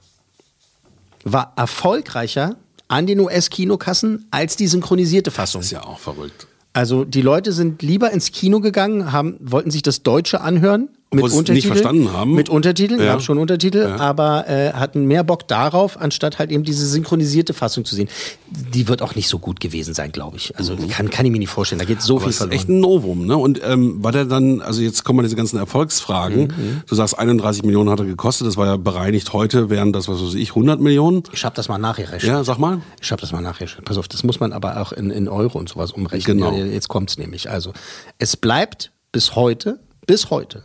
war 1.22 1.52
erfolgreicher 1.54 2.56
an 2.88 3.06
den 3.06 3.20
US-Kinokassen 3.20 4.26
als 4.32 4.56
die 4.56 4.66
synchronisierte 4.66 5.30
Fassung. 5.30 5.60
ist 5.60 5.70
ja 5.70 5.84
auch 5.84 6.00
verrückt. 6.00 6.48
Also 6.72 7.04
die 7.04 7.22
Leute 7.22 7.52
sind 7.52 7.82
lieber 7.82 8.10
ins 8.10 8.32
Kino 8.32 8.60
gegangen, 8.60 9.12
haben, 9.12 9.36
wollten 9.40 9.70
sich 9.70 9.82
das 9.82 10.02
Deutsche 10.02 10.40
anhören. 10.40 10.88
Obwohl 11.12 11.30
sie 11.30 11.38
es 11.40 11.48
nicht 11.50 11.66
verstanden 11.66 12.12
haben. 12.12 12.34
Mit 12.34 12.48
Untertiteln, 12.48 13.00
Ja. 13.00 13.06
gab 13.12 13.22
schon 13.22 13.38
Untertitel, 13.38 13.78
Ja. 13.88 13.96
aber 13.96 14.48
äh, 14.48 14.72
hatten 14.72 15.04
mehr 15.06 15.24
Bock 15.24 15.46
darauf, 15.48 16.00
anstatt 16.00 16.38
halt 16.38 16.50
eben 16.50 16.64
diese 16.64 16.86
synchronisierte 16.86 17.54
Fassung 17.54 17.84
zu 17.84 17.94
sehen. 17.94 18.08
Die 18.50 18.88
wird 18.88 19.02
auch 19.02 19.14
nicht 19.14 19.28
so 19.28 19.38
gut 19.38 19.60
gewesen 19.60 19.94
sein, 19.94 20.12
glaube 20.12 20.36
ich. 20.36 20.56
Also 20.56 20.76
kann, 20.90 21.10
kann 21.10 21.24
ich 21.26 21.32
mir 21.32 21.38
nicht 21.38 21.48
vorstellen. 21.50 21.78
Da 21.78 21.84
geht 21.84 22.02
so 22.02 22.14
Mhm. 22.14 22.16
Aber 22.16 22.22
viel 22.24 22.28
es 22.30 22.34
ist 22.36 22.38
verloren. 22.38 22.58
echt 22.58 22.68
ein 22.68 22.80
Novum, 22.80 23.26
ne? 23.26 23.36
Und 23.36 23.60
ähm, 23.64 24.02
war 24.02 24.12
der 24.12 24.24
dann, 24.24 24.60
also 24.62 24.80
jetzt 24.82 25.04
kommen 25.04 25.18
mal 25.18 25.22
diese 25.22 25.36
ganzen 25.36 25.58
Erfolgsfragen. 25.58 26.42
Mhm, 26.48 26.82
Du 26.86 26.94
sagst, 26.94 27.18
31 27.18 27.62
Millionen 27.64 27.90
hat 27.90 27.98
er 28.00 28.06
gekostet, 28.06 28.46
das 28.46 28.56
war 28.56 28.66
ja 28.66 28.76
bereinigt. 28.76 29.32
Heute 29.32 29.70
wären 29.70 29.92
das, 29.92 30.08
was 30.08 30.22
weiß 30.22 30.34
ich, 30.34 30.50
100 30.50 30.80
Millionen. 30.80 31.22
Ich 31.32 31.44
habe 31.44 31.54
das 31.54 31.68
mal 31.68 31.78
nachgerechnet. 31.78 32.22
Ja, 32.24 32.44
sag 32.44 32.58
mal. 32.58 32.80
Ich 33.00 33.10
habe 33.10 33.20
das 33.20 33.32
mal 33.32 33.40
nachgerechnet. 33.40 33.84
Pass 33.84 33.98
auf, 33.98 34.08
das 34.08 34.22
muss 34.24 34.40
man 34.40 34.52
aber 34.52 34.80
auch 34.80 34.92
in, 34.92 35.10
in 35.10 35.28
Euro 35.28 35.58
und 35.58 35.68
sowas 35.68 35.92
umrechnen. 35.92 36.38
Genau. 36.38 36.52
Ja, 36.56 36.64
jetzt 36.64 36.88
kommt's 36.88 37.18
nämlich. 37.18 37.50
Also, 37.50 37.72
es 38.18 38.36
bleibt 38.36 38.92
bis 39.12 39.34
heute, 39.36 39.78
bis 40.06 40.30
heute, 40.30 40.62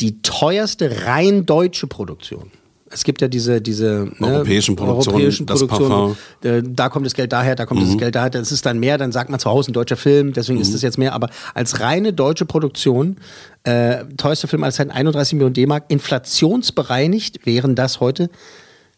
die 0.00 0.22
teuerste 0.22 1.06
rein 1.06 1.46
deutsche 1.46 1.86
Produktion. 1.86 2.50
Es 2.90 3.04
gibt 3.04 3.20
ja 3.20 3.28
diese, 3.28 3.60
diese 3.60 4.10
ne, 4.18 4.26
Europäischen 4.28 4.74
Produktionen, 4.74 5.16
europäischen 5.16 5.44
das 5.44 5.66
Produktionen. 5.66 6.16
Äh, 6.42 6.62
Da 6.64 6.88
kommt 6.88 7.04
das 7.04 7.12
Geld 7.12 7.32
daher, 7.32 7.54
da 7.54 7.66
kommt 7.66 7.82
das 7.82 7.90
Mhm. 7.90 7.98
Geld 7.98 8.14
daher. 8.14 8.30
Das 8.30 8.50
ist 8.50 8.64
dann 8.64 8.78
mehr, 8.78 8.96
dann 8.96 9.12
sagt 9.12 9.28
man 9.28 9.38
zu 9.38 9.50
Hause 9.50 9.70
ein 9.70 9.74
deutscher 9.74 9.96
Film, 9.98 10.32
deswegen 10.32 10.58
ist 10.58 10.72
das 10.72 10.80
jetzt 10.80 10.96
mehr. 10.96 11.12
Aber 11.12 11.28
als 11.52 11.80
reine 11.80 12.14
deutsche 12.14 12.46
Produktion, 12.46 13.18
äh, 13.64 14.04
teuerster 14.16 14.48
Film 14.48 14.64
als 14.64 14.80
31 14.80 15.34
Millionen 15.34 15.52
D-Mark, 15.52 15.84
inflationsbereinigt 15.88 17.44
wären 17.44 17.74
das 17.74 18.00
heute 18.00 18.30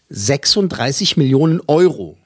36 0.09 1.17
Millionen 1.17 1.61
Euro. 1.67 2.17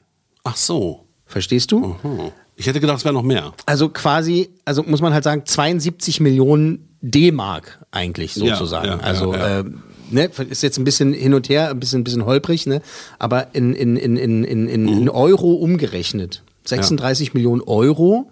Ach 0.42 0.56
so. 0.56 1.00
Verstehst 1.26 1.72
du? 1.72 1.96
Hm. 2.02 2.30
Ich 2.56 2.66
hätte 2.66 2.78
gedacht, 2.80 2.98
es 2.98 3.04
wäre 3.04 3.14
noch 3.14 3.22
mehr. 3.22 3.52
Also 3.66 3.88
quasi, 3.88 4.50
also 4.64 4.82
muss 4.82 5.00
man 5.00 5.12
halt 5.12 5.24
sagen, 5.24 5.42
72 5.44 6.20
Millionen 6.20 6.93
D-Mark 7.04 7.84
eigentlich 7.90 8.34
sozusagen. 8.34 8.86
ja, 8.86 8.96
ja, 8.96 9.00
also 9.00 9.34
ja. 9.34 9.60
Äh, 9.60 9.64
ne, 10.10 10.30
ist 10.48 10.62
jetzt 10.62 10.78
ein 10.78 10.84
bisschen 10.84 11.12
hin 11.12 11.34
und 11.34 11.48
her, 11.48 11.70
ein 11.70 11.80
bisschen, 11.80 12.00
ein 12.00 12.04
bisschen 12.04 12.24
holprig, 12.24 12.66
ne? 12.66 12.80
Aber 13.18 13.54
in, 13.54 13.74
in, 13.74 13.96
in, 13.96 14.16
in, 14.16 14.44
in, 14.44 14.68
in, 14.68 14.88
in 14.88 15.08
Euro 15.08 15.52
umgerechnet. 15.52 16.42
36 16.64 17.34
Millionen 17.34 17.60
Euro. 17.62 18.30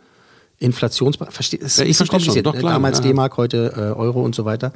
Ja, 0.59 0.69
ein 0.69 0.71
ich 0.71 0.77
verstehe 0.77 1.69
schon, 1.69 2.07
kompliziert. 2.09 2.47
doch, 2.47 2.55
ne? 2.55 2.61
klar, 2.61 2.75
Damals. 2.75 3.01
D-Mark, 3.01 3.37
heute 3.37 3.73
äh, 3.77 3.99
Euro 3.99 4.23
und 4.23 4.35
so 4.35 4.45
weiter. 4.45 4.73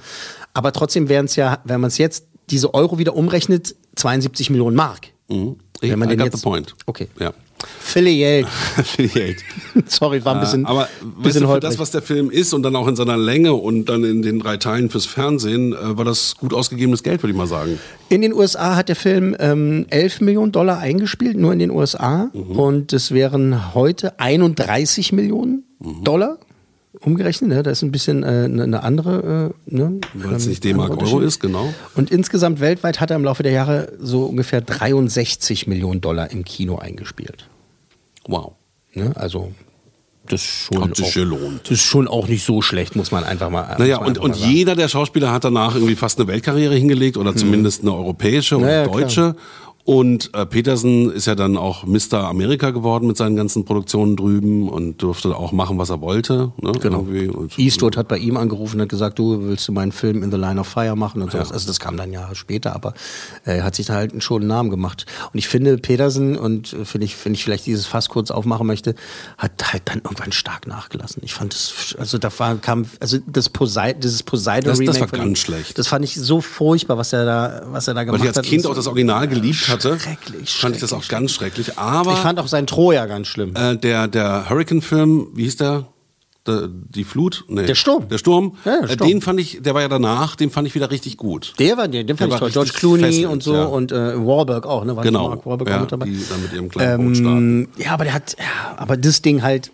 Aber 0.53 0.73
trotzdem 0.73 1.09
wären 1.09 1.27
es 1.27 1.37
ja, 1.37 1.61
wenn 1.65 1.81
man 1.81 1.89
es 1.89 1.97
jetzt 1.97 2.27
diese 2.51 2.75
Euro 2.75 2.99
wieder 2.99 3.15
umrechnet, 3.15 3.77
72 3.95 4.51
Millionen 4.51 4.77
Mark. 4.77 5.09
Mhm. 5.29 5.57
Wenn 5.81 5.99
man 5.99 6.09
I 6.09 6.13
den 6.13 6.19
got 6.19 6.27
jetzt, 6.27 6.41
the 6.41 6.43
point. 6.43 6.75
Okay. 6.87 7.09
Ja. 7.21 7.33
Affiliate. 7.81 8.49
Affiliate. 8.77 9.37
Sorry, 9.87 10.25
war 10.25 10.35
ein 10.35 10.41
bisschen, 10.41 10.67
aber 10.67 10.83
weißt 10.83 11.23
bisschen 11.23 11.41
du, 11.43 11.47
für 11.47 11.53
holprig. 11.55 11.71
das, 11.71 11.79
was 11.79 11.91
der 11.91 12.03
Film 12.03 12.31
ist 12.31 12.53
und 12.55 12.63
dann 12.63 12.75
auch 12.77 12.89
in 12.89 12.97
seiner 12.97 13.17
Länge 13.17 13.55
und 13.55 13.87
dann 13.89 14.05
in 14.05 14.23
den 14.23 14.41
drei 14.41 14.57
Teilen 14.57 14.91
fürs 14.91 15.07
Fernsehen, 15.07 15.73
äh, 15.73 15.97
war 15.97 16.05
das 16.05 16.37
gut 16.37 16.53
ausgegebenes 16.55 17.03
Geld, 17.03 17.23
würde 17.23 17.33
ich 17.33 17.37
mal 17.37 17.47
sagen. 17.47 17.79
In 18.09 18.23
den 18.23 18.33
USA 18.33 18.77
hat 18.77 18.89
der 18.89 18.97
Film 18.97 19.37
ähm, 19.39 19.87
11 19.91 20.21
Millionen 20.21 20.53
Dollar 20.53 20.79
eingespielt, 20.79 21.37
nur 21.37 21.53
in 21.53 21.59
den 21.59 21.71
USA. 21.71 22.31
Mhm. 22.33 22.59
Und 22.59 22.93
es 22.93 23.13
wären 23.13 23.75
heute 23.75 24.19
31 24.21 25.13
Millionen 25.13 25.63
Mhm. 25.79 26.05
Dollar 26.05 26.39
umgerechnet. 27.01 27.51
Ne? 27.51 27.63
Das 27.63 27.79
ist 27.79 27.83
ein 27.83 27.93
bisschen 27.93 28.23
äh, 28.23 28.27
eine 28.27 28.63
eine 28.63 28.83
andere. 28.83 29.53
Äh, 29.69 29.75
ne? 29.77 30.01
Weil 30.15 30.35
es 30.37 30.47
nicht 30.47 30.65
D-Mark 30.65 30.97
Euro 31.03 31.21
ist, 31.21 31.39
genau. 31.41 31.69
Und 31.95 32.11
insgesamt 32.11 32.61
weltweit 32.61 32.99
hat 33.01 33.11
er 33.11 33.17
im 33.17 33.25
Laufe 33.25 33.43
der 33.43 33.53
Jahre 33.53 33.93
so 34.01 34.25
ungefähr 34.25 34.63
63 34.63 35.67
Millionen 35.67 36.01
Dollar 36.01 36.31
im 36.31 36.45
Kino 36.45 36.77
eingespielt. 36.79 37.47
Wow. 38.29 38.55
Ne? 38.95 39.13
Also 39.15 39.53
das 40.29 40.43
ist 40.43 40.51
schon 40.67 40.83
Hat 40.83 40.97
sich 40.97 41.07
auch, 41.07 41.15
gelohnt. 41.15 41.61
Das 41.65 41.73
ist 41.73 41.85
schon 41.85 42.09
auch 42.09 42.27
nicht 42.29 42.45
so 42.45 42.63
schlecht, 42.63 42.97
muss 42.97 43.11
man 43.11 43.25
einfach 43.25 43.51
mal. 43.51 43.77
Naja, 43.79 43.99
und, 43.99 44.19
und 44.19 44.37
jeder 44.37 44.75
der 44.75 44.89
Schauspieler 44.89 45.33
hat 45.33 45.45
danach 45.45 45.75
irgendwie 45.75 45.95
fast 45.95 46.19
eine 46.19 46.29
Weltkarriere 46.29 46.75
hingelegt 46.75 47.17
oder 47.17 47.35
zumindest 47.37 47.83
eine 47.83 47.95
europäische 47.95 48.57
oder 48.57 48.67
Naja, 48.67 48.87
deutsche. 48.87 49.37
Und 49.87 50.31
äh, 50.35 50.45
Petersen 50.47 51.13
ist 51.13 51.27
ja 51.27 51.37
dann 51.37 51.57
auch 51.57 51.85
Mr. 51.87 52.15
Amerika 52.29 52.71
geworden 52.73 53.07
mit 53.07 53.17
seinen 53.17 53.37
ganzen 53.37 53.65
Produktionen 53.65 54.17
drüben 54.17 54.69
und 54.69 55.01
durfte 55.01 55.37
auch 55.37 55.53
machen, 55.53 55.79
was 55.79 55.91
er 55.91 56.01
wollte. 56.01 56.51
Ne? 56.61 56.73
Genau. 56.83 56.99
Und, 56.99 57.57
Eastwood 57.57 57.97
hat 57.97 58.09
bei 58.09 58.19
ihm 58.19 58.37
angerufen 58.37 58.77
und 58.77 58.83
hat 58.83 58.89
gesagt, 58.89 59.17
du 59.21 59.45
willst 59.45 59.69
du 59.69 59.73
meinen 59.73 59.93
Film 59.93 60.25
In 60.25 60.33
the 60.33 60.37
Line 60.37 60.59
of 60.59 60.67
Fire 60.67 60.97
machen 60.97 61.23
und 61.23 61.31
sowas. 61.31 61.53
Also 61.53 61.69
das 61.69 61.79
kam 61.79 61.97
dann 61.97 62.13
Jahre 62.13 62.35
später, 62.35 62.75
aber 62.75 62.95
er 63.45 63.63
hat 63.63 63.77
sich 63.77 63.87
da 63.87 63.95
halt 63.95 64.21
schon 64.25 64.43
einen 64.43 64.49
Namen 64.49 64.71
gemacht. 64.71 65.07
Und 65.33 65.39
ich 65.39 65.47
finde 65.47 65.79
Petersen 65.79 66.37
und 66.37 66.73
äh, 66.73 66.85
finde 66.85 67.05
ich, 67.05 67.15
wenn 67.25 67.35
ich 67.35 67.45
vielleicht 67.45 67.67
dieses 67.67 67.87
Fass 67.87 68.09
kurz 68.09 68.33
aufmachen 68.33 68.67
möchte, 68.67 68.97
hat 69.39 69.73
halt 69.73 69.83
dann 69.85 69.99
irgendwann 69.99 70.33
stark 70.33 70.67
nachgelassen. 70.67 71.23
Ich 71.25 71.33
fand 71.33 71.55
das, 71.55 71.95
also 71.97 72.19
da 72.19 72.29
war, 72.41 72.57
kam, 72.57 72.87
also 72.99 73.19
das 73.29 73.49
Poseidon, 73.51 74.01
dieses 74.01 74.25
Poseidon 74.25 74.71
Das- 74.71 74.81
das 74.85 74.99
war 75.01 75.07
ganz 75.07 75.25
ihm, 75.29 75.37
schlecht. 75.37 75.79
Das 75.79 75.87
fand 75.87 76.05
ich 76.05 76.17
so 76.17 76.41
furchtbar, 76.41 76.99
was 76.99 77.13
er 77.13 77.25
da, 77.25 77.63
was 77.71 77.87
er 77.87 77.95
da 77.95 77.99
weil 78.01 78.07
gemacht 78.07 78.23
ich 78.23 78.29
als 78.31 78.39
hat. 78.39 78.45
Kind 78.47 78.67
auch 78.67 78.75
das 78.75 78.89
Original 78.89 79.29
geliebt 79.29 79.69
hatte, 79.85 80.01
Schrecklich, 80.01 80.51
fand 80.55 80.75
ich 80.75 80.81
das 80.81 80.93
auch 80.93 81.07
ganz 81.09 81.33
schrecklich. 81.33 81.79
Aber 81.79 82.13
Ich 82.13 82.19
fand 82.19 82.39
auch 82.41 82.49
sein 82.49 82.67
Troja 82.67 83.07
ganz 83.07 83.29
schlimm. 83.29 83.55
äh, 83.57 83.77
der, 83.77 84.09
der 84.09 84.49
Hurricane-Film, 84.51 85.29
wie 85.35 85.45
hieß 85.45 85.57
der? 85.57 85.87
Der, 86.47 86.69
die 86.71 87.03
Flut? 87.03 87.45
Nee. 87.49 87.67
Der 87.67 87.75
Sturm. 87.75 88.09
Der 88.09 88.19
Sturm. 88.19 88.57
Ja, 88.65 88.81
der 88.83 88.91
Äh, 88.91 88.93
Sturm. 88.95 89.09
Den 89.09 89.21
fand 89.21 89.41
ich, 89.41 89.63
der 89.63 89.75
war 89.75 89.83
ja 89.83 89.89
danach, 89.89 90.37
den 90.37 90.51
fand 90.51 90.69
ich 90.69 90.77
wieder 90.77 90.93
richtig 90.93 91.17
gut. 91.17 91.55
Der 91.59 91.77
war, 91.77 91.89
den, 91.89 92.07
den 92.07 92.17
fand 92.17 92.31
Der 92.31 92.37
ich 92.37 92.41
toll. 92.41 92.51
George 92.53 92.71
Clooney 92.73 93.03
fesselnd, 93.03 93.33
und 93.33 93.43
so 93.43 93.55
ja. 93.55 93.65
und 93.65 93.91
äh, 93.91 94.17
Wahlberg 94.17 94.65
auch, 94.65 94.85
ne? 94.85 94.95
War 94.95 95.03
Genau. 95.03 95.29
Mark 95.31 95.45
auch 95.45 95.67
Ja, 95.67 95.81
mit 95.81 95.91
dabei? 95.91 96.07
die 96.07 96.25
dann 96.29 96.43
mit 96.43 96.53
ihrem 96.53 96.69
kleinen. 96.69 97.63
Ähm, 97.65 97.69
ja, 97.79 97.91
aber 97.93 98.05
der 98.05 98.13
hat, 98.15 98.37
ja, 98.39 98.77
aber 98.77 98.97
das 98.97 99.23
Ding 99.23 99.43
halt 99.43 99.73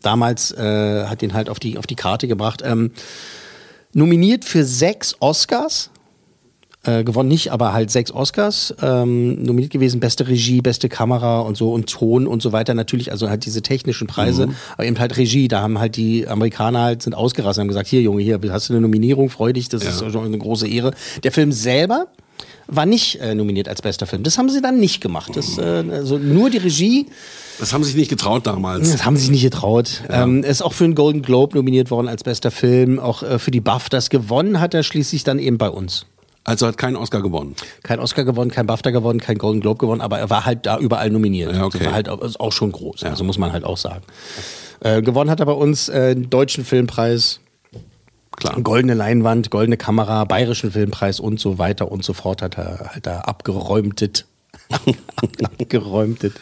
damals 0.00 0.52
äh, 0.52 1.04
hat 1.06 1.22
ihn 1.22 1.34
halt 1.34 1.48
auf 1.50 1.58
die 1.60 1.76
auf 1.78 1.86
die 1.86 1.96
Karte 1.96 2.28
gebracht. 2.28 2.62
Ähm, 2.64 2.90
nominiert 3.92 4.44
für 4.44 4.64
sechs 4.64 5.16
Oscars. 5.20 5.90
Äh, 6.84 7.04
gewonnen 7.04 7.28
nicht, 7.28 7.52
aber 7.52 7.72
halt 7.72 7.92
sechs 7.92 8.10
Oscars. 8.10 8.74
Ähm, 8.82 9.40
nominiert 9.40 9.70
gewesen, 9.72 10.00
beste 10.00 10.26
Regie, 10.26 10.60
beste 10.62 10.88
Kamera 10.88 11.38
und 11.42 11.56
so 11.56 11.72
und 11.72 11.88
Ton 11.88 12.26
und 12.26 12.42
so 12.42 12.50
weiter. 12.50 12.74
Natürlich, 12.74 13.12
also 13.12 13.28
halt 13.30 13.44
diese 13.46 13.62
technischen 13.62 14.08
Preise, 14.08 14.48
Mhm. 14.48 14.54
aber 14.76 14.86
eben 14.86 14.98
halt 14.98 15.16
Regie. 15.16 15.46
Da 15.46 15.60
haben 15.60 15.78
halt 15.78 15.94
die 15.96 16.26
Amerikaner 16.26 16.80
halt 16.82 17.02
sind 17.04 17.14
ausgerastet 17.14 17.58
und 17.60 17.62
haben 17.62 17.68
gesagt, 17.68 17.86
hier 17.86 18.02
Junge, 18.02 18.20
hier 18.22 18.40
hast 18.50 18.68
du 18.68 18.72
eine 18.72 18.80
Nominierung, 18.80 19.30
freu 19.30 19.52
dich, 19.52 19.68
das 19.68 19.84
ist 19.84 19.98
schon 20.00 20.24
eine 20.24 20.38
große 20.38 20.66
Ehre. 20.66 20.92
Der 21.22 21.30
Film 21.30 21.52
selber 21.52 22.08
war 22.66 22.84
nicht 22.84 23.20
äh, 23.20 23.36
nominiert 23.36 23.68
als 23.68 23.80
bester 23.80 24.06
Film. 24.06 24.24
Das 24.24 24.36
haben 24.36 24.48
sie 24.48 24.60
dann 24.60 24.80
nicht 24.80 25.00
gemacht. 25.00 25.36
Das, 25.36 25.58
äh, 25.58 25.84
also 25.92 26.18
nur 26.18 26.50
die 26.50 26.58
Regie, 26.58 27.06
Das 27.60 27.72
haben 27.72 27.84
sie 27.84 27.90
sich 27.90 27.96
nicht 28.00 28.08
getraut 28.10 28.44
damals. 28.44 28.90
das 28.90 29.04
haben 29.04 29.14
sie 29.14 29.22
sich 29.22 29.30
nicht 29.30 29.42
getraut. 29.42 30.02
Ähm, 30.10 30.42
ist 30.42 30.62
auch 30.62 30.72
für 30.72 30.82
einen 30.82 30.96
Golden 30.96 31.22
Globe 31.22 31.56
nominiert 31.56 31.92
worden 31.92 32.08
als 32.08 32.24
bester 32.24 32.50
Film, 32.50 32.98
auch 32.98 33.22
äh, 33.22 33.38
für 33.38 33.52
die 33.52 33.60
BAFTAs 33.60 34.10
gewonnen 34.10 34.58
hat 34.58 34.74
er 34.74 34.82
schließlich 34.82 35.22
dann 35.22 35.38
eben 35.38 35.58
bei 35.58 35.68
uns. 35.68 36.06
Also 36.44 36.66
hat 36.66 36.76
keinen 36.76 36.96
Oscar 36.96 37.22
gewonnen. 37.22 37.54
Kein 37.82 38.00
Oscar 38.00 38.24
gewonnen, 38.24 38.50
kein 38.50 38.66
BAFTA 38.66 38.90
gewonnen, 38.90 39.20
kein 39.20 39.38
Golden 39.38 39.60
Globe 39.60 39.78
gewonnen, 39.78 40.00
aber 40.00 40.18
er 40.18 40.28
war 40.28 40.44
halt 40.44 40.66
da 40.66 40.78
überall 40.78 41.10
nominiert. 41.10 41.54
Ja, 41.54 41.64
okay. 41.64 41.78
Das 41.78 41.86
war 41.86 41.94
halt 41.94 42.08
auch, 42.08 42.20
ist 42.20 42.40
auch 42.40 42.52
schon 42.52 42.72
groß, 42.72 43.04
also 43.04 43.22
muss 43.22 43.38
man 43.38 43.52
halt 43.52 43.64
auch 43.64 43.76
sagen. 43.76 44.02
Äh, 44.80 45.02
gewonnen 45.02 45.30
hat 45.30 45.38
er 45.38 45.46
bei 45.46 45.52
uns 45.52 45.88
äh, 45.88 46.14
den 46.14 46.30
Deutschen 46.30 46.64
Filmpreis, 46.64 47.40
Klar. 48.36 48.60
Goldene 48.62 48.94
Leinwand, 48.94 49.50
Goldene 49.50 49.76
Kamera, 49.76 50.24
Bayerischen 50.24 50.72
Filmpreis 50.72 51.20
und 51.20 51.38
so 51.38 51.58
weiter 51.58 51.92
und 51.92 52.02
so 52.02 52.12
fort 52.14 52.42
hat 52.42 52.56
er 52.58 52.90
halt 52.94 53.06
da 53.06 53.20
abgeräumtet. 53.20 54.26
abgeräumtet. 55.42 56.32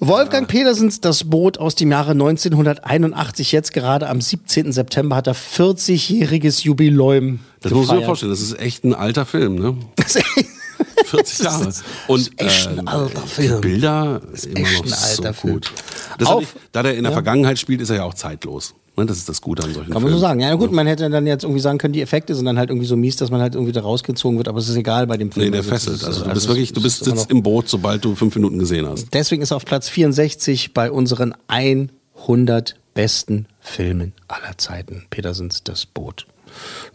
Wolfgang 0.00 0.46
Petersens 0.46 1.00
Das 1.00 1.24
Boot 1.24 1.58
aus 1.58 1.74
dem 1.74 1.90
Jahre 1.90 2.12
1981. 2.12 3.50
Jetzt 3.52 3.72
gerade 3.72 4.08
am 4.08 4.20
17. 4.20 4.72
September 4.72 5.16
hat 5.16 5.26
er 5.26 5.34
40-jähriges 5.34 6.62
Jubiläum. 6.64 7.40
Das 7.60 7.72
muss 7.72 7.88
man 7.88 8.04
vorstellen, 8.04 8.30
das 8.30 8.40
ist 8.40 8.58
echt 8.60 8.84
ein 8.84 8.94
alter 8.94 9.26
Film, 9.26 9.56
ne? 9.56 9.76
Das 9.96 10.14
ist 10.14 10.16
echt- 10.36 10.48
40 11.06 11.38
Jahre. 11.44 11.64
Das 11.64 11.78
ist- 11.78 11.84
Und 12.06 12.40
das 12.40 12.46
ist 12.46 12.66
echt 12.68 12.78
ein 12.78 12.86
alter 12.86 13.22
die 13.22 13.28
Film. 13.28 13.60
Bilder 13.60 14.20
immer 14.44 14.60
echt 14.60 14.72
noch 14.78 14.86
ein 14.86 14.92
alter 14.92 15.32
so 15.34 15.40
Film. 15.40 15.54
gut. 15.54 15.72
Das 16.18 16.28
Auf- 16.28 16.40
nicht, 16.40 16.52
da 16.72 16.82
der 16.84 16.94
in 16.96 17.02
der 17.02 17.10
ja. 17.10 17.16
Vergangenheit 17.16 17.58
spielt, 17.58 17.80
ist 17.80 17.90
er 17.90 17.96
ja 17.96 18.04
auch 18.04 18.14
zeitlos. 18.14 18.74
Ne, 18.98 19.06
Das 19.06 19.16
ist 19.18 19.28
das 19.28 19.40
Gute 19.40 19.62
an 19.64 19.72
solchen 19.72 19.92
Kann 19.92 20.02
man 20.02 20.10
Filmen. 20.10 20.14
so 20.16 20.20
sagen. 20.20 20.40
Ja, 20.40 20.54
gut, 20.54 20.72
man 20.72 20.86
hätte 20.86 21.08
dann 21.08 21.26
jetzt 21.26 21.44
irgendwie 21.44 21.60
sagen 21.60 21.78
können, 21.78 21.92
die 21.94 22.02
Effekte 22.02 22.34
sind 22.34 22.44
dann 22.44 22.58
halt 22.58 22.70
irgendwie 22.70 22.86
so 22.86 22.96
mies, 22.96 23.16
dass 23.16 23.30
man 23.30 23.40
halt 23.40 23.54
irgendwie 23.54 23.72
da 23.72 23.80
rausgezogen 23.80 24.36
wird, 24.38 24.48
aber 24.48 24.58
es 24.58 24.68
ist 24.68 24.76
egal 24.76 25.06
bei 25.06 25.16
dem 25.16 25.30
Film. 25.32 25.46
Nee, 25.46 25.50
der 25.52 25.60
Also, 25.60 25.70
fesselt. 25.70 25.96
ist- 25.96 26.04
Also 26.04 26.20
du 26.20 26.26
also, 26.30 26.34
bist 26.34 26.48
wirklich, 26.48 26.72
du 26.72 26.82
bist 26.82 27.04
sitzt 27.04 27.30
im 27.30 27.42
Boot, 27.42 27.68
sobald 27.68 28.04
du 28.04 28.14
fünf 28.14 28.34
Minuten 28.34 28.58
gesehen 28.58 28.86
hast. 28.86 29.12
Deswegen 29.14 29.42
ist 29.42 29.52
er 29.52 29.56
auf 29.56 29.64
Platz 29.64 29.88
64 29.88 30.74
bei 30.74 30.90
unseren 30.90 31.34
100 31.48 32.76
besten 32.94 33.46
Filmen 33.60 34.12
aller 34.26 34.58
Zeiten. 34.58 35.04
Petersens 35.10 35.62
Das 35.62 35.86
Boot. 35.86 36.26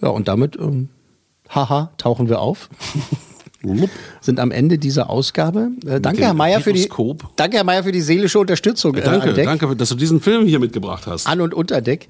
Ja, 0.02 0.10
und 0.10 0.28
damit, 0.28 0.58
ähm, 0.58 0.90
haha, 1.50 1.92
tauchen 1.98 2.28
wir 2.30 2.40
auf. 2.42 2.70
Sind 4.22 4.40
am 4.40 4.52
Ende 4.52 4.78
dieser 4.78 5.10
Ausgabe. 5.10 5.70
Äh, 5.86 6.02
danke, 6.02 6.24
Herr 6.24 6.34
Meier, 6.34 6.60
für 6.60 6.74
die, 6.74 6.90
danke, 7.36 7.58
Herr 7.58 7.64
Meier, 7.64 7.84
für 7.84 7.92
die 7.92 8.02
seelische 8.02 8.40
Unterstützung. 8.40 8.96
äh, 8.96 9.02
Danke, 9.02 9.30
an 9.30 9.36
Deck. 9.36 9.46
danke, 9.46 9.76
dass 9.76 9.90
du 9.90 9.96
diesen 9.96 10.20
Film 10.22 10.46
hier 10.46 10.60
mitgebracht 10.60 11.08
hast. 11.08 11.28
An- 11.28 11.42
und 11.42 11.54
Unterdeck. 11.54 12.08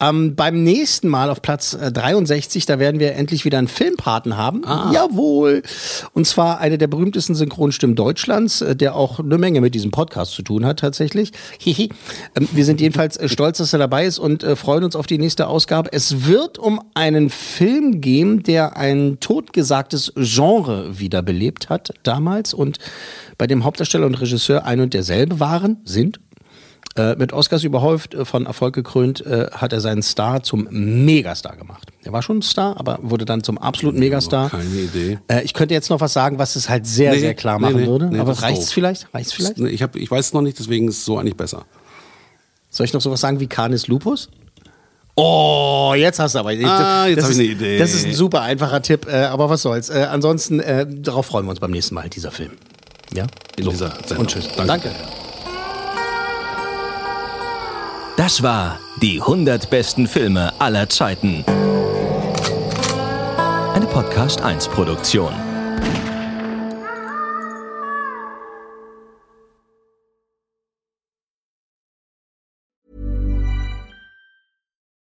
Ähm, 0.00 0.34
beim 0.34 0.62
nächsten 0.64 1.08
Mal 1.08 1.30
auf 1.30 1.40
Platz 1.42 1.74
äh, 1.74 1.92
63, 1.92 2.66
da 2.66 2.78
werden 2.78 3.00
wir 3.00 3.14
endlich 3.14 3.44
wieder 3.44 3.58
einen 3.58 3.68
Filmpaten 3.68 4.36
haben. 4.36 4.64
Ah. 4.64 4.90
Jawohl. 4.92 5.62
Und 6.12 6.26
zwar 6.26 6.58
eine 6.60 6.78
der 6.78 6.88
berühmtesten 6.88 7.34
Synchronstimmen 7.34 7.94
Deutschlands, 7.96 8.60
äh, 8.60 8.74
der 8.74 8.94
auch 8.96 9.20
eine 9.20 9.38
Menge 9.38 9.60
mit 9.60 9.74
diesem 9.74 9.90
Podcast 9.90 10.32
zu 10.32 10.42
tun 10.42 10.64
hat 10.64 10.80
tatsächlich. 10.80 11.32
Ähm, 11.64 12.48
wir 12.52 12.64
sind 12.64 12.80
jedenfalls 12.80 13.16
äh, 13.16 13.28
stolz, 13.28 13.58
dass 13.58 13.72
er 13.72 13.78
dabei 13.78 14.04
ist 14.06 14.18
und 14.18 14.42
äh, 14.42 14.56
freuen 14.56 14.84
uns 14.84 14.96
auf 14.96 15.06
die 15.06 15.18
nächste 15.18 15.46
Ausgabe. 15.46 15.92
Es 15.92 16.26
wird 16.26 16.58
um 16.58 16.80
einen 16.94 17.30
Film 17.30 18.00
gehen, 18.00 18.42
der 18.42 18.76
ein 18.76 19.18
totgesagtes 19.20 20.12
Genre 20.16 20.87
wiederbelebt 20.88 21.68
hat 21.68 21.92
damals 22.02 22.54
und 22.54 22.78
bei 23.36 23.46
dem 23.46 23.64
Hauptdarsteller 23.64 24.06
und 24.06 24.14
Regisseur 24.20 24.64
ein 24.64 24.80
und 24.80 24.94
derselbe 24.94 25.40
waren, 25.40 25.78
sind 25.84 26.20
äh, 26.96 27.14
mit 27.16 27.32
Oscars 27.32 27.64
überhäuft, 27.64 28.14
äh, 28.14 28.24
von 28.24 28.46
Erfolg 28.46 28.74
gekrönt, 28.74 29.24
äh, 29.24 29.48
hat 29.52 29.72
er 29.72 29.80
seinen 29.80 30.02
Star 30.02 30.42
zum 30.42 30.66
Megastar 30.70 31.56
gemacht. 31.56 31.88
Er 32.02 32.12
war 32.12 32.22
schon 32.22 32.38
ein 32.38 32.42
Star, 32.42 32.76
aber 32.78 32.98
wurde 33.02 33.24
dann 33.24 33.42
zum 33.44 33.58
absoluten 33.58 33.98
Megastar. 33.98 34.50
Keine 34.50 34.64
Idee. 34.64 35.18
Äh, 35.28 35.42
ich 35.44 35.54
könnte 35.54 35.74
jetzt 35.74 35.90
noch 35.90 36.00
was 36.00 36.12
sagen, 36.12 36.38
was 36.38 36.56
es 36.56 36.68
halt 36.68 36.86
sehr, 36.86 37.12
Nee, 37.12 37.18
sehr 37.18 37.34
klar 37.34 37.58
machen 37.58 37.76
nee, 37.76 37.86
würde. 37.86 38.06
nee, 38.06 38.18
aber 38.18 38.30
das 38.30 38.38
ist 38.38 38.44
reicht 38.44 38.58
es 38.58 38.64
doof. 38.66 38.74
vielleicht? 38.74 39.14
Reicht's 39.14 39.32
vielleicht? 39.32 39.58
Ich, 39.58 39.82
hab, 39.82 39.96
ich 39.96 40.10
weiß 40.10 40.26
es 40.26 40.32
noch 40.32 40.42
nicht, 40.42 40.58
deswegen 40.58 40.88
ist 40.88 40.98
es 40.98 41.04
so 41.04 41.18
eigentlich 41.18 41.36
besser. 41.36 41.66
Soll 42.70 42.84
ich 42.86 42.92
noch 42.92 43.00
sowas 43.00 43.20
sagen 43.20 43.40
wie 43.40 43.46
Canis 43.46 43.86
Lupus? 43.88 44.28
Oh, 45.20 45.94
jetzt 45.96 46.18
hast 46.20 46.34
du 46.36 46.38
aber. 46.38 46.50
Ah, 46.50 47.06
jetzt 47.06 47.18
das 47.18 47.24
hab 47.24 47.30
ich 47.32 47.38
ist- 47.38 47.38
eine 47.38 47.48
Idee. 47.48 47.78
Das 47.78 47.92
ist 47.92 48.06
ein 48.06 48.14
super 48.14 48.42
einfacher 48.42 48.80
Tipp, 48.82 49.06
äh, 49.10 49.16
aber 49.24 49.50
was 49.50 49.62
soll's. 49.62 49.90
Äh, 49.90 50.06
ansonsten, 50.10 50.60
äh, 50.60 50.86
darauf 50.88 51.26
freuen 51.26 51.46
wir 51.46 51.50
uns 51.50 51.60
beim 51.60 51.72
nächsten 51.72 51.94
Mal, 51.96 52.08
dieser 52.08 52.30
Film. 52.30 52.52
Ja? 53.12 53.24
In 53.56 53.64
So. 53.64 53.70
dieser 53.70 53.90
Sendung. 54.06 54.18
Und 54.18 54.30
tschüss. 54.30 54.48
Danke. 54.56 54.66
Danke. 54.68 54.90
Das 58.16 58.42
war 58.42 58.78
die 59.00 59.20
100 59.20 59.70
besten 59.70 60.06
Filme 60.06 60.52
aller 60.60 60.88
Zeiten. 60.88 61.44
Eine 63.74 63.86
Podcast 63.86 64.40
1 64.42 64.68
Produktion. 64.68 65.32